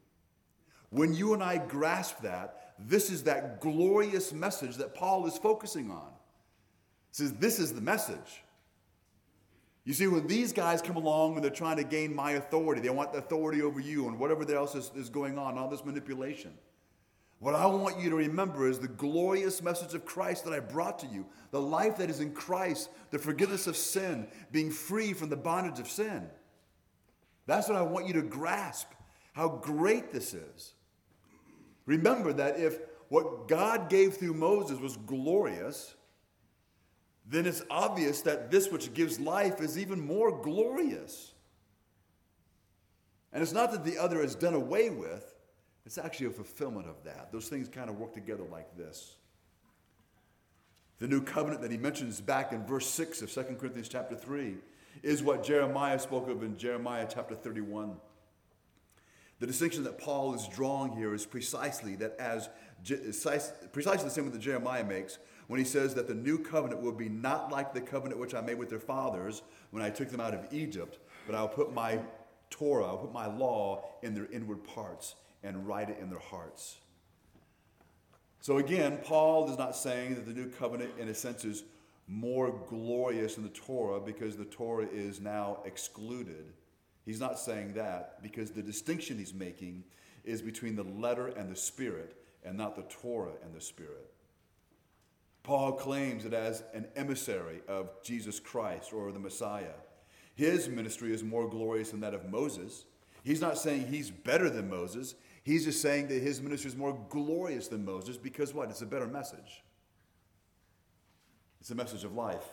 When 0.90 1.14
you 1.14 1.34
and 1.34 1.44
I 1.44 1.58
grasp 1.58 2.22
that, 2.22 2.74
this 2.80 3.12
is 3.12 3.24
that 3.24 3.62
glorious 3.62 4.34
message 4.34 4.78
that 4.78 4.96
Paul 4.96 5.28
is 5.28 5.38
focusing 5.38 5.92
on. 5.92 6.10
He 7.10 7.24
says, 7.24 7.34
This 7.34 7.60
is 7.60 7.74
the 7.74 7.82
message. 7.82 8.44
You 9.88 9.94
see, 9.94 10.08
when 10.08 10.28
these 10.28 10.52
guys 10.52 10.82
come 10.82 10.98
along 10.98 11.36
and 11.36 11.44
they're 11.46 11.50
trying 11.50 11.78
to 11.78 11.84
gain 11.86 12.14
my 12.14 12.32
authority, 12.32 12.82
they 12.82 12.90
want 12.90 13.14
the 13.14 13.20
authority 13.20 13.62
over 13.62 13.80
you 13.80 14.10
and 14.10 14.20
whatever 14.20 14.44
else 14.54 14.76
is, 14.76 14.92
is 14.98 15.08
going 15.08 15.38
on, 15.38 15.58
all 15.58 15.70
this 15.70 15.86
manipulation. 15.86 16.52
What 17.40 17.56
I 17.56 17.66
want 17.68 17.98
you 17.98 18.10
to 18.10 18.18
remember 18.18 18.68
is 18.68 18.80
the 18.80 18.90
glorious 18.90 19.64
message 19.64 19.94
of 19.94 20.04
Christ 20.04 20.44
that 20.44 20.52
I 20.52 20.60
brought 20.60 21.00
to 21.00 21.08
you 21.08 21.26
the 21.52 21.62
life 21.62 21.96
that 22.00 22.10
is 22.10 22.20
in 22.20 22.34
Christ, 22.34 22.90
the 23.12 23.18
forgiveness 23.18 23.66
of 23.66 23.78
sin, 23.78 24.28
being 24.52 24.72
free 24.72 25.14
from 25.14 25.30
the 25.30 25.38
bondage 25.38 25.80
of 25.80 25.88
sin. 25.88 26.28
That's 27.46 27.70
what 27.70 27.78
I 27.78 27.82
want 27.82 28.08
you 28.08 28.14
to 28.16 28.24
grasp 28.24 28.90
how 29.32 29.48
great 29.48 30.12
this 30.12 30.34
is. 30.34 30.74
Remember 31.86 32.34
that 32.34 32.60
if 32.60 32.80
what 33.08 33.48
God 33.48 33.90
gave 33.90 34.18
through 34.18 34.34
Moses 34.34 34.82
was 34.82 34.98
glorious, 34.98 35.96
then 37.30 37.46
it's 37.46 37.64
obvious 37.70 38.22
that 38.22 38.50
this 38.52 38.72
which 38.72 38.94
gives 38.94 39.20
life 39.20 39.60
is 39.60 39.78
even 39.78 40.00
more 40.00 40.42
glorious. 40.42 41.34
And 43.34 43.44
it's 43.44 43.52
not 43.52 43.72
that 43.74 43.84
the 43.84 43.98
other 43.98 44.22
is 44.22 44.34
done 44.34 44.54
away 44.54 44.90
with, 44.90 45.36
it's 45.86 45.98
actually 45.98 46.28
a 46.28 46.32
fulfillment 46.32 46.88
of 46.88 47.04
that. 47.04 47.32
Those 47.32 47.50
things 47.50 47.68
kind 47.70 47.90
of 47.90 47.98
work 47.98 48.14
together 48.14 48.44
like 48.52 48.76
this. 48.78 49.16
The 51.00 51.08
new 51.08 51.22
covenant 51.22 51.62
that 51.62 51.72
he 51.72 51.78
mentions 51.78 52.20
back 52.22 52.52
in 52.52 52.66
verse 52.66 52.88
6 52.88 53.22
of 53.22 53.32
2 53.32 53.44
Corinthians 53.60 53.88
chapter 53.88 54.16
3 54.16 54.56
is 55.04 55.22
what 55.22 55.44
Jeremiah 55.44 56.00
spoke 56.00 56.30
of 56.30 56.44
in 56.44 56.58
Jeremiah 56.58 57.08
chapter 57.10 57.36
31. 57.36 57.98
The 59.40 59.48
distinction 59.48 59.84
that 59.84 60.00
Paul 60.00 60.34
is 60.34 60.48
drawing 60.48 60.94
here 60.94 61.14
is 61.14 61.26
precisely 61.26 61.96
that 61.98 62.16
as 62.20 62.50
precisely 63.72 64.04
the 64.06 64.10
same 64.10 64.26
one 64.26 64.34
that 64.34 64.42
Jeremiah 64.42 64.84
makes 64.84 65.20
when 65.48 65.60
he 65.60 65.66
says 65.66 65.94
that 65.96 66.08
the 66.08 66.14
new 66.14 66.38
covenant 66.38 66.82
will 66.82 66.92
be 66.92 67.10
not 67.10 67.52
like 67.52 67.74
the 67.74 67.82
covenant 67.82 68.20
which 68.20 68.34
I 68.34 68.42
made 68.42 68.58
with 68.58 68.70
their 68.70 68.80
fathers 68.80 69.42
when 69.72 69.82
I 69.82 69.90
took 69.90 70.10
them 70.10 70.20
out 70.20 70.34
of 70.34 70.46
Egypt, 70.52 71.00
but 71.26 71.36
I'll 71.36 71.48
put 71.48 71.74
my 71.74 72.00
Torah, 72.50 72.86
I'll 72.86 72.98
put 72.98 73.14
my 73.14 73.28
law 73.28 73.86
in 74.04 74.14
their 74.14 74.28
inward 74.32 74.64
parts 74.64 75.16
and 75.44 75.68
write 75.68 75.90
it 75.90 76.00
in 76.02 76.10
their 76.10 76.20
hearts. 76.20 76.78
So 78.42 78.58
again, 78.58 79.00
Paul 79.04 79.50
is 79.50 79.58
not 79.58 79.76
saying 79.76 80.16
that 80.16 80.26
the 80.26 80.34
new 80.34 80.48
covenant, 80.48 80.92
in 81.00 81.10
a 81.10 81.14
sense, 81.14 81.44
is 81.44 81.64
more 82.08 82.52
glorious 82.70 83.36
than 83.36 83.44
the 83.44 83.50
Torah 83.50 84.00
because 84.00 84.38
the 84.38 84.46
Torah 84.46 84.88
is 84.92 85.20
now 85.20 85.60
excluded. 85.66 86.54
He's 87.06 87.20
not 87.20 87.40
saying 87.40 87.74
that 87.74 88.22
because 88.22 88.52
the 88.52 88.62
distinction 88.62 89.18
he's 89.18 89.34
making 89.34 89.84
is 90.24 90.42
between 90.42 90.76
the 90.76 90.84
letter 90.84 91.28
and 91.28 91.50
the 91.50 91.56
spirit 91.56 92.16
and 92.44 92.58
not 92.58 92.76
the 92.76 92.84
Torah 92.84 93.34
and 93.44 93.54
the 93.54 93.62
spirit. 93.62 94.14
Paul 95.48 95.72
claims 95.72 96.26
it 96.26 96.34
as 96.34 96.62
an 96.74 96.88
emissary 96.98 97.62
of 97.70 98.04
Jesus 98.04 98.38
Christ 98.38 98.92
or 98.92 99.14
the 99.14 99.20
Messiah, 99.20 99.76
his 100.36 100.68
ministry 100.68 101.14
is 101.14 101.24
more 101.24 101.50
glorious 101.50 101.92
than 101.92 102.02
that 102.02 102.14
of 102.14 102.30
Moses. 102.30 102.84
He's 103.24 103.40
not 103.40 103.58
saying 103.58 103.88
he's 103.88 104.12
better 104.12 104.50
than 104.50 104.70
Moses. 104.70 105.16
He's 105.44 105.64
just 105.64 105.82
saying 105.82 106.10
that 106.10 106.22
his 106.22 106.42
ministry 106.42 106.68
is 106.68 106.76
more 106.76 107.00
glorious 107.08 107.70
than 107.70 107.86
Moses 107.86 108.18
because 108.18 108.54
what? 108.54 108.70
It's 108.70 108.82
a 108.82 108.86
better 108.86 109.08
message. 109.08 109.64
It's 111.62 111.72
a 111.72 111.76
message 111.76 112.04
of 112.04 112.14
life. 112.14 112.50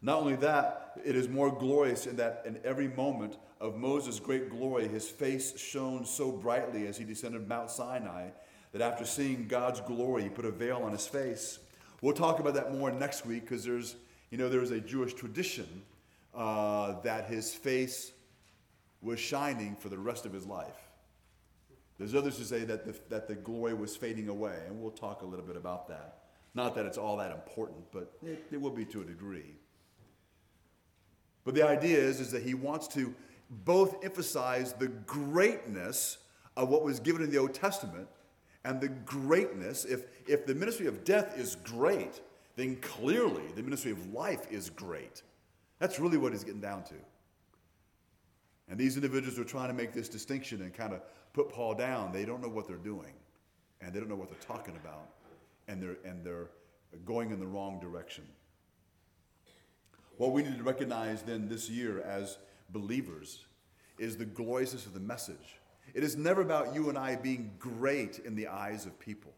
Not 0.00 0.20
only 0.20 0.36
that, 0.36 0.92
it 1.04 1.16
is 1.16 1.28
more 1.28 1.50
glorious 1.50 2.06
in 2.06 2.14
that 2.18 2.44
in 2.46 2.60
every 2.64 2.86
moment 2.86 3.36
of 3.60 3.76
Moses' 3.76 4.20
great 4.20 4.48
glory, 4.48 4.86
his 4.86 5.08
face 5.08 5.58
shone 5.58 6.06
so 6.06 6.30
brightly 6.30 6.86
as 6.86 6.96
he 6.96 7.04
descended 7.04 7.48
Mount 7.48 7.68
Sinai 7.68 8.28
that 8.72 8.82
after 8.82 9.04
seeing 9.04 9.46
God's 9.48 9.80
glory, 9.80 10.24
he 10.24 10.28
put 10.28 10.44
a 10.44 10.50
veil 10.50 10.82
on 10.84 10.92
his 10.92 11.06
face. 11.06 11.58
We'll 12.00 12.14
talk 12.14 12.38
about 12.38 12.54
that 12.54 12.72
more 12.72 12.90
next 12.90 13.26
week 13.26 13.42
because 13.42 13.64
there's, 13.64 13.96
you 14.30 14.38
know, 14.38 14.48
there's 14.48 14.70
a 14.70 14.80
Jewish 14.80 15.14
tradition 15.14 15.82
uh, 16.34 17.00
that 17.00 17.26
his 17.26 17.54
face 17.54 18.12
was 19.00 19.18
shining 19.18 19.76
for 19.76 19.88
the 19.88 19.98
rest 19.98 20.26
of 20.26 20.32
his 20.32 20.46
life. 20.46 20.88
There's 21.98 22.14
others 22.14 22.38
who 22.38 22.44
say 22.44 22.64
that 22.64 22.84
the, 22.84 22.94
that 23.08 23.26
the 23.26 23.34
glory 23.34 23.74
was 23.74 23.96
fading 23.96 24.28
away, 24.28 24.56
and 24.66 24.80
we'll 24.80 24.92
talk 24.92 25.22
a 25.22 25.26
little 25.26 25.44
bit 25.44 25.56
about 25.56 25.88
that. 25.88 26.18
Not 26.54 26.74
that 26.76 26.86
it's 26.86 26.98
all 26.98 27.16
that 27.16 27.32
important, 27.32 27.84
but 27.92 28.12
it, 28.24 28.44
it 28.52 28.60
will 28.60 28.70
be 28.70 28.84
to 28.86 29.00
a 29.00 29.04
degree. 29.04 29.56
But 31.44 31.54
the 31.54 31.66
idea 31.66 31.98
is, 31.98 32.20
is 32.20 32.30
that 32.32 32.42
he 32.42 32.54
wants 32.54 32.86
to 32.88 33.14
both 33.50 34.04
emphasize 34.04 34.74
the 34.74 34.88
greatness 34.88 36.18
of 36.56 36.68
what 36.68 36.84
was 36.84 37.00
given 37.00 37.22
in 37.22 37.30
the 37.30 37.38
Old 37.38 37.54
Testament 37.54 38.08
and 38.68 38.82
the 38.82 38.88
greatness. 38.88 39.86
If, 39.86 40.04
if 40.26 40.44
the 40.44 40.54
ministry 40.54 40.86
of 40.86 41.02
death 41.02 41.38
is 41.38 41.56
great, 41.64 42.20
then 42.54 42.76
clearly 42.76 43.44
the 43.56 43.62
ministry 43.62 43.90
of 43.90 44.12
life 44.12 44.46
is 44.50 44.68
great. 44.68 45.22
That's 45.78 45.98
really 45.98 46.18
what 46.18 46.32
he's 46.32 46.44
getting 46.44 46.60
down 46.60 46.84
to. 46.84 46.94
And 48.68 48.78
these 48.78 48.96
individuals 48.96 49.38
are 49.38 49.44
trying 49.44 49.68
to 49.68 49.74
make 49.74 49.94
this 49.94 50.06
distinction 50.06 50.60
and 50.60 50.74
kind 50.74 50.92
of 50.92 51.00
put 51.32 51.48
Paul 51.48 51.74
down. 51.76 52.12
They 52.12 52.26
don't 52.26 52.42
know 52.42 52.50
what 52.50 52.68
they're 52.68 52.76
doing, 52.76 53.14
and 53.80 53.90
they 53.90 54.00
don't 54.00 54.08
know 54.10 54.16
what 54.16 54.28
they're 54.28 54.56
talking 54.56 54.76
about, 54.76 55.08
and 55.66 55.82
they're, 55.82 55.96
and 56.04 56.22
they're 56.22 56.50
going 57.06 57.30
in 57.30 57.40
the 57.40 57.46
wrong 57.46 57.80
direction. 57.80 58.24
What 60.18 60.32
we 60.32 60.42
need 60.42 60.58
to 60.58 60.62
recognize 60.62 61.22
then 61.22 61.48
this 61.48 61.70
year 61.70 62.02
as 62.02 62.36
believers 62.68 63.46
is 63.98 64.18
the 64.18 64.26
gloriousness 64.26 64.84
of 64.84 64.92
the 64.92 65.00
message. 65.00 65.58
It 65.94 66.04
is 66.04 66.16
never 66.16 66.42
about 66.42 66.74
you 66.74 66.88
and 66.88 66.98
I 66.98 67.16
being 67.16 67.52
great 67.58 68.20
in 68.20 68.34
the 68.34 68.48
eyes 68.48 68.86
of 68.86 68.98
people. 68.98 69.32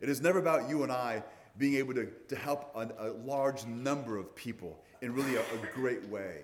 It 0.00 0.08
is 0.08 0.20
never 0.20 0.38
about 0.38 0.68
you 0.68 0.82
and 0.82 0.92
I 0.92 1.22
being 1.56 1.74
able 1.74 1.94
to, 1.94 2.08
to 2.28 2.36
help 2.36 2.70
a, 2.74 2.88
a 2.98 3.10
large 3.24 3.66
number 3.66 4.16
of 4.16 4.34
people 4.34 4.82
in 5.02 5.14
really 5.14 5.36
a, 5.36 5.40
a 5.40 5.74
great 5.74 6.08
way. 6.08 6.42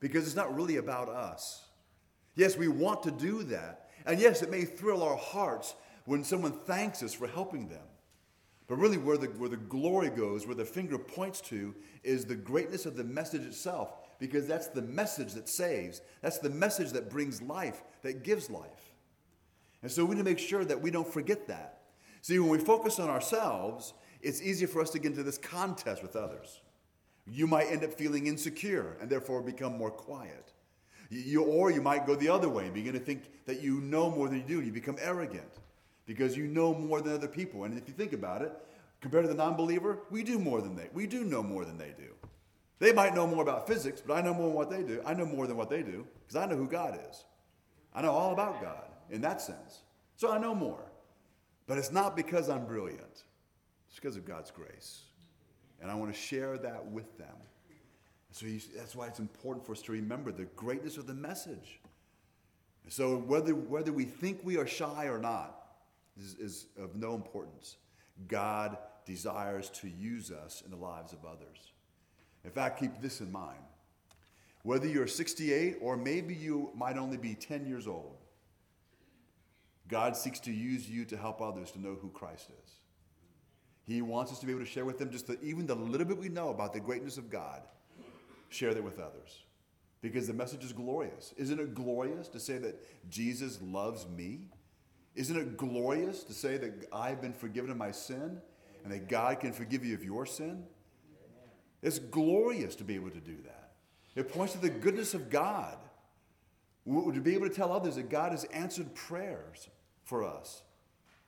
Because 0.00 0.26
it's 0.26 0.36
not 0.36 0.54
really 0.54 0.76
about 0.76 1.08
us. 1.08 1.64
Yes, 2.36 2.56
we 2.56 2.68
want 2.68 3.02
to 3.04 3.10
do 3.10 3.42
that. 3.44 3.88
And 4.06 4.20
yes, 4.20 4.42
it 4.42 4.50
may 4.50 4.64
thrill 4.64 5.02
our 5.02 5.16
hearts 5.16 5.74
when 6.04 6.24
someone 6.24 6.52
thanks 6.66 7.02
us 7.02 7.14
for 7.14 7.26
helping 7.26 7.68
them. 7.68 7.84
But 8.66 8.76
really, 8.76 8.98
where 8.98 9.18
the, 9.18 9.26
where 9.26 9.48
the 9.48 9.56
glory 9.56 10.10
goes, 10.10 10.46
where 10.46 10.54
the 10.54 10.64
finger 10.64 10.98
points 10.98 11.40
to, 11.42 11.74
is 12.02 12.24
the 12.24 12.34
greatness 12.34 12.86
of 12.86 12.96
the 12.96 13.04
message 13.04 13.42
itself, 13.42 13.92
because 14.18 14.46
that's 14.46 14.68
the 14.68 14.82
message 14.82 15.32
that 15.34 15.48
saves. 15.48 16.00
That's 16.22 16.38
the 16.38 16.50
message 16.50 16.90
that 16.92 17.10
brings 17.10 17.42
life, 17.42 17.82
that 18.02 18.22
gives 18.22 18.50
life. 18.50 18.92
And 19.82 19.90
so 19.90 20.04
we 20.04 20.14
need 20.14 20.20
to 20.20 20.24
make 20.24 20.38
sure 20.38 20.64
that 20.64 20.80
we 20.80 20.90
don't 20.90 21.06
forget 21.06 21.46
that. 21.48 21.82
See, 22.22 22.38
when 22.38 22.48
we 22.48 22.58
focus 22.58 22.98
on 22.98 23.10
ourselves, 23.10 23.92
it's 24.22 24.40
easier 24.40 24.66
for 24.66 24.80
us 24.80 24.90
to 24.90 24.98
get 24.98 25.10
into 25.10 25.22
this 25.22 25.36
contest 25.36 26.02
with 26.02 26.16
others. 26.16 26.62
You 27.26 27.46
might 27.46 27.66
end 27.66 27.84
up 27.84 27.92
feeling 27.92 28.26
insecure 28.26 28.96
and 29.00 29.10
therefore 29.10 29.42
become 29.42 29.76
more 29.76 29.90
quiet. 29.90 30.52
You, 31.10 31.42
or 31.44 31.70
you 31.70 31.82
might 31.82 32.06
go 32.06 32.14
the 32.14 32.30
other 32.30 32.48
way 32.48 32.64
and 32.64 32.74
begin 32.74 32.94
to 32.94 32.98
think 32.98 33.30
that 33.44 33.60
you 33.60 33.80
know 33.80 34.10
more 34.10 34.28
than 34.28 34.38
you 34.38 34.44
do, 34.44 34.62
you 34.62 34.72
become 34.72 34.96
arrogant 35.00 35.58
because 36.06 36.36
you 36.36 36.46
know 36.46 36.74
more 36.74 37.00
than 37.00 37.12
other 37.12 37.28
people. 37.28 37.64
And 37.64 37.76
if 37.76 37.86
you 37.88 37.94
think 37.94 38.12
about 38.12 38.42
it, 38.42 38.52
compared 39.00 39.24
to 39.24 39.28
the 39.28 39.34
non-believer, 39.34 40.00
we 40.10 40.22
do 40.22 40.38
more 40.38 40.60
than 40.60 40.74
they. 40.74 40.88
We 40.92 41.06
do 41.06 41.24
know 41.24 41.42
more 41.42 41.64
than 41.64 41.76
they 41.76 41.92
do. 41.96 42.14
They 42.84 42.92
might 42.92 43.14
know 43.14 43.26
more 43.26 43.40
about 43.40 43.66
physics, 43.66 44.02
but 44.06 44.12
I 44.12 44.20
know 44.20 44.34
more 44.34 44.48
than 44.48 44.54
what 44.54 44.68
they 44.68 44.82
do. 44.82 45.00
I 45.06 45.14
know 45.14 45.24
more 45.24 45.46
than 45.46 45.56
what 45.56 45.70
they 45.70 45.82
do 45.82 46.06
because 46.20 46.36
I 46.36 46.44
know 46.44 46.54
who 46.54 46.68
God 46.68 47.00
is. 47.08 47.24
I 47.94 48.02
know 48.02 48.10
all 48.10 48.34
about 48.34 48.60
God 48.60 48.84
in 49.08 49.22
that 49.22 49.40
sense. 49.40 49.84
So 50.16 50.30
I 50.30 50.36
know 50.36 50.54
more. 50.54 50.84
But 51.66 51.78
it's 51.78 51.90
not 51.90 52.14
because 52.14 52.50
I'm 52.50 52.66
brilliant. 52.66 53.22
It's 53.88 53.94
because 53.94 54.18
of 54.18 54.26
God's 54.26 54.50
grace. 54.50 55.00
And 55.80 55.90
I 55.90 55.94
want 55.94 56.12
to 56.12 56.20
share 56.20 56.58
that 56.58 56.84
with 56.84 57.16
them. 57.16 57.34
So 58.32 58.44
you, 58.44 58.60
that's 58.76 58.94
why 58.94 59.06
it's 59.06 59.18
important 59.18 59.64
for 59.64 59.72
us 59.72 59.80
to 59.80 59.92
remember 59.92 60.30
the 60.30 60.44
greatness 60.44 60.98
of 60.98 61.06
the 61.06 61.14
message. 61.14 61.80
So 62.88 63.16
whether, 63.16 63.54
whether 63.54 63.94
we 63.94 64.04
think 64.04 64.40
we 64.42 64.58
are 64.58 64.66
shy 64.66 65.06
or 65.06 65.18
not, 65.18 65.56
is, 66.20 66.34
is 66.34 66.66
of 66.78 66.96
no 66.96 67.14
importance. 67.14 67.78
God 68.28 68.76
desires 69.06 69.70
to 69.70 69.88
use 69.88 70.30
us 70.30 70.62
in 70.62 70.70
the 70.70 70.76
lives 70.76 71.14
of 71.14 71.24
others. 71.24 71.72
In 72.44 72.50
fact, 72.50 72.80
keep 72.80 73.00
this 73.00 73.20
in 73.20 73.32
mind. 73.32 73.58
Whether 74.62 74.86
you're 74.86 75.06
68 75.06 75.76
or 75.80 75.96
maybe 75.96 76.34
you 76.34 76.70
might 76.74 76.96
only 76.96 77.16
be 77.16 77.34
10 77.34 77.66
years 77.66 77.86
old, 77.86 78.16
God 79.88 80.16
seeks 80.16 80.40
to 80.40 80.52
use 80.52 80.88
you 80.88 81.04
to 81.06 81.16
help 81.16 81.42
others 81.42 81.70
to 81.72 81.80
know 81.80 81.96
who 82.00 82.08
Christ 82.10 82.48
is. 82.64 82.70
He 83.86 84.00
wants 84.00 84.32
us 84.32 84.38
to 84.38 84.46
be 84.46 84.52
able 84.52 84.64
to 84.64 84.70
share 84.70 84.86
with 84.86 84.98
them 84.98 85.10
just 85.10 85.26
the, 85.26 85.38
even 85.42 85.66
the 85.66 85.74
little 85.74 86.06
bit 86.06 86.16
we 86.16 86.30
know 86.30 86.48
about 86.48 86.72
the 86.72 86.80
greatness 86.80 87.18
of 87.18 87.28
God, 87.28 87.62
share 88.48 88.72
that 88.72 88.82
with 88.82 88.98
others. 88.98 89.44
Because 90.00 90.26
the 90.26 90.32
message 90.32 90.64
is 90.64 90.72
glorious. 90.72 91.34
Isn't 91.36 91.60
it 91.60 91.74
glorious 91.74 92.28
to 92.28 92.40
say 92.40 92.58
that 92.58 92.82
Jesus 93.10 93.60
loves 93.62 94.06
me? 94.06 94.48
Isn't 95.14 95.36
it 95.36 95.56
glorious 95.56 96.24
to 96.24 96.32
say 96.32 96.56
that 96.56 96.88
I've 96.92 97.20
been 97.20 97.32
forgiven 97.32 97.70
of 97.70 97.76
my 97.76 97.90
sin 97.90 98.40
and 98.84 98.92
that 98.92 99.08
God 99.08 99.40
can 99.40 99.52
forgive 99.52 99.84
you 99.84 99.94
of 99.94 100.04
your 100.04 100.26
sin? 100.26 100.64
It's 101.84 101.98
glorious 101.98 102.74
to 102.76 102.84
be 102.84 102.94
able 102.94 103.10
to 103.10 103.20
do 103.20 103.36
that. 103.44 103.72
It 104.16 104.32
points 104.32 104.54
to 104.54 104.58
the 104.58 104.70
goodness 104.70 105.12
of 105.12 105.28
God. 105.28 105.76
To 106.86 107.20
be 107.20 107.34
able 107.34 107.48
to 107.48 107.54
tell 107.54 107.70
others 107.72 107.96
that 107.96 108.08
God 108.08 108.32
has 108.32 108.44
answered 108.44 108.94
prayers 108.94 109.68
for 110.02 110.24
us. 110.24 110.62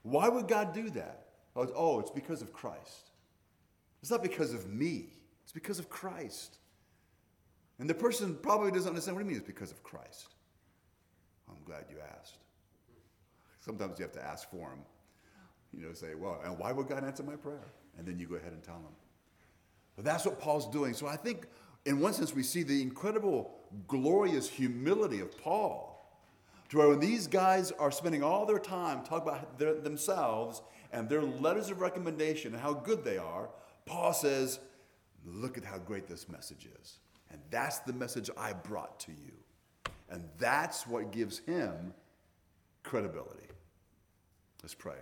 Why 0.03 0.29
would 0.29 0.49
God 0.49 0.73
do 0.73 0.89
that? 0.91 1.27
Oh, 1.55 1.69
oh, 1.77 2.01
it's 2.01 2.11
because 2.11 2.41
of 2.41 2.55
Christ. 2.55 3.11
It's 4.01 4.11
not 4.11 4.23
because 4.23 4.55
of 4.55 4.67
me, 4.69 5.11
it's 5.43 5.53
because 5.53 5.79
of 5.79 5.91
Christ. 5.91 6.59
And 7.79 7.89
the 7.89 7.95
person 7.95 8.39
probably 8.41 8.71
doesn't 8.71 8.89
understand 8.89 9.17
what 9.17 9.23
do 9.23 9.27
you 9.27 9.33
mean 9.33 9.39
it's 9.39 9.47
because 9.47 9.73
of 9.73 9.83
Christ. 9.83 10.29
I'm 11.51 11.63
glad 11.67 11.85
you 11.91 11.97
asked. 12.19 12.39
Sometimes 13.61 13.99
you 13.99 14.05
have 14.05 14.13
to 14.13 14.25
ask 14.25 14.49
for 14.51 14.71
them. 14.71 14.81
You 15.75 15.87
know, 15.87 15.93
say, 15.93 16.15
well, 16.15 16.41
and 16.45 16.59
why 16.59 16.73
would 16.73 16.89
God 16.89 17.05
answer 17.05 17.23
my 17.23 17.37
prayer? 17.37 17.67
And 17.99 18.07
then 18.07 18.19
you 18.19 18.27
go 18.27 18.37
ahead 18.37 18.53
and 18.53 18.63
tell 18.63 18.77
them. 18.77 18.95
But 19.97 20.05
that's 20.05 20.25
what 20.25 20.39
Paul's 20.39 20.69
doing. 20.69 20.95
So 20.95 21.07
I 21.07 21.17
think, 21.17 21.47
in 21.85 22.01
one 22.01 22.13
sense, 22.13 22.35
we 22.35 22.43
see 22.43 22.63
the 22.63 22.81
incredible, 22.83 23.51
glorious 23.89 24.49
humility 24.49 25.21
of 25.21 25.37
Paul. 25.39 25.95
To 26.71 26.79
where 26.79 26.89
when 26.89 27.01
these 27.01 27.27
guys 27.27 27.73
are 27.73 27.91
spending 27.91 28.23
all 28.23 28.45
their 28.45 28.59
time 28.59 29.05
talking 29.05 29.29
about 29.29 29.59
their, 29.59 29.75
themselves 29.75 30.63
and 30.93 31.09
their 31.09 31.23
letters 31.23 31.71
of 31.71 31.81
recommendation 31.81 32.53
and 32.53 32.63
how 32.63 32.75
good 32.75 33.05
they 33.05 33.19
are, 33.19 33.49
Paul 33.87 34.13
says, 34.13 34.61
Look 35.25 35.59
at 35.59 35.65
how 35.65 35.79
great 35.79 36.07
this 36.07 36.29
message 36.29 36.69
is. 36.81 36.99
And 37.33 37.41
that's 37.51 37.81
the 37.81 37.93
message 37.93 38.31
I 38.37 38.53
brought 38.53 39.01
to 39.01 39.11
you. 39.11 39.33
And 40.09 40.23
that's 40.39 40.87
what 40.87 41.11
gives 41.11 41.39
him 41.39 41.93
credibility. 42.85 43.49
Let's 44.63 44.75
pray. 44.75 44.99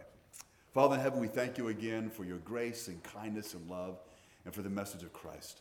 Father 0.73 0.95
in 0.97 1.03
heaven, 1.03 1.21
we 1.21 1.29
thank 1.29 1.59
you 1.59 1.69
again 1.69 2.09
for 2.09 2.25
your 2.25 2.39
grace 2.39 2.89
and 2.89 3.03
kindness 3.03 3.53
and 3.53 3.69
love 3.69 3.99
and 4.45 4.55
for 4.55 4.63
the 4.63 4.71
message 4.71 5.03
of 5.03 5.13
Christ. 5.13 5.61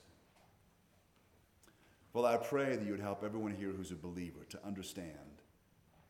Well, 2.13 2.25
I 2.25 2.38
pray 2.38 2.75
that 2.75 2.86
you 2.86 2.91
would 2.91 2.99
help 2.99 3.23
everyone 3.23 3.55
here 3.55 3.71
who's 3.71 3.91
a 3.91 3.95
believer 3.95 4.45
to 4.49 4.65
understand 4.65 5.41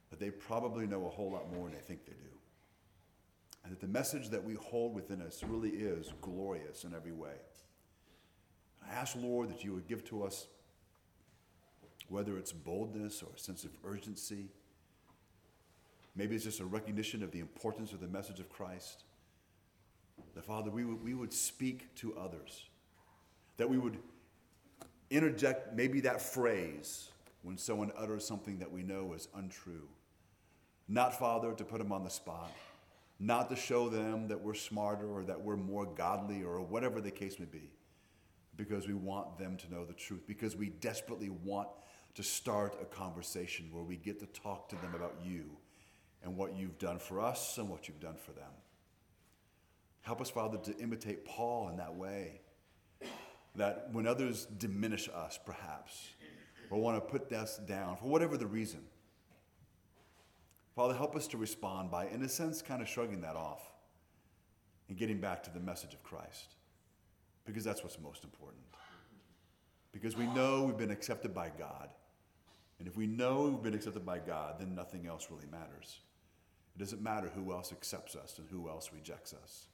that 0.09 0.19
they 0.19 0.30
probably 0.30 0.86
know 0.86 1.05
a 1.05 1.09
whole 1.09 1.32
lot 1.32 1.51
more 1.53 1.65
than 1.65 1.76
they 1.76 1.82
think 1.82 2.05
they 2.05 2.13
do. 2.13 2.38
And 3.63 3.71
that 3.71 3.80
the 3.80 3.88
message 3.88 4.30
that 4.30 4.43
we 4.43 4.55
hold 4.55 4.93
within 4.93 5.21
us 5.21 5.43
really 5.43 5.69
is 5.69 6.11
glorious 6.21 6.84
in 6.84 6.93
every 6.93 7.13
way. 7.13 7.36
I 8.86 8.93
ask, 8.93 9.15
Lord, 9.15 9.49
that 9.49 9.63
you 9.63 9.74
would 9.74 9.88
give 9.88 10.03
to 10.05 10.24
us, 10.24 10.47
whether 12.09 12.38
it's 12.38 12.51
boldness 12.51 13.24
or 13.24 13.30
a 13.34 13.39
sense 13.39 13.63
of 13.63 13.71
urgency, 13.86 14.49
Maybe 16.15 16.36
it's 16.36 16.43
just 16.43 16.59
a 16.59 16.65
recognition 16.65 17.24
of 17.24 17.32
the 17.32 17.39
importance 17.39 17.91
of 17.91 17.99
the 17.99 18.07
message 18.07 18.39
of 18.39 18.49
Christ. 18.49 19.03
That, 20.36 20.45
Father, 20.45 20.72
we 20.72 20.86
would, 20.86 21.03
we 21.03 21.14
would 21.14 21.34
speak 21.34 21.93
to 21.95 22.16
others. 22.18 22.66
That 23.57 23.70
we 23.70 23.78
would 23.78 23.97
interject 25.09 25.76
maybe 25.76 26.01
that 26.01 26.22
phrase 26.22 27.09
when 27.43 27.57
someone 27.57 27.91
utters 27.97 28.26
something 28.26 28.57
that 28.59 28.72
we 28.72 28.84
know 28.84 29.14
is 29.14 29.28
untrue. 29.36 29.88
Not, 30.88 31.18
Father, 31.18 31.53
to 31.53 31.64
put 31.64 31.78
them 31.78 31.91
on 31.91 32.03
the 32.03 32.09
spot. 32.09 32.51
Not 33.20 33.49
to 33.49 33.55
show 33.55 33.89
them 33.89 34.28
that 34.28 34.41
we're 34.41 34.53
smarter 34.53 35.07
or 35.07 35.24
that 35.24 35.39
we're 35.39 35.55
more 35.55 35.86
godly 35.86 36.43
or 36.43 36.61
whatever 36.61 36.99
the 36.99 37.11
case 37.11 37.39
may 37.39 37.45
be. 37.45 37.70
Because 38.55 38.88
we 38.88 38.93
want 38.93 39.38
them 39.38 39.55
to 39.57 39.72
know 39.72 39.86
the 39.86 39.93
truth. 39.93 40.24
Because 40.28 40.55
we 40.55 40.70
desperately 40.70 41.30
want 41.30 41.68
to 42.16 42.24
start 42.24 42.78
a 42.82 42.86
conversation 42.86 43.70
where 43.72 43.84
we 43.84 43.95
get 43.95 44.20
to 44.20 44.26
talk 44.28 44.70
to 44.70 44.76
them 44.78 44.93
about 44.93 45.16
you 45.24 45.57
and 46.24 46.36
what 46.38 46.55
you've 46.55 46.78
done 46.78 46.99
for 46.99 47.20
us 47.20 47.57
and 47.57 47.70
what 47.70 47.88
you've 47.88 47.99
done 47.99 48.16
for 48.16 48.32
them. 48.32 48.51
Help 50.04 50.22
us, 50.22 50.30
Father, 50.30 50.58
to 50.58 50.78
imitate 50.78 51.26
Paul 51.26 51.70
in 51.70 51.78
that 51.78 51.95
way. 51.95 52.41
That 53.56 53.89
when 53.91 54.08
others 54.08 54.45
diminish 54.45 55.10
us, 55.14 55.39
perhaps, 55.43 56.10
or 56.70 56.80
want 56.80 56.97
to 56.97 57.01
put 57.01 57.32
us 57.32 57.58
down 57.58 57.97
for 57.97 58.06
whatever 58.06 58.38
the 58.38 58.47
reason, 58.47 58.82
Father, 60.76 60.93
help 60.93 61.16
us 61.16 61.28
to 61.28 61.38
respond 61.38 61.91
by, 61.91 62.08
in 62.08 62.24
a 62.24 62.30
sense, 62.30 62.62
kind 62.62 62.82
of 62.82 62.89
shrugging 62.89 63.22
that 63.22 63.36
off 63.36 63.62
and 64.89 64.97
getting 64.97 65.20
back 65.20 65.43
to 65.43 65.51
the 65.51 65.60
message 65.60 65.93
of 65.93 66.04
Christ. 66.04 66.56
Because 67.45 67.64
that's 67.64 67.84
what's 67.84 67.99
most 67.99 68.24
important. 68.24 68.64
Because 69.91 70.18
we 70.18 70.26
know 70.28 70.64
we've 70.64 70.78
been 70.78 70.91
accepted 70.91 71.34
by 71.34 71.51
God. 71.58 71.89
And 72.80 72.88
if 72.88 72.97
we 72.97 73.06
know 73.06 73.43
we've 73.43 73.62
been 73.62 73.76
accepted 73.76 74.06
by 74.06 74.20
God, 74.20 74.56
then 74.60 74.74
nothing 74.74 75.06
else 75.06 75.28
really 75.30 75.45
matters. 75.51 75.99
It 76.76 76.80
doesn't 76.80 77.04
matter 77.04 77.30
who 77.36 77.54
else 77.54 77.72
accepts 77.72 78.16
us 78.16 78.39
and 78.39 78.47
who 78.49 78.68
else 78.68 78.89
rejects 78.91 79.34
us. 79.34 79.68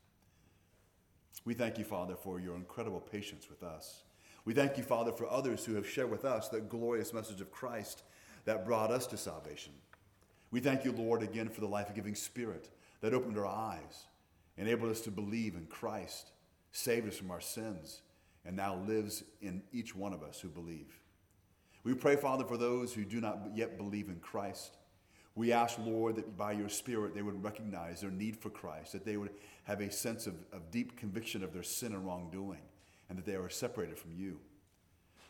We 1.46 1.54
thank 1.54 1.78
you, 1.78 1.84
Father, 1.84 2.16
for 2.16 2.40
your 2.40 2.56
incredible 2.56 3.00
patience 3.00 3.50
with 3.50 3.64
us. 3.64 4.04
We 4.46 4.54
thank 4.54 4.78
you, 4.78 4.84
Father, 4.84 5.12
for 5.12 5.30
others 5.30 5.66
who 5.66 5.76
have 5.76 5.88
shared 5.88 6.10
with 6.10 6.26
us 6.26 6.50
that 6.50 6.70
glorious 6.70 7.14
message 7.14 7.42
of 7.42 7.52
Christ 7.52 8.04
that 8.46 8.66
brought 8.66 8.92
us 8.92 9.06
to 9.08 9.18
salvation. 9.18 9.74
We 10.52 10.60
thank 10.60 10.84
you, 10.84 10.92
Lord, 10.92 11.22
again 11.22 11.50
for 11.50 11.62
the 11.62 11.68
life 11.68 11.94
giving 11.94 12.16
Spirit 12.16 12.70
that 13.02 13.14
opened 13.14 13.38
our 13.38 13.46
eyes, 13.46 14.08
enabled 14.58 14.92
us 14.92 15.02
to 15.02 15.12
believe 15.12 15.56
in 15.56 15.68
Christ, 15.68 16.32
saved 16.72 17.08
us 17.08 17.18
from 17.18 17.32
our 17.32 17.42
sins, 17.42 18.02
and 18.46 18.56
now 18.56 18.76
lives 18.88 19.24
in 19.42 19.62
each 19.72 19.96
one 19.96 20.14
of 20.14 20.24
us 20.24 20.40
who 20.40 20.50
believe. 20.50 21.00
We 21.84 21.94
pray, 21.94 22.16
Father, 22.16 22.44
for 22.44 22.58
those 22.58 22.94
who 22.94 23.06
do 23.06 23.22
not 23.22 23.52
yet 23.54 23.78
believe 23.78 24.10
in 24.10 24.20
Christ. 24.20 24.78
We 25.40 25.54
ask, 25.54 25.80
Lord, 25.80 26.18
that 26.18 26.36
by 26.36 26.52
your 26.52 26.68
Spirit 26.68 27.16
they 27.16 27.22
would 27.22 27.42
recognize 27.42 28.02
their 28.02 28.12
need 28.12 28.36
for 28.36 28.50
Christ, 28.50 28.92
that 28.92 29.06
they 29.06 29.16
would 29.16 29.30
have 29.64 29.80
a 29.80 29.90
sense 29.90 30.28
of, 30.28 30.34
of 30.52 30.70
deep 30.70 30.98
conviction 30.98 31.46
of 31.46 31.54
their 31.54 31.64
sin 31.64 31.94
and 31.94 32.06
wrongdoing, 32.06 32.60
and 33.08 33.18
that 33.18 33.26
they 33.26 33.36
are 33.36 33.48
separated 33.48 33.98
from 33.98 34.12
you. 34.12 34.38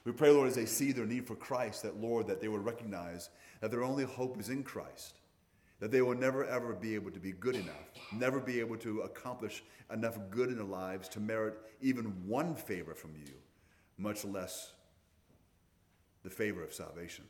We 0.06 0.12
pray, 0.12 0.32
Lord, 0.32 0.48
as 0.48 0.56
they 0.56 0.66
see 0.66 0.94
their 0.94 1.06
need 1.06 1.28
for 1.28 1.36
Christ, 1.36 1.84
that, 1.84 2.02
Lord, 2.02 2.26
that 2.26 2.42
they 2.42 2.48
would 2.48 2.66
recognize 2.66 3.30
that 3.62 3.70
their 3.70 3.84
only 3.84 4.04
hope 4.04 4.40
is 4.40 4.50
in 4.50 4.64
Christ, 4.64 5.14
that 5.80 5.92
they 5.92 6.02
will 6.02 6.16
never, 6.16 6.44
ever 6.44 6.74
be 6.74 6.96
able 6.96 7.12
to 7.12 7.20
be 7.20 7.34
good 7.34 7.56
enough, 7.56 7.92
never 8.12 8.40
be 8.40 8.60
able 8.60 8.78
to 8.78 9.02
accomplish 9.02 9.62
enough 9.94 10.18
good 10.32 10.50
in 10.50 10.56
their 10.56 10.66
lives 10.66 11.08
to 11.10 11.20
merit 11.20 11.56
even 11.82 12.06
one 12.26 12.56
favor 12.56 12.96
from 12.96 13.12
you, 13.16 13.36
much 14.00 14.26
less 14.26 14.74
the 16.24 16.32
favor 16.32 16.64
of 16.64 16.74
salvation. 16.74 17.26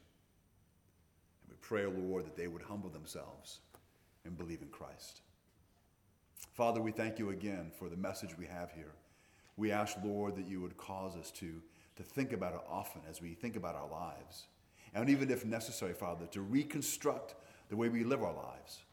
Pray, 1.62 1.86
Lord, 1.86 2.26
that 2.26 2.36
they 2.36 2.47
would 2.47 2.62
humble 2.62 2.89
themselves 2.89 3.60
and 4.26 4.38
believe 4.38 4.62
in 4.62 4.70
Christ. 4.70 5.22
Father, 6.53 6.82
we 6.82 6.91
thank 6.91 7.20
you 7.20 7.30
again 7.30 7.72
for 7.78 7.89
the 7.89 7.97
message 7.97 8.38
we 8.38 8.45
have 8.45 8.72
here. 8.72 8.93
We 9.57 9.72
ask, 9.72 9.97
Lord, 10.03 10.36
that 10.36 10.47
you 10.47 10.62
would 10.62 10.78
cause 10.78 11.16
us 11.16 11.32
to 11.32 11.62
to 11.99 12.03
think 12.03 12.32
about 12.32 12.53
it 12.53 12.62
often 12.70 13.01
as 13.10 13.22
we 13.22 13.34
think 13.34 13.57
about 13.57 13.76
our 13.76 13.89
lives. 13.89 14.47
And 14.93 15.10
even 15.10 15.30
if 15.30 15.45
necessary, 15.45 15.93
Father, 15.93 16.26
to 16.28 16.41
reconstruct 16.41 17.36
the 17.70 17.76
way 17.76 17.89
we 17.89 18.05
live 18.05 18.24
our 18.24 18.34
lives. 18.34 18.84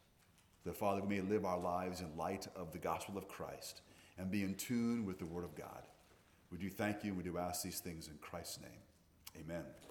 That, 0.65 0.77
Father, 0.77 1.03
we 1.03 1.17
may 1.17 1.21
live 1.21 1.45
our 1.45 1.59
lives 1.59 2.01
in 2.01 2.17
light 2.17 2.49
of 2.57 2.73
the 2.73 2.79
gospel 2.79 3.17
of 3.17 3.29
Christ 3.29 3.83
and 4.19 4.29
be 4.29 4.43
in 4.43 4.57
tune 4.57 5.07
with 5.07 5.21
the 5.21 5.27
Word 5.27 5.45
of 5.45 5.55
God. 5.55 5.87
We 6.51 6.59
do 6.59 6.69
thank 6.69 7.05
you 7.05 7.11
and 7.11 7.17
we 7.17 7.23
do 7.23 7.39
ask 7.39 7.63
these 7.63 7.79
things 7.79 8.09
in 8.09 8.15
Christ's 8.21 8.61
name. 8.61 9.41
Amen. 9.41 9.86